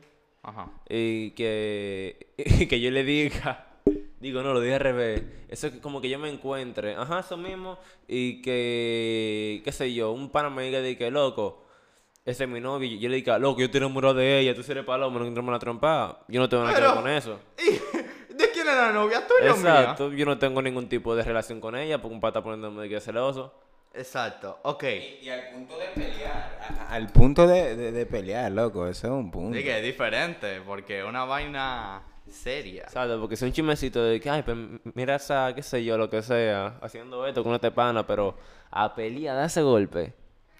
Ajá. 0.47 0.71
y 0.89 1.33
que, 1.33 2.35
y 2.37 2.67
que 2.69 2.81
yo 2.81 2.93
le 2.93 3.03
diga, 3.03 3.67
digo, 4.21 4.43
no, 4.43 4.53
lo 4.55 4.61
dije 4.61 4.75
al 4.75 4.81
revés, 4.81 5.23
eso 5.49 5.67
es 5.67 5.79
como 5.79 6.01
que 6.01 6.09
yo 6.09 6.21
me 6.21 6.31
encuentre, 6.31 6.95
ajá, 6.95 7.19
eso 7.19 7.37
mismo, 7.37 7.79
y 8.07 8.41
que, 8.43 9.61
qué 9.65 9.73
sé 9.73 9.93
yo, 9.93 10.13
un 10.13 10.31
pana 10.31 10.49
me 10.49 10.63
diga 10.63 10.81
de 10.81 10.97
que, 10.97 11.11
loco, 11.11 11.65
ese 12.25 12.45
es 12.45 12.51
mi 12.51 12.61
novio, 12.61 12.89
y 12.89 13.01
yo 13.01 13.09
le 13.09 13.17
diga, 13.17 13.41
loco, 13.41 13.59
yo 13.59 13.67
estoy 13.67 13.79
enamorado 13.79 14.15
de 14.15 14.39
ella, 14.39 14.55
tú 14.55 14.63
eres 14.71 14.85
paloma, 14.85 15.19
no 15.19 15.27
entramos 15.27 15.51
la 15.51 15.59
trompa, 15.59 16.21
yo 16.29 16.41
no 16.41 16.49
tengo 16.49 16.63
nada 16.63 16.77
que 16.77 16.83
ver 16.83 16.95
con 16.95 17.09
eso. 17.09 17.41
¿Y 17.59 18.35
de 18.35 18.51
quién 18.53 18.69
era 18.69 18.87
la 18.87 18.93
novia? 18.93 19.27
¿Tuya 19.27 19.53
o 19.53 19.57
mía? 19.57 19.81
Exacto, 19.81 20.13
yo 20.13 20.27
no 20.27 20.39
tengo 20.39 20.63
ningún 20.63 20.89
tipo 20.89 21.17
de 21.17 21.25
relación 21.25 21.61
con 21.61 21.75
ella, 21.75 22.01
porque 22.01 22.15
un 22.15 22.21
pata 22.21 22.41
poniéndome 22.41 22.83
de 22.83 22.89
que 22.89 22.97
es 22.97 23.05
celoso. 23.05 23.53
Exacto, 23.97 24.59
ok. 24.63 24.85
Y 25.23 25.29
al 25.29 25.49
punto 25.51 25.79
de 25.79 25.87
pelear. 25.95 26.59
Al 26.91 27.07
punto 27.09 27.47
de, 27.47 27.77
de- 27.77 27.93
de 27.93 28.07
pelear, 28.07 28.53
loco, 28.53 28.87
eso 28.87 29.07
es 29.07 29.13
un 29.13 29.31
punto. 29.31 29.57
Sí 29.57 29.65
que 29.65 29.79
es 29.79 29.83
diferente, 29.83 30.61
porque 30.67 31.01
es 31.01 31.05
una 31.05 31.25
vaina 31.25 32.03
seria. 32.31 32.89
¿Sabes? 32.89 33.17
Porque 33.19 33.35
es 33.37 33.43
un 33.43 33.53
chismecito 33.53 34.03
de 34.03 34.21
que, 34.21 34.29
ay, 34.29 34.43
pues 34.43 34.57
mira 34.95 35.15
esa, 35.17 35.55
qué 35.55 35.63
sé 35.63 35.83
yo, 35.85 35.97
lo 35.97 36.11
que 36.11 36.23
sea, 36.23 36.79
haciendo 36.83 37.27
esto 37.27 37.43
con 37.43 37.55
este 37.55 37.71
pana, 37.71 38.07
pero 38.07 38.37
a 38.71 38.95
pelea, 38.95 39.33
da 39.35 39.47
ese 39.47 39.63
golpe. 39.63 40.13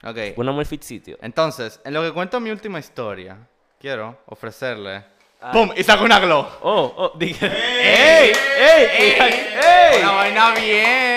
Ok. 0.05 0.19
Una 0.37 0.65
fit 0.65 0.83
sitio. 0.83 1.19
Entonces, 1.21 1.81
en 1.85 1.93
lo 1.93 2.03
que 2.03 2.13
cuento 2.13 2.39
mi 2.41 2.51
última 2.51 2.79
historia, 2.79 3.37
quiero 3.81 4.19
ofrecerle. 4.27 5.05
Ah. 5.41 5.53
¡Pum! 5.53 5.71
Y 5.77 5.83
saco 5.83 6.05
una 6.05 6.19
glow. 6.21 6.47
Oh, 6.63 6.95
oh, 6.97 7.13
dije. 7.19 7.47
¡Ey! 7.47 8.33
¡Ey! 8.59 8.87
¡Ey! 9.19 10.01
Una 10.01 10.13
vaina 10.13 10.55
bien. 10.55 11.16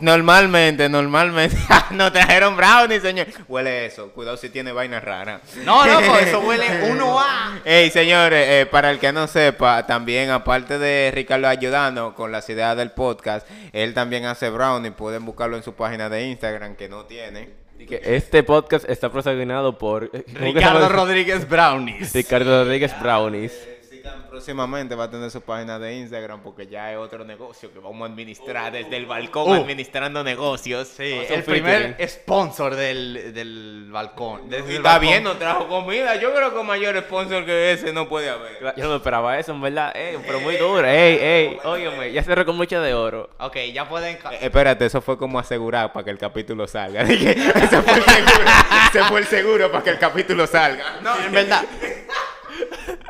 Normalmente, 0.00 0.88
normalmente. 0.88 1.56
no 1.90 2.10
trajeron 2.12 2.56
brownie, 2.56 3.00
señor. 3.00 3.26
Huele 3.48 3.86
eso. 3.86 4.10
Cuidado 4.10 4.36
si 4.36 4.48
tiene 4.48 4.72
vaina 4.72 5.00
rara. 5.00 5.40
No, 5.64 5.86
loco, 5.86 6.18
eso 6.20 6.40
huele 6.40 6.90
uno 6.90 7.20
a. 7.20 7.60
Ey, 7.64 7.90
señores, 7.90 8.46
eh, 8.48 8.66
para 8.66 8.90
el 8.90 8.98
que 8.98 9.12
no 9.12 9.26
sepa, 9.26 9.86
también 9.86 10.30
aparte 10.30 10.78
de 10.78 11.10
Ricardo 11.14 11.48
ayudando 11.48 12.14
con 12.14 12.32
las 12.32 12.48
ideas 12.48 12.76
del 12.76 12.92
podcast, 12.92 13.46
él 13.72 13.94
también 13.94 14.24
hace 14.26 14.50
brownie. 14.50 14.90
Pueden 14.90 15.24
buscarlo 15.24 15.56
en 15.56 15.62
su 15.62 15.74
página 15.74 16.08
de 16.08 16.26
Instagram 16.26 16.76
que 16.76 16.88
no 16.88 17.04
tiene. 17.04 17.50
Dije, 17.78 18.00
Este 18.04 18.42
podcast 18.42 18.88
está 18.88 19.10
protagonizado 19.10 19.78
por 19.78 20.04
eh, 20.04 20.24
¿cómo 20.26 20.52
que 20.52 20.60
Ricardo? 20.60 20.88
Rodríguez 20.88 21.48
Brownies. 21.48 22.12
Ricardo 22.12 22.64
Rodríguez 22.64 22.92
Brownies. 23.00 23.79
Eh, 24.10 24.22
próximamente 24.28 24.94
va 24.94 25.04
a 25.04 25.10
tener 25.10 25.30
su 25.30 25.40
página 25.40 25.78
de 25.78 25.94
Instagram 25.98 26.40
porque 26.42 26.66
ya 26.66 26.92
es 26.92 26.98
otro 26.98 27.24
negocio 27.24 27.72
que 27.72 27.78
vamos 27.78 28.02
a 28.02 28.12
administrar 28.12 28.72
desde 28.72 28.96
el 28.96 29.06
balcón 29.06 29.50
Uh. 29.50 29.54
administrando 29.62 30.22
negocios. 30.24 30.88
Sí, 30.88 31.20
el 31.28 31.42
primer 31.44 31.96
sponsor 32.08 32.74
del, 32.76 33.32
del 33.34 33.88
balcón. 33.90 34.48
desde 34.48 34.66
Y 34.66 34.70
el 34.70 34.76
está 34.78 34.88
balcón. 34.90 35.08
bien, 35.08 35.24
no 35.24 35.36
trajo 35.36 35.68
comida. 35.68 36.16
Yo 36.16 36.34
creo 36.34 36.54
que 36.54 36.62
mayor 36.62 36.96
sponsor 37.00 37.44
que 37.44 37.72
ese 37.72 37.92
no 37.92 38.08
puede 38.08 38.30
haber. 38.30 38.74
Yo 38.76 38.84
no 38.84 38.90
me 38.90 38.96
esperaba 38.96 39.38
eso, 39.38 39.52
en 39.52 39.60
verdad. 39.60 39.92
Ey, 39.96 40.16
pero 40.26 40.40
muy 40.40 40.56
duro. 40.56 40.86
Ey, 40.86 41.18
ey. 41.20 41.58
Óyeme, 41.64 42.12
ya 42.12 42.22
cerró 42.22 42.44
con 42.46 42.56
mucha 42.56 42.80
de 42.80 42.94
oro. 42.94 43.30
Ok, 43.38 43.56
ya 43.72 43.88
pueden. 43.88 44.16
Eh, 44.16 44.38
espérate, 44.42 44.86
eso 44.86 45.00
fue 45.00 45.16
como 45.18 45.38
asegurar 45.38 45.92
para 45.92 46.04
que 46.04 46.10
el 46.10 46.18
capítulo 46.18 46.66
salga. 46.66 47.04
Dije, 47.10 47.30
ese 47.32 47.82
fue 47.82 47.94
el 47.94 48.04
seguro. 48.04 48.44
ese 48.90 49.04
fue 49.04 49.20
el 49.20 49.26
seguro 49.26 49.72
para 49.72 49.84
que 49.84 49.90
el 49.90 49.98
capítulo 49.98 50.46
salga. 50.46 51.00
No, 51.02 51.16
en 51.18 51.32
verdad. 51.32 51.64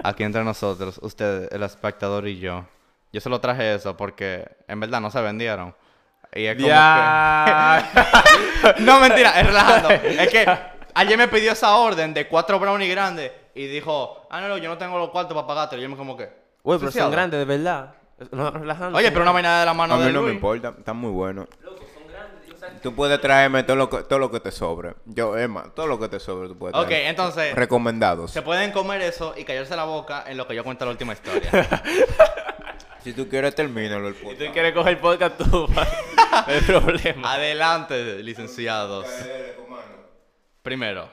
Aquí 0.03 0.22
entre 0.24 0.44
nosotros, 0.44 0.98
usted, 1.03 1.48
el 1.53 1.62
espectador 1.62 2.26
y 2.28 2.38
yo. 2.38 2.64
Yo 3.12 3.20
solo 3.20 3.40
traje 3.40 3.74
eso 3.74 3.96
porque 3.96 4.48
en 4.68 4.80
verdad 4.80 5.01
no 5.01 5.11
se 5.11 5.20
vendieron. 5.20 5.74
Y 6.32 6.44
es 6.46 6.55
como 6.57 6.68
Ya. 6.68 7.90
que... 8.74 8.82
no, 8.82 9.01
mentira, 9.01 9.40
es 9.40 9.46
relajando. 9.46 9.90
Es 9.90 10.28
que 10.30 10.46
ayer 10.94 11.18
me 11.18 11.28
pidió 11.28 11.53
esa 11.53 11.74
orden 11.76 12.14
de 12.14 12.28
cuatro 12.28 12.59
brownies 12.59 12.90
grandes 12.90 13.32
y 13.55 13.66
dijo, 13.66 14.26
ah, 14.30 14.40
no, 14.40 14.48
no, 14.48 14.57
yo 14.59 14.68
no 14.68 14.78
tengo 14.78 14.98
los 14.98 15.11
cuartos 15.11 15.34
para 15.34 15.46
pagarte. 15.46 15.76
Y 15.76 15.82
yo 15.82 15.88
me 15.88 15.96
como 15.96 16.16
que... 16.16 16.28
Güey, 16.62 16.78
pero 16.78 16.92
son 16.92 17.11
grandes, 17.11 17.38
de 17.38 17.44
verdad. 17.44 17.94
No, 18.32 18.51
relajando. 18.51 18.98
Oye, 18.98 19.11
pero 19.11 19.22
una 19.22 19.32
vaina 19.32 19.61
de 19.61 19.66
la 19.66 19.72
mano 19.74 19.94
A 19.94 19.96
mí 19.96 20.05
de 20.05 20.12
no 20.12 20.22
me 20.22 20.30
importa, 20.30 20.74
están 20.78 20.96
muy 20.98 21.11
buenos. 21.11 21.48
Tú 22.83 22.95
puedes 22.95 23.20
traerme 23.20 23.62
todo 23.62 23.76
lo 23.76 23.91
que, 23.91 23.99
todo 24.05 24.18
lo 24.18 24.31
que 24.31 24.41
te 24.41 24.51
sobre. 24.51 24.95
Yo, 25.05 25.37
Emma, 25.37 25.64
todo 25.74 25.87
lo 25.87 25.99
que 26.01 26.09
te 26.09 26.18
sobre 26.20 26.49
tú 26.49 26.57
puedes 26.59 26.74
Ok, 26.76 26.87
traer. 26.89 27.07
entonces... 27.09 27.55
Recomendados. 27.55 28.31
Se 28.31 28.43
pueden 28.43 28.72
comer 28.72 29.03
eso 29.03 29.35
y 29.37 29.45
callarse 29.45 29.76
la 29.76 29.85
boca 29.85 30.24
en 30.26 30.37
lo 30.37 30.47
que 30.49 30.55
yo 30.55 30.64
cuento 30.64 30.85
la 30.85 30.91
última 30.93 31.12
historia. 31.12 31.51
Si 33.03 33.14
tú 33.14 33.26
quieres, 33.31 33.55
termínalo 33.55 34.09
el 34.09 34.14
Si 34.14 34.22
podcast. 34.22 34.45
tú 34.45 34.53
quieres 34.53 34.74
coger 34.74 35.01
podcast, 35.01 35.39
tú, 35.39 35.66
no 35.68 35.83
hay 36.47 36.61
problema. 36.61 37.33
Adelante, 37.33 38.22
licenciados. 38.22 39.07
Primero, 40.62 41.09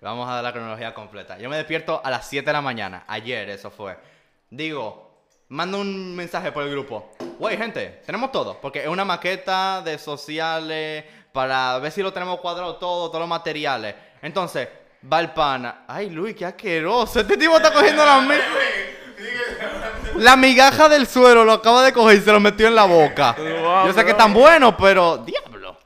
vamos 0.00 0.26
a 0.30 0.36
dar 0.36 0.44
la 0.44 0.52
cronología 0.54 0.94
completa. 0.94 1.36
Yo 1.38 1.50
me 1.50 1.56
despierto 1.58 2.00
a 2.02 2.10
las 2.10 2.26
7 2.26 2.46
de 2.46 2.52
la 2.54 2.62
mañana. 2.62 3.04
Ayer, 3.06 3.50
eso 3.50 3.70
fue. 3.70 3.98
Digo, 4.48 5.24
mando 5.48 5.78
un 5.80 6.16
mensaje 6.16 6.52
por 6.52 6.62
el 6.62 6.70
grupo. 6.70 7.12
Wey, 7.40 7.56
gente, 7.56 8.02
tenemos 8.04 8.30
todo. 8.30 8.60
Porque 8.60 8.82
es 8.82 8.86
una 8.88 9.04
maqueta 9.04 9.80
de 9.82 9.96
sociales 9.98 11.04
para 11.32 11.78
ver 11.78 11.90
si 11.90 12.02
lo 12.02 12.12
tenemos 12.12 12.38
cuadrado 12.40 12.76
todo, 12.76 13.08
todos 13.08 13.20
los 13.20 13.28
materiales. 13.28 13.94
Entonces, 14.20 14.68
va 15.10 15.20
el 15.20 15.30
pana. 15.30 15.84
Ay, 15.88 16.10
Luis, 16.10 16.36
qué 16.36 16.44
asqueroso. 16.44 17.20
Este 17.20 17.38
tipo 17.38 17.56
está 17.56 17.72
cogiendo 17.72 18.04
la 18.04 18.20
mi- 18.20 18.34
La 20.16 20.36
migaja 20.36 20.88
del 20.90 21.06
suelo 21.06 21.44
lo 21.44 21.52
acaba 21.52 21.82
de 21.82 21.92
coger 21.94 22.18
y 22.18 22.20
se 22.20 22.30
lo 22.30 22.40
metió 22.40 22.66
en 22.68 22.74
la 22.74 22.84
boca. 22.84 23.34
Yo 23.38 23.92
sé 23.92 24.00
que 24.00 24.02
bro. 24.02 24.10
están 24.10 24.34
buenos, 24.34 24.74
pero 24.78 25.16
diablo. 25.18 25.78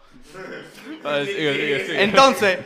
Ah. 1.05 1.21
Entonces, 1.99 2.59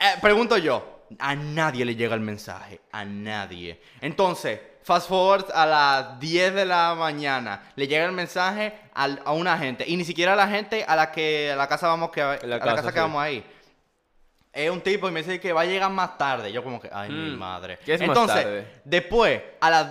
eh, 0.00 0.14
pregunto 0.20 0.56
yo, 0.58 1.04
a 1.18 1.34
nadie 1.36 1.84
le 1.84 1.94
llega 1.94 2.14
el 2.16 2.20
mensaje, 2.22 2.80
a 2.90 3.04
nadie. 3.04 3.80
Entonces, 4.00 4.58
fast 4.82 5.08
forward 5.08 5.46
a 5.54 5.64
las 5.66 6.18
10 6.20 6.54
de 6.54 6.64
la 6.64 6.94
mañana, 6.94 7.62
le 7.76 7.86
llega 7.86 8.04
el 8.04 8.12
mensaje 8.12 8.72
al- 8.94 9.20
a 9.24 9.32
una 9.32 9.56
gente, 9.58 9.84
y 9.86 9.96
ni 9.96 10.04
siquiera 10.04 10.32
a 10.32 10.36
la 10.36 10.48
gente 10.48 10.84
a 10.86 10.96
la 10.96 11.10
que 11.12 11.50
a 11.52 11.56
la 11.56 11.68
casa 11.68 11.86
vamos 11.88 12.10
que 12.10 12.20
a 12.22 12.38
la 12.44 12.58
casa, 12.58 12.76
casa 12.76 12.88
que 12.88 12.98
sí. 12.98 13.00
vamos 13.00 13.22
ahí. 13.22 13.44
Es 14.52 14.70
un 14.70 14.82
tipo 14.82 15.08
y 15.08 15.12
me 15.12 15.20
dice 15.20 15.40
que 15.40 15.52
va 15.54 15.62
a 15.62 15.64
llegar 15.64 15.90
más 15.90 16.18
tarde. 16.18 16.52
Yo 16.52 16.62
como 16.62 16.78
que, 16.78 16.90
ay, 16.92 17.08
mi 17.10 17.30
Mm. 17.30 17.38
madre. 17.38 17.78
¿Qué 17.84 17.94
es 17.94 18.00
más 18.00 18.08
Entonces, 18.08 18.42
tarde? 18.44 18.66
después, 18.84 19.40
a 19.60 19.70
las 19.70 19.86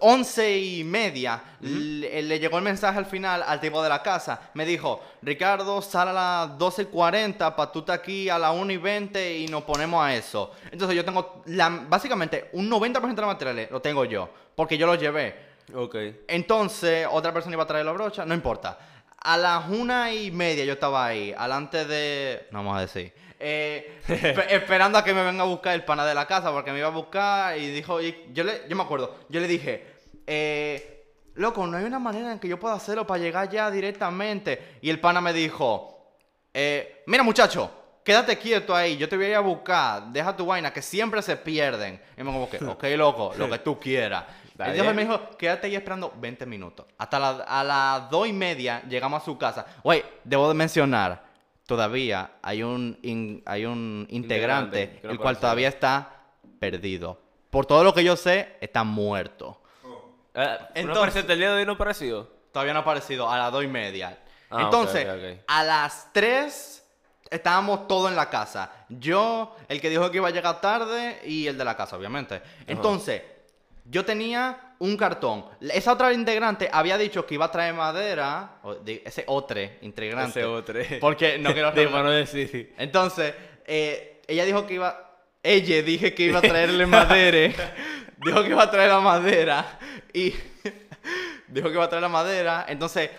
once 0.00 0.58
y 0.58 0.84
media, 0.84 1.42
le, 1.60 2.22
le 2.22 2.38
llegó 2.38 2.58
el 2.58 2.64
mensaje 2.64 2.98
al 2.98 3.06
final 3.06 3.42
al 3.42 3.60
tipo 3.60 3.82
de 3.82 3.88
la 3.88 4.02
casa. 4.02 4.50
Me 4.54 4.64
dijo, 4.64 5.02
Ricardo, 5.22 5.80
sal 5.82 6.08
a 6.08 6.12
las 6.12 6.58
12 6.58 6.82
y 6.82 6.84
40 6.86 7.56
para 7.56 7.72
tú 7.72 7.80
estar 7.80 7.98
aquí 7.98 8.28
a 8.28 8.38
las 8.38 8.54
1 8.54 8.72
y 8.72 8.76
20 8.76 9.38
y 9.38 9.48
nos 9.48 9.62
ponemos 9.64 10.04
a 10.04 10.14
eso. 10.14 10.52
Entonces 10.70 10.96
yo 10.96 11.04
tengo, 11.04 11.42
la, 11.46 11.68
básicamente, 11.88 12.50
un 12.52 12.70
90% 12.70 13.14
de 13.14 13.22
los 13.22 13.26
materiales 13.26 13.70
lo 13.70 13.80
tengo 13.80 14.04
yo, 14.04 14.28
porque 14.54 14.78
yo 14.78 14.86
los 14.86 14.98
llevé. 14.98 15.54
Ok. 15.74 15.96
Entonces, 16.28 17.06
otra 17.10 17.32
persona 17.32 17.54
iba 17.54 17.62
a 17.62 17.66
traer 17.66 17.86
la 17.86 17.92
brocha, 17.92 18.24
no 18.26 18.34
importa. 18.34 18.78
A 19.20 19.38
las 19.38 19.68
una 19.70 20.12
y 20.12 20.30
media 20.30 20.64
yo 20.64 20.74
estaba 20.74 21.06
ahí, 21.06 21.34
alante 21.36 21.86
de. 21.86 22.46
No 22.50 22.58
vamos 22.58 22.76
a 22.76 22.80
decir. 22.82 23.12
Eh, 23.46 24.00
espe- 24.08 24.46
esperando 24.50 24.96
a 24.98 25.04
que 25.04 25.12
me 25.12 25.22
venga 25.22 25.42
a 25.42 25.46
buscar 25.46 25.74
el 25.74 25.84
pana 25.84 26.06
de 26.06 26.14
la 26.14 26.26
casa, 26.26 26.50
porque 26.50 26.72
me 26.72 26.78
iba 26.78 26.88
a 26.88 26.90
buscar 26.90 27.58
y 27.58 27.68
dijo. 27.70 28.00
y 28.00 28.30
yo, 28.32 28.42
le, 28.44 28.62
yo 28.68 28.74
me 28.76 28.82
acuerdo, 28.82 29.14
yo 29.28 29.38
le 29.40 29.46
dije, 29.46 29.86
eh, 30.26 31.04
loco, 31.34 31.66
no 31.66 31.76
hay 31.76 31.84
una 31.84 31.98
manera 31.98 32.32
en 32.32 32.38
que 32.38 32.48
yo 32.48 32.58
pueda 32.58 32.74
hacerlo 32.74 33.06
para 33.06 33.20
llegar 33.22 33.48
ya 33.50 33.70
directamente. 33.70 34.76
Y 34.80 34.90
el 34.90 34.98
pana 35.00 35.20
me 35.20 35.32
dijo, 35.32 36.16
eh, 36.52 37.02
mira 37.06 37.22
muchacho, 37.22 37.70
quédate 38.04 38.38
quieto 38.38 38.74
ahí, 38.74 38.96
yo 38.96 39.08
te 39.08 39.16
voy 39.16 39.26
a 39.26 39.28
ir 39.30 39.34
a 39.34 39.40
buscar, 39.40 40.04
deja 40.12 40.34
tu 40.36 40.46
vaina, 40.46 40.72
que 40.72 40.80
siempre 40.82 41.20
se 41.22 41.36
pierden. 41.36 42.00
Y 42.16 42.22
me 42.22 42.32
como 42.32 42.48
que, 42.48 42.56
ok, 42.64 42.84
loco, 42.96 43.32
lo 43.36 43.48
que 43.50 43.58
tú 43.58 43.78
quieras. 43.78 44.24
Dijo- 44.56 44.72
bien. 44.84 44.94
me 44.96 45.02
dijo, 45.02 45.30
quédate 45.36 45.66
ahí 45.66 45.74
esperando 45.74 46.12
20 46.16 46.46
minutos. 46.46 46.86
Hasta 46.96 47.18
la- 47.18 47.44
a 47.46 47.64
las 47.64 48.08
2 48.10 48.28
y 48.28 48.32
media 48.32 48.82
llegamos 48.88 49.20
a 49.20 49.24
su 49.24 49.36
casa. 49.36 49.66
Güey, 49.82 50.04
debo 50.22 50.46
de 50.48 50.54
mencionar, 50.54 51.23
todavía 51.66 52.32
hay 52.42 52.62
un, 52.62 52.98
in- 53.02 53.42
hay 53.46 53.64
un 53.66 54.06
integrante, 54.10 55.00
el 55.02 55.18
cual 55.18 55.38
todavía 55.38 55.68
está 55.68 56.10
perdido. 56.58 57.20
Por 57.50 57.66
todo 57.66 57.84
lo 57.84 57.94
que 57.94 58.02
yo 58.04 58.16
sé, 58.16 58.56
está 58.60 58.84
muerto. 58.84 59.60
Eh, 60.34 60.58
Entonces- 60.74 60.84
¿No 60.86 60.92
apareció 60.92 61.20
el 61.32 61.38
día 61.38 61.50
de 61.50 61.56
hoy? 61.60 61.66
¿No 61.66 61.72
apareció? 61.72 62.28
Todavía 62.52 62.72
no 62.72 62.80
ha 62.80 62.82
aparecido 62.82 63.30
a 63.30 63.38
las 63.38 63.52
2 63.52 63.64
y 63.64 63.68
media. 63.68 64.18
Ah, 64.50 64.62
Entonces, 64.62 65.06
a 65.46 65.62
las 65.64 66.12
3 66.12 66.84
estábamos 67.30 67.88
todos 67.88 68.10
en 68.10 68.16
la 68.16 68.30
casa. 68.30 68.70
Yo, 68.88 69.56
el 69.68 69.80
que 69.80 69.90
dijo 69.90 70.10
que 70.10 70.18
iba 70.18 70.28
a 70.28 70.32
llegar 70.32 70.60
tarde 70.60 71.20
y 71.24 71.46
el 71.46 71.56
de 71.58 71.64
la 71.64 71.76
casa, 71.76 71.96
obviamente. 71.96 72.42
Entonces, 72.66 73.22
yo 73.86 74.04
tenía 74.04 74.63
un 74.78 74.96
cartón. 74.96 75.44
Esa 75.60 75.92
otra 75.92 76.12
integrante 76.12 76.68
había 76.72 76.98
dicho 76.98 77.24
que 77.26 77.34
iba 77.34 77.46
a 77.46 77.50
traer 77.50 77.74
madera. 77.74 78.56
o 78.62 78.74
de- 78.74 79.02
ese 79.04 79.24
otro 79.26 79.60
integrante. 79.82 80.40
Ese 80.40 80.44
otro. 80.44 80.80
Porque 81.00 81.38
no 81.38 81.52
quiero 81.52 81.70
De 81.72 81.86
para 81.88 82.02
no 82.02 82.10
decir. 82.10 82.74
entonces, 82.78 83.34
eh, 83.66 84.20
ella 84.26 84.44
dijo 84.44 84.66
que 84.66 84.74
iba. 84.74 85.00
Ella 85.42 85.82
dije 85.82 86.14
que 86.14 86.24
iba 86.24 86.38
a 86.38 86.42
traerle 86.42 86.86
madera. 86.86 87.52
dijo 88.24 88.42
que 88.42 88.48
iba 88.50 88.62
a 88.62 88.70
traer 88.70 88.90
la 88.90 89.00
madera. 89.00 89.78
Y. 90.12 90.34
dijo 91.48 91.68
que 91.68 91.74
iba 91.74 91.84
a 91.84 91.88
traer 91.88 92.02
la 92.02 92.08
madera. 92.08 92.64
Entonces, 92.68 93.10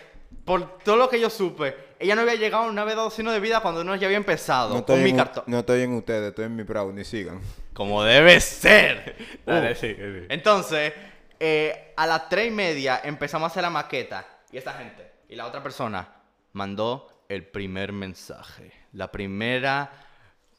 por 0.44 0.78
todo 0.78 0.96
lo 0.96 1.08
que 1.08 1.20
yo 1.20 1.30
supe, 1.30 1.74
ella 1.98 2.14
no 2.14 2.22
había 2.22 2.34
llegado, 2.34 2.70
no 2.72 2.80
había 2.82 2.94
dado 2.96 3.10
signo 3.10 3.32
de 3.32 3.40
vida 3.40 3.60
cuando 3.60 3.80
uno 3.80 3.94
ya 3.96 4.06
había 4.06 4.16
empezado 4.18 4.74
No 4.74 4.84
con 4.84 4.96
estoy, 4.98 5.12
mi 5.12 5.16
cartón. 5.16 5.44
no 5.46 5.60
estoy 5.60 5.82
en 5.82 5.94
ustedes, 5.94 6.28
estoy 6.30 6.44
en 6.46 6.56
mi 6.56 6.62
brownie, 6.62 7.04
sigan. 7.04 7.40
Como 7.72 8.02
debe 8.04 8.40
ser. 8.40 9.16
Dale, 9.46 9.72
Uh. 9.72 9.74
sigue, 9.74 9.94
sigue. 9.94 10.26
Entonces, 10.28 10.92
eh, 11.40 11.92
a 11.96 12.06
las 12.06 12.28
tres 12.28 12.48
y 12.48 12.50
media 12.50 13.00
empezamos 13.04 13.44
a 13.44 13.50
hacer 13.50 13.62
la 13.62 13.70
maqueta. 13.70 14.26
Y 14.50 14.56
esta 14.56 14.74
gente, 14.74 15.10
y 15.28 15.36
la 15.36 15.46
otra 15.46 15.62
persona, 15.62 16.08
mandó 16.52 17.24
el 17.28 17.44
primer 17.46 17.92
mensaje. 17.92 18.72
La 18.92 19.10
primera, 19.10 19.90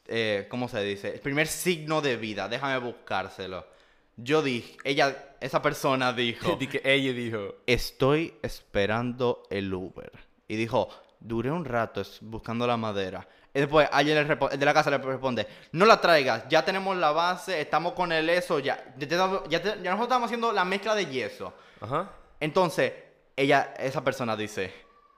eh, 0.07 0.47
¿cómo 0.49 0.67
se 0.67 0.84
dice? 0.84 1.13
El 1.13 1.19
primer 1.19 1.47
signo 1.47 2.01
de 2.01 2.17
vida. 2.17 2.47
Déjame 2.47 2.78
buscárselo. 2.80 3.65
Yo 4.15 4.41
dije, 4.41 4.78
ella, 4.84 5.36
esa 5.39 5.61
persona 5.61 6.13
dijo, 6.13 6.57
que 6.59 6.82
ella 6.84 7.13
dijo. 7.13 7.55
estoy 7.65 8.36
esperando 8.41 9.43
el 9.49 9.73
Uber. 9.73 10.11
Y 10.47 10.55
dijo, 10.55 10.89
duré 11.19 11.51
un 11.51 11.65
rato 11.65 12.01
buscando 12.21 12.67
la 12.67 12.78
madera. 12.78 13.28
Y 13.58 13.60
después, 13.60 13.89
ayer 13.91 14.16
el 14.16 14.60
de 14.60 14.66
la 14.68 14.72
casa 14.72 14.91
le 14.91 14.99
responde, 14.99 15.47
no 15.72 15.88
la 15.88 15.99
traigas, 15.99 16.43
ya 16.47 16.64
tenemos 16.64 16.95
la 16.95 17.12
base, 17.12 17.60
estamos 17.60 17.93
con 17.93 18.12
el 18.12 18.30
eso, 18.30 18.60
ya, 18.60 18.93
ya, 18.95 19.08
ya 19.49 19.60
ya 19.64 19.74
nosotros 19.74 20.03
estamos 20.03 20.26
haciendo 20.28 20.51
la 20.51 20.64
mezcla 20.64 20.93
de 20.93 21.08
yeso. 21.08 21.51
Ajá. 21.82 22.08
Entonces, 22.39 22.93
ella, 23.36 23.74
esa 23.80 24.03
persona 24.03 24.36
dice, 24.36 24.72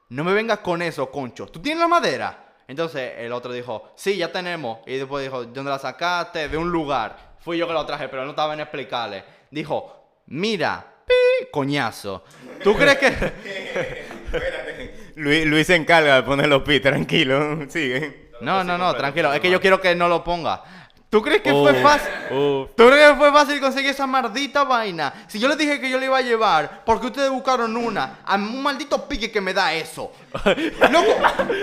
no 0.08 0.24
me 0.24 0.32
vengas 0.32 0.60
con 0.60 0.82
eso, 0.82 1.12
concho. 1.12 1.48
¿Tú 1.48 1.62
tienes 1.62 1.82
la 1.82 1.90
madera? 1.90 2.54
Entonces 2.66 3.12
el 3.18 3.34
otro 3.34 3.52
dijo, 3.52 3.92
sí, 3.98 4.16
ya 4.16 4.32
tenemos. 4.32 4.80
Y 4.88 4.96
después 4.96 5.22
dijo, 5.22 5.42
¿de 5.42 5.52
dónde 5.52 5.72
la 5.72 5.80
sacaste? 5.80 6.48
De 6.48 6.56
un 6.56 6.72
lugar. 6.72 7.36
Fui 7.40 7.58
yo 7.58 7.68
que 7.68 7.74
lo 7.74 7.86
traje, 7.86 8.08
pero 8.08 8.24
no 8.24 8.30
estaba 8.30 8.54
en 8.54 8.62
explicarle. 8.62 9.22
Dijo, 9.52 10.14
mira, 10.28 10.86
pi, 11.06 11.48
coñazo. 11.52 12.24
¿Tú 12.64 12.74
crees 12.78 13.00
que.? 13.00 14.04
Luis, 15.16 15.46
Luis 15.46 15.68
se 15.68 15.76
encarga 15.76 16.16
de 16.16 16.24
poner 16.24 16.48
los 16.48 16.64
pi, 16.64 16.80
tranquilo, 16.80 17.66
sigue. 17.70 18.29
No, 18.42 18.64
no, 18.64 18.78
no, 18.78 18.94
tranquilo. 18.96 19.34
Es 19.34 19.40
que 19.40 19.50
yo 19.50 19.60
quiero 19.60 19.80
que 19.82 19.96
no 19.96 20.08
lo 20.08 20.24
ponga. 20.24 20.64
¿Tú 21.10 21.24
crees 21.24 21.42
que 21.42 21.52
fue 21.52 21.74
fácil? 21.82 22.12
¿Tú 22.30 22.88
crees 22.88 23.12
que 23.12 23.16
fue 23.18 23.32
fácil 23.32 23.60
conseguir 23.60 23.90
esa 23.90 24.06
maldita 24.06 24.64
vaina? 24.64 25.26
Si 25.28 25.40
yo 25.40 25.48
les 25.48 25.58
dije 25.58 25.80
que 25.80 25.90
yo 25.90 25.98
le 25.98 26.06
iba 26.06 26.18
a 26.18 26.22
llevar, 26.22 26.84
¿por 26.86 27.02
qué 27.02 27.08
ustedes 27.08 27.32
buscaron 27.32 27.76
una? 27.76 28.20
A 28.24 28.36
un 28.36 28.62
maldito 28.62 29.08
pique 29.08 29.32
que 29.32 29.42
me 29.42 29.52
da 29.52 29.74
eso. 29.74 30.12
Loco, 30.92 31.16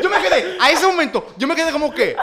yo 0.03 0.11
me 0.11 0.21
quedé, 0.21 0.57
a 0.61 0.71
ese 0.71 0.85
momento, 0.87 1.35
yo 1.37 1.47
me 1.47 1.55
quedé 1.55 1.71
como 1.71 1.93
que. 1.95 2.17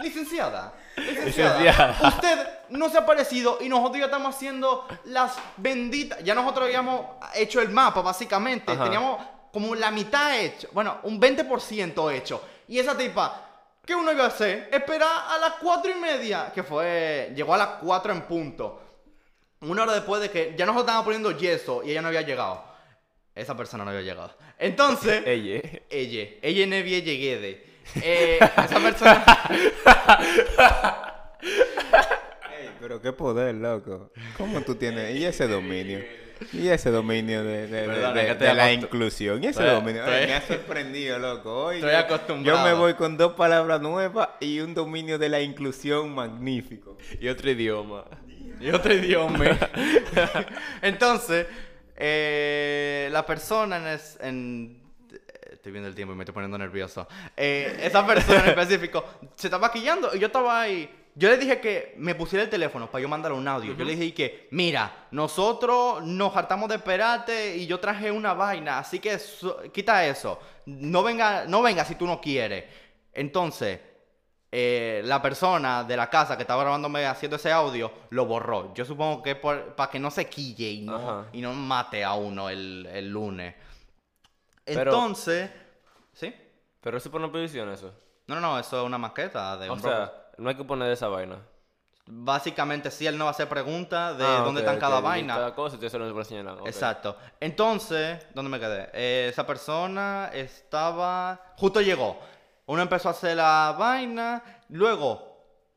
Licenciada. 0.00 0.74
Licenciada. 0.96 1.58
Licenciada. 1.58 2.08
Usted 2.08 2.38
no 2.68 2.90
se 2.90 2.98
ha 2.98 3.00
aparecido 3.00 3.58
y 3.62 3.70
nosotros 3.70 3.98
ya 3.98 4.06
estamos 4.06 4.34
haciendo 4.34 4.86
las 5.04 5.32
benditas. 5.56 6.22
Ya 6.22 6.34
nosotros 6.34 6.66
habíamos 6.66 7.06
hecho 7.34 7.62
el 7.62 7.70
mapa, 7.70 8.02
básicamente. 8.02 8.72
Ajá. 8.72 8.84
Teníamos 8.84 9.22
como 9.50 9.74
la 9.74 9.90
mitad 9.90 10.38
hecho. 10.38 10.68
Bueno, 10.72 10.98
un 11.04 11.18
20% 11.18 12.12
hecho. 12.12 12.42
Y 12.68 12.78
esa 12.78 12.96
tipa. 12.96 13.48
¿Qué 13.84 13.94
uno 13.96 14.12
iba 14.12 14.24
a 14.24 14.28
hacer? 14.28 14.68
Esperar 14.72 15.10
a 15.28 15.38
las 15.38 15.54
cuatro 15.54 15.90
y 15.90 15.96
media, 15.96 16.52
que 16.54 16.62
fue, 16.62 17.32
llegó 17.34 17.52
a 17.54 17.58
las 17.58 17.68
4 17.82 18.12
en 18.12 18.22
punto. 18.22 18.80
Una 19.62 19.82
hora 19.82 19.94
después 19.94 20.22
de 20.22 20.30
que 20.30 20.54
ya 20.56 20.64
nos 20.66 20.76
estábamos 20.76 21.04
poniendo 21.04 21.36
yeso 21.36 21.82
y 21.84 21.90
ella 21.90 22.00
no 22.00 22.08
había 22.08 22.22
llegado. 22.22 22.64
Esa 23.34 23.56
persona 23.56 23.84
no 23.84 23.90
había 23.90 24.02
llegado. 24.02 24.36
Entonces, 24.58 25.22
Ella. 25.26 25.60
ella, 25.90 26.30
ella 26.42 26.66
no 26.66 26.76
había 26.76 27.00
llegado. 27.00 27.56
Eh, 27.96 28.38
esa 28.40 28.78
persona... 28.80 29.24
Ey, 31.42 32.70
pero 32.80 33.02
qué 33.02 33.12
poder, 33.12 33.56
loco. 33.56 34.12
¿Cómo 34.36 34.60
tú 34.60 34.76
tienes? 34.76 35.16
¿Y 35.16 35.24
ese 35.24 35.48
dominio? 35.48 36.04
¿Y 36.52 36.68
ese 36.68 36.90
dominio 36.90 37.42
de, 37.44 37.66
de- 37.66 37.86
Perdón, 37.86 38.56
la 38.56 38.72
inclusión? 38.72 39.42
¿Y 39.42 39.48
ese 39.48 39.60
Estoy- 39.60 39.74
dominio? 39.74 40.02
estoy- 40.02 40.14
Ay, 40.20 40.26
me 40.26 40.34
ha 40.34 40.40
sorprendido, 40.42 41.18
loco. 41.18 41.64
Oye, 41.66 41.78
Estoy 41.78 41.94
acostumbrado. 41.94 42.58
Yo 42.58 42.64
me 42.64 42.72
voy 42.74 42.94
con 42.94 43.16
dos 43.16 43.32
palabras 43.34 43.80
nuevas 43.80 44.28
y 44.40 44.60
un 44.60 44.74
dominio 44.74 45.18
de 45.18 45.28
la 45.28 45.40
inclusión 45.40 46.14
magnífico. 46.14 46.96
Y 47.20 47.28
otro 47.28 47.50
idioma. 47.50 48.04
Y 48.60 48.70
otro 48.70 48.92
idioma. 48.94 49.44
Entonces, 50.82 51.46
eh, 51.96 53.08
la 53.12 53.24
persona 53.26 53.76
en, 53.78 53.86
es- 53.88 54.18
en- 54.20 54.82
Estoy 55.52 55.70
viendo 55.70 55.88
el 55.88 55.94
tiempo 55.94 56.12
y 56.12 56.16
me 56.16 56.24
estoy 56.24 56.34
poniendo 56.34 56.58
nervioso. 56.58 57.06
Eh, 57.36 57.78
esa 57.84 58.04
persona 58.04 58.40
en 58.42 58.48
específico 58.48 59.04
se 59.36 59.46
estaba 59.46 59.70
quillando 59.70 60.10
y 60.12 60.18
yo 60.18 60.26
estaba 60.26 60.60
ahí. 60.62 60.90
Yo 61.14 61.28
le 61.28 61.36
dije 61.36 61.60
que 61.60 61.94
me 61.98 62.14
pusiera 62.14 62.42
el 62.42 62.48
teléfono 62.48 62.90
para 62.90 63.02
yo 63.02 63.08
mandarle 63.08 63.36
un 63.36 63.46
audio. 63.46 63.74
Yo 63.76 63.84
le 63.84 63.94
dije 63.96 64.14
que, 64.14 64.48
mira, 64.50 65.08
nosotros 65.10 66.02
nos 66.04 66.34
hartamos 66.34 66.68
de 66.70 66.76
esperarte 66.76 67.56
y 67.56 67.66
yo 67.66 67.78
traje 67.80 68.10
una 68.10 68.32
vaina, 68.32 68.78
así 68.78 68.98
que 68.98 69.18
quita 69.72 70.06
eso. 70.06 70.38
No 70.66 71.02
venga, 71.02 71.44
no 71.46 71.60
venga 71.60 71.84
si 71.84 71.96
tú 71.96 72.06
no 72.06 72.18
quieres. 72.18 72.64
Entonces, 73.12 73.78
eh, 74.50 75.02
la 75.04 75.20
persona 75.20 75.84
de 75.84 75.96
la 75.98 76.08
casa 76.08 76.36
que 76.36 76.44
estaba 76.44 76.62
grabándome 76.62 77.04
haciendo 77.04 77.36
ese 77.36 77.52
audio 77.52 77.92
lo 78.10 78.24
borró. 78.24 78.72
Yo 78.74 78.84
supongo 78.86 79.22
que 79.22 79.34
para 79.36 79.90
que 79.90 79.98
no 79.98 80.10
se 80.10 80.26
quille 80.30 80.70
y 80.70 80.80
no, 80.80 80.96
Ajá. 80.96 81.26
y 81.32 81.42
no 81.42 81.52
mate 81.52 82.04
a 82.04 82.14
uno 82.14 82.48
el, 82.48 82.86
el 82.90 83.10
lunes. 83.10 83.54
Pero- 84.64 84.92
Entonces, 84.92 85.50
¿sí? 86.12 86.34
Pero 86.80 86.96
eso 86.96 87.10
por 87.10 87.20
una 87.20 87.30
petición, 87.30 87.70
eso. 87.70 87.92
No, 88.26 88.34
no, 88.36 88.40
no, 88.40 88.58
eso 88.58 88.80
es 88.80 88.86
una 88.86 88.96
maqueta 88.98 89.56
de 89.58 89.68
O 89.68 89.74
un 89.74 89.80
sea. 89.82 90.12
No 90.38 90.48
hay 90.50 90.56
que 90.56 90.64
poner 90.64 90.90
esa 90.92 91.08
vaina. 91.08 91.38
Básicamente, 92.06 92.90
sí, 92.90 93.06
él 93.06 93.16
no 93.16 93.24
va 93.24 93.30
a 93.30 93.32
hacer 93.32 93.48
preguntas 93.48 94.18
de 94.18 94.24
Ah, 94.24 94.42
dónde 94.44 94.60
ok, 94.60 94.66
están 94.66 94.80
cada 94.80 94.98
y 94.98 95.02
vaina. 95.02 95.34
Cada 95.34 95.54
cosa, 95.54 95.78
eso 95.86 95.98
no 95.98 96.04
se. 96.54 96.66
Exacto. 96.66 97.16
Entonces, 97.38 98.26
¿dónde 98.34 98.50
me 98.50 98.58
quedé? 98.58 98.90
Eh, 98.92 99.28
esa 99.30 99.46
persona 99.46 100.30
estaba. 100.32 101.40
Justo 101.56 101.80
llegó. 101.80 102.18
Uno 102.66 102.82
empezó 102.82 103.08
a 103.08 103.12
hacer 103.12 103.36
la 103.36 103.76
vaina. 103.78 104.42
Luego, 104.68 105.32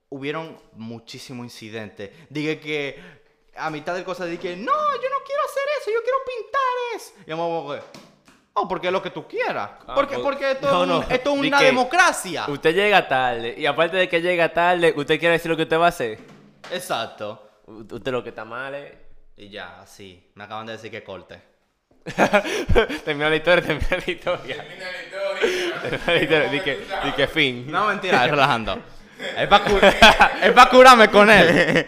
hubieron 0.10 0.60
muchísimos 0.74 1.43
incidentes. 1.45 2.12
Dije 2.30 2.60
que 2.60 2.99
a 3.56 3.70
mitad 3.70 3.93
del 3.93 4.03
cosa 4.03 4.26
dije, 4.26 4.56
no, 4.56 4.72
yo 4.74 5.10
no 5.10 5.24
quiero 5.26 5.43
hacer 5.45 5.64
eso, 5.80 5.91
yo 5.91 6.01
quiero 6.03 6.18
pintar 6.26 6.62
eso. 6.95 7.14
Y 7.28 7.30
vamos 7.32 7.82
que, 8.56 8.62
oh, 8.62 8.68
porque 8.68 8.88
es 8.88 8.93
lo 8.93 9.01
que 9.01 9.10
tú 9.10 9.28
quieras. 9.28 9.70
Ah, 9.88 9.93
porque, 9.95 10.16
pues- 10.16 10.24
porque 10.24 10.51
esto, 10.51 10.68
no, 10.72 10.78
es, 10.78 10.82
un- 10.84 10.89
no, 11.10 11.16
esto 11.16 11.34
es 11.36 11.41
di 11.41 11.47
una 11.47 11.60
que- 11.60 11.66
democracia. 11.66 12.45
Usted 12.47 12.74
llega 12.74 13.08
tarde. 13.08 13.53
Y 13.58 13.66
aparte 13.66 13.97
de 13.97 14.08
que 14.10 14.22
llega 14.22 14.49
tarde, 14.53 14.93
usted 14.95 15.20
quiere 15.20 15.34
decir 15.34 15.51
lo 15.51 15.58
que 15.58 15.64
usted 15.64 15.78
va 15.80 15.86
a 15.86 15.89
hacer. 15.89 16.20
Exacto. 16.72 17.41
U- 17.68 17.86
Usted 17.95 18.12
lo 18.12 18.24
que 18.24 18.30
está 18.30 18.45
mal 18.45 18.74
es. 18.76 18.93
Y 19.38 19.49
ya, 19.49 19.82
así. 19.82 20.32
Me 20.36 20.45
acaban 20.45 20.66
de 20.66 20.74
decir 20.74 20.89
que 20.89 21.03
corte. 21.03 21.41
termina 23.03 23.30
la 23.30 23.36
historia, 23.36 23.64
termina 23.64 23.88
la 24.06 24.12
historia. 24.12 24.56
Termina 24.58 26.06
la 26.14 26.22
historia. 26.22 26.49
Di 26.49 26.60
que, 26.62 26.86
di 27.03 27.12
que 27.14 27.28
fin. 27.28 27.70
No, 27.72 27.88
mentira, 27.88 28.26
relajando. 28.28 28.78
Es 29.38 29.47
para 30.53 30.69
curarme 30.69 31.09
con 31.09 31.30
él. 31.30 31.86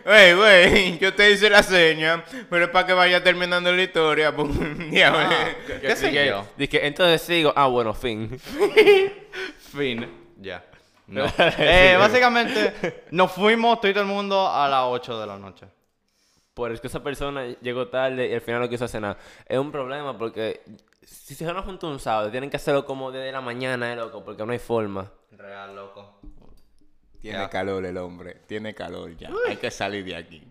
Wey, 0.06 0.34
wey, 0.34 0.98
yo 0.98 1.12
te 1.14 1.32
hice 1.32 1.50
la 1.50 1.62
seña, 1.64 2.22
pero 2.48 2.66
es 2.66 2.70
para 2.70 2.86
que 2.86 2.92
vaya 2.92 3.24
terminando 3.24 3.72
la 3.72 3.82
historia. 3.82 4.34
pues, 4.34 4.48
diablo. 4.90 5.18
Ah, 5.20 5.48
¿Qué 5.80 5.96
sé 5.96 6.06
Di 6.08 6.12
que- 6.12 6.26
yo? 6.26 6.46
di 6.56 6.68
que, 6.68 6.86
entonces 6.86 7.22
sigo. 7.22 7.52
Ah, 7.56 7.66
bueno, 7.66 7.92
fin. 7.92 8.38
Fin. 9.72 10.08
Ya. 10.40 10.64
No. 11.08 11.24
Eh, 11.58 11.96
básicamente, 11.98 13.04
nos 13.10 13.32
fuimos 13.32 13.80
todo 13.80 14.00
el 14.00 14.06
mundo 14.06 14.48
a 14.48 14.68
las 14.68 14.82
8 14.84 15.20
de 15.20 15.26
la 15.26 15.38
noche. 15.38 15.66
Por 16.54 16.72
es 16.72 16.80
que 16.80 16.86
esa 16.86 17.02
persona 17.02 17.44
llegó 17.60 17.88
tarde 17.88 18.28
y 18.28 18.34
al 18.34 18.40
final 18.40 18.60
no 18.62 18.68
quiso 18.68 18.84
hacer 18.86 19.00
nada. 19.02 19.18
Es 19.46 19.58
un 19.58 19.70
problema 19.70 20.16
porque 20.16 20.62
si 21.02 21.34
se 21.34 21.44
van 21.44 21.56
a 21.58 21.62
juntar 21.62 21.90
un 21.90 22.00
sábado, 22.00 22.30
tienen 22.30 22.48
que 22.48 22.56
hacerlo 22.56 22.84
como 22.86 23.12
desde 23.12 23.30
la 23.30 23.40
mañana, 23.40 23.92
eh, 23.92 23.96
loco, 23.96 24.24
porque 24.24 24.44
no 24.46 24.52
hay 24.52 24.58
forma. 24.58 25.10
Real, 25.32 25.74
loco. 25.76 26.20
Tiene 27.20 27.38
Ya. 27.38 27.48
calor 27.50 27.84
el 27.84 27.96
hombre, 27.98 28.36
tiene 28.46 28.74
calor 28.74 29.16
ya. 29.16 29.30
Hay 29.48 29.56
que 29.56 29.70
salir 29.70 30.04
de 30.04 30.16
aquí. 30.16 30.42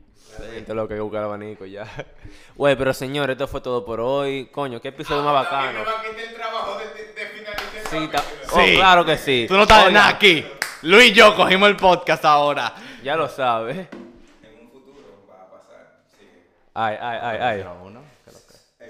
Esto 0.55 0.71
es 0.73 0.75
lo 0.75 0.87
que 0.87 0.95
hay 0.95 0.97
que 0.97 1.01
buscar 1.03 1.23
abanico 1.23 1.65
ya. 1.65 1.87
Güey, 2.55 2.75
pero 2.75 2.93
señores, 2.93 3.35
esto 3.35 3.47
fue 3.47 3.61
todo 3.61 3.85
por 3.85 3.99
hoy. 4.01 4.47
Coño, 4.47 4.81
qué 4.81 4.89
episodio 4.89 5.23
más 5.23 5.33
bacano. 5.33 5.79
el 5.79 6.33
trabajo 6.35 6.77
de, 6.77 6.85
finalizar 7.27 7.87
Sí, 7.89 8.07
ta- 8.11 8.21
Sí. 8.21 8.73
Oh, 8.73 8.75
claro 8.77 9.05
que 9.05 9.17
sí. 9.17 9.45
Tú 9.47 9.55
no 9.55 9.61
estás 9.63 9.91
nada 9.91 10.09
aquí. 10.09 10.45
Luis 10.81 11.11
y 11.11 11.13
yo 11.13 11.35
cogimos 11.35 11.69
el 11.69 11.77
podcast 11.77 12.25
ahora. 12.25 12.73
Ya 13.03 13.15
lo 13.15 13.29
sabes. 13.29 13.77
En 13.77 14.59
un 14.61 14.69
futuro 14.71 15.25
va 15.29 15.43
a 15.43 15.49
pasar. 15.49 16.01
Sí. 16.19 16.25
Ay, 16.73 16.97
ay, 16.99 17.19
ay, 17.21 17.37
ay. 17.41 17.61
En 17.61 17.67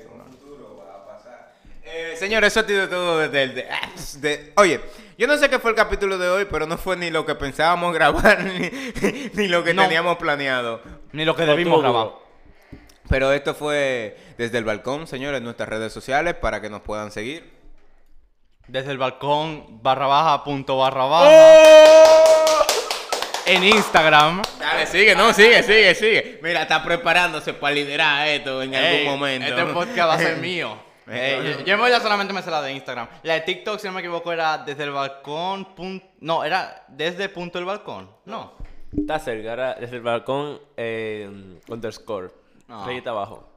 un 0.08 0.32
futuro 0.32 0.78
va 0.88 0.96
a 0.96 1.06
pasar. 1.18 1.54
Eh, 1.84 2.16
señores, 2.18 2.52
eso 2.54 2.62
ha 2.62 2.64
sido 2.68 2.90
todo 2.90 3.20
desde 3.20 3.44
el... 3.44 3.56
De, 3.56 3.70
ah, 3.70 3.90
de- 4.20 4.54
oye, 4.58 4.82
yo 5.18 5.28
no 5.28 5.38
sé 5.38 5.50
qué 5.50 5.60
fue 5.60 5.72
el 5.72 5.76
capítulo 5.78 6.18
de 6.18 6.30
hoy, 6.30 6.46
pero 6.50 6.66
no 6.68 6.78
fue 6.78 6.98
ni 6.98 7.10
lo 7.10 7.26
que 7.26 7.36
pensábamos 7.36 7.94
grabar, 7.94 8.44
ni, 8.44 8.70
ni 9.34 9.48
lo 9.48 9.64
que 9.64 9.74
No. 9.74 9.84
teníamos 9.84 10.18
planeado. 10.18 10.82
Ni 11.12 11.26
lo 11.26 11.36
que 11.36 11.46
debimos 11.46 11.82
Todo. 11.82 11.82
grabar. 11.82 12.10
Pero 13.08 13.32
esto 13.32 13.54
fue 13.54 14.18
desde 14.38 14.58
el 14.58 14.64
balcón, 14.64 15.06
señores, 15.08 15.38
en 15.38 15.44
nuestras 15.44 15.70
redes 15.70 15.94
sociales 15.94 16.34
para 16.36 16.60
que 16.62 16.70
nos 16.70 16.82
puedan 16.82 17.12
seguir. 17.12 17.54
Desde 18.68 18.90
el 18.92 18.98
balcón 18.98 19.84
barra 19.84 20.08
baja 20.08 20.44
punto 20.44 20.78
barra 20.80 21.06
baja. 21.06 21.32
En 23.46 23.64
Instagram. 23.64 24.42
Dale, 24.60 24.88
sigue, 24.88 25.14
no, 25.16 25.32
sigue, 25.34 25.62
sigue, 25.62 25.94
sigue. 25.94 26.40
Mira, 26.42 26.64
está 26.64 26.84
preparándose 26.84 27.54
para 27.54 27.76
liderar 27.76 28.28
esto 28.28 28.64
en 28.64 28.74
Ey, 28.74 29.02
algún 29.04 29.20
momento. 29.20 29.48
Este 29.48 29.66
podcast 29.72 30.10
va 30.10 30.14
a 30.16 30.18
ser 30.18 30.38
mío. 30.42 30.76
Eh, 31.08 31.40
Eh, 31.44 31.56
yo, 31.60 31.66
yo 31.66 31.74
en 31.76 31.82
verdad 31.82 32.02
solamente 32.02 32.34
me 32.34 32.42
sé 32.42 32.50
la 32.52 32.62
de 32.62 32.74
Instagram. 32.74 33.08
La 33.24 33.34
de 33.36 33.42
TikTok, 33.42 33.80
si 33.80 33.88
no 33.88 33.94
me 33.94 34.00
equivoco, 34.02 34.32
era 34.32 34.58
desde 34.60 34.84
el 34.84 34.92
balcón. 34.92 35.76
pun- 35.76 36.04
No, 36.20 36.44
era 36.44 36.84
desde 36.88 37.30
punto 37.30 37.60
el 37.60 37.66
balcón. 37.66 38.10
No. 38.26 38.54
Está 38.98 39.20
cerca, 39.20 39.54
era 39.54 39.74
desde 39.76 39.98
el 39.98 40.02
balcón 40.02 40.60
eh, 40.78 41.60
underscore. 41.68 42.30
Ah. 42.70 42.84
Rayita 42.88 43.10
abajo. 43.12 43.48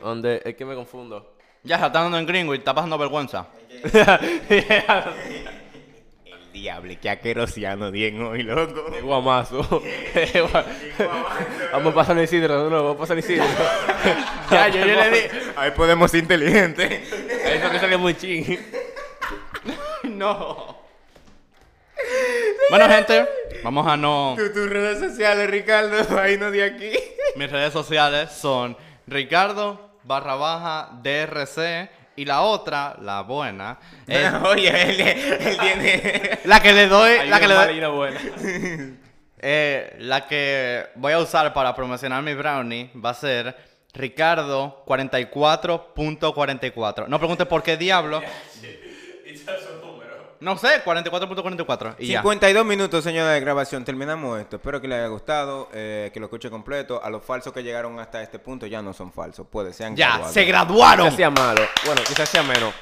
Donde 0.00 0.40
es 0.44 0.54
que 0.56 0.64
me 0.64 0.74
confundo. 0.74 1.34
Ya 1.64 1.76
está 1.76 1.90
dando 1.90 2.18
en 2.18 2.26
gringo 2.26 2.54
y 2.54 2.58
está 2.58 2.74
pasando 2.74 2.96
vergüenza. 2.98 3.46
El 6.62 6.66
diablo, 6.66 6.94
qué 7.02 7.10
aquerosiano 7.10 7.90
bien 7.90 8.22
hoy, 8.22 8.44
loco. 8.44 8.86
Es 8.96 9.02
guamazo. 9.02 9.62
vamos 11.72 11.92
a 11.92 11.94
pasar 11.96 12.16
el 12.16 12.22
Isidro, 12.22 12.70
no, 12.70 12.84
vamos 12.84 12.94
a 12.94 12.98
pasar 13.00 13.18
el 13.18 13.24
Isidro. 13.24 13.44
Ya, 14.48 14.68
yo, 14.68 14.78
yo 14.78 14.86
le 14.86 15.10
di. 15.10 15.18
Ahí 15.56 15.72
podemos 15.72 16.08
ser 16.08 16.20
inteligentes. 16.22 17.12
Eso 17.12 17.68
que 17.70 17.78
sale 17.80 17.96
muy 17.96 18.14
ching. 18.14 18.44
No. 20.04 20.82
Bueno, 22.70 22.88
gente, 22.88 23.26
vamos 23.64 23.84
a 23.88 23.96
no. 23.96 24.34
Tu- 24.36 24.52
Tus 24.52 24.70
redes 24.70 25.00
sociales, 25.00 25.50
Ricardo, 25.50 26.16
ahí 26.20 26.38
no 26.38 26.52
de 26.52 26.62
aquí. 26.62 26.92
Mis 27.34 27.50
redes 27.50 27.72
sociales 27.72 28.30
son 28.30 28.76
Ricardo 29.08 29.96
barra 30.04 30.36
baja 30.36 30.90
DRC 31.02 31.90
Y 32.16 32.24
la 32.24 32.42
otra, 32.42 32.96
la 33.00 33.22
buena, 33.22 33.78
es 34.06 34.32
Oye, 34.44 34.68
él, 34.68 35.00
él 35.00 35.58
tiene... 35.58 36.38
la 36.44 36.60
que 36.60 36.72
le 36.72 36.86
doy, 36.86 37.12
Hay 37.12 37.28
la 37.28 37.40
que 37.40 37.48
le 37.48 37.54
doy, 37.54 37.78
una 37.78 37.88
buena. 37.88 38.20
eh, 39.38 39.96
la 39.98 40.26
que 40.26 40.86
voy 40.96 41.12
a 41.12 41.18
usar 41.18 41.52
para 41.52 41.74
promocionar 41.74 42.22
mi 42.22 42.34
brownie 42.34 42.90
va 42.94 43.10
a 43.10 43.14
ser 43.14 43.56
Ricardo 43.94 44.84
44.44. 44.86 47.08
No 47.08 47.18
pregunte 47.18 47.46
por 47.46 47.62
qué 47.62 47.76
diablo. 47.76 48.22
No 50.42 50.58
sé, 50.58 50.82
44.44. 50.84 51.94
Y 52.00 52.08
ya. 52.08 52.20
52 52.20 52.66
minutos, 52.66 53.04
señora, 53.04 53.30
de 53.30 53.38
grabación. 53.40 53.84
Terminamos 53.84 54.40
esto. 54.40 54.56
Espero 54.56 54.80
que 54.80 54.88
les 54.88 54.98
haya 54.98 55.06
gustado, 55.06 55.68
eh, 55.72 56.10
que 56.12 56.18
lo 56.18 56.26
escuche 56.26 56.50
completo. 56.50 57.00
A 57.02 57.10
los 57.10 57.24
falsos 57.24 57.52
que 57.52 57.62
llegaron 57.62 58.00
hasta 58.00 58.20
este 58.22 58.40
punto 58.40 58.66
ya 58.66 58.82
no 58.82 58.92
son 58.92 59.12
falsos. 59.12 59.46
Puede, 59.46 59.72
sean 59.72 59.94
Ya, 59.94 60.08
graduados. 60.08 60.34
se 60.34 60.44
graduaron. 60.44 61.04
Quizás 61.06 61.16
sea 61.16 61.30
malo. 61.30 61.62
Bueno, 61.86 62.02
quizás 62.06 62.28
sea 62.28 62.42
menos. 62.42 62.74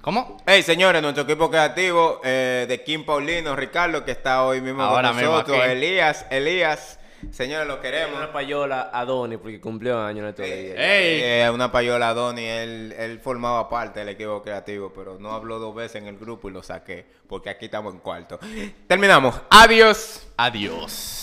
¿Cómo? 0.00 0.36
Hey, 0.46 0.62
señores, 0.64 1.00
nuestro 1.00 1.22
equipo 1.22 1.48
creativo 1.48 2.20
eh, 2.24 2.66
de 2.68 2.82
Kim 2.82 3.04
Paulino, 3.04 3.54
Ricardo, 3.54 4.04
que 4.04 4.10
está 4.10 4.42
hoy 4.44 4.60
mismo 4.60 4.82
Ahora 4.82 5.08
con 5.08 5.16
mismo 5.16 5.32
nosotros, 5.32 5.60
aquí. 5.60 5.70
Elías, 5.70 6.26
Elías, 6.30 6.98
señores, 7.30 7.66
lo 7.66 7.80
queremos. 7.80 8.16
Una 8.16 8.32
payola 8.32 8.90
a 8.92 9.04
Donny 9.04 9.36
porque 9.36 9.60
cumplió 9.60 9.98
años 10.00 10.22
en 10.22 10.28
estos 10.28 10.46
días. 10.46 10.74
¡Ey! 10.76 11.20
Eh, 11.22 11.50
una 11.52 11.70
payola 11.70 12.14
Donny, 12.14 12.44
él, 12.44 12.94
él 12.98 13.20
formaba 13.20 13.68
parte 13.68 14.00
del 14.00 14.10
equipo 14.10 14.42
creativo, 14.42 14.92
pero 14.94 15.18
no 15.18 15.32
habló 15.32 15.58
dos 15.58 15.74
veces 15.74 16.02
en 16.02 16.08
el 16.08 16.18
grupo 16.18 16.48
y 16.48 16.52
lo 16.52 16.62
saqué, 16.62 17.06
porque 17.28 17.50
aquí 17.50 17.66
estamos 17.66 17.94
en 17.94 18.00
cuarto. 18.00 18.38
Terminamos. 18.86 19.40
Adiós. 19.50 20.26
Adiós. 20.36 21.22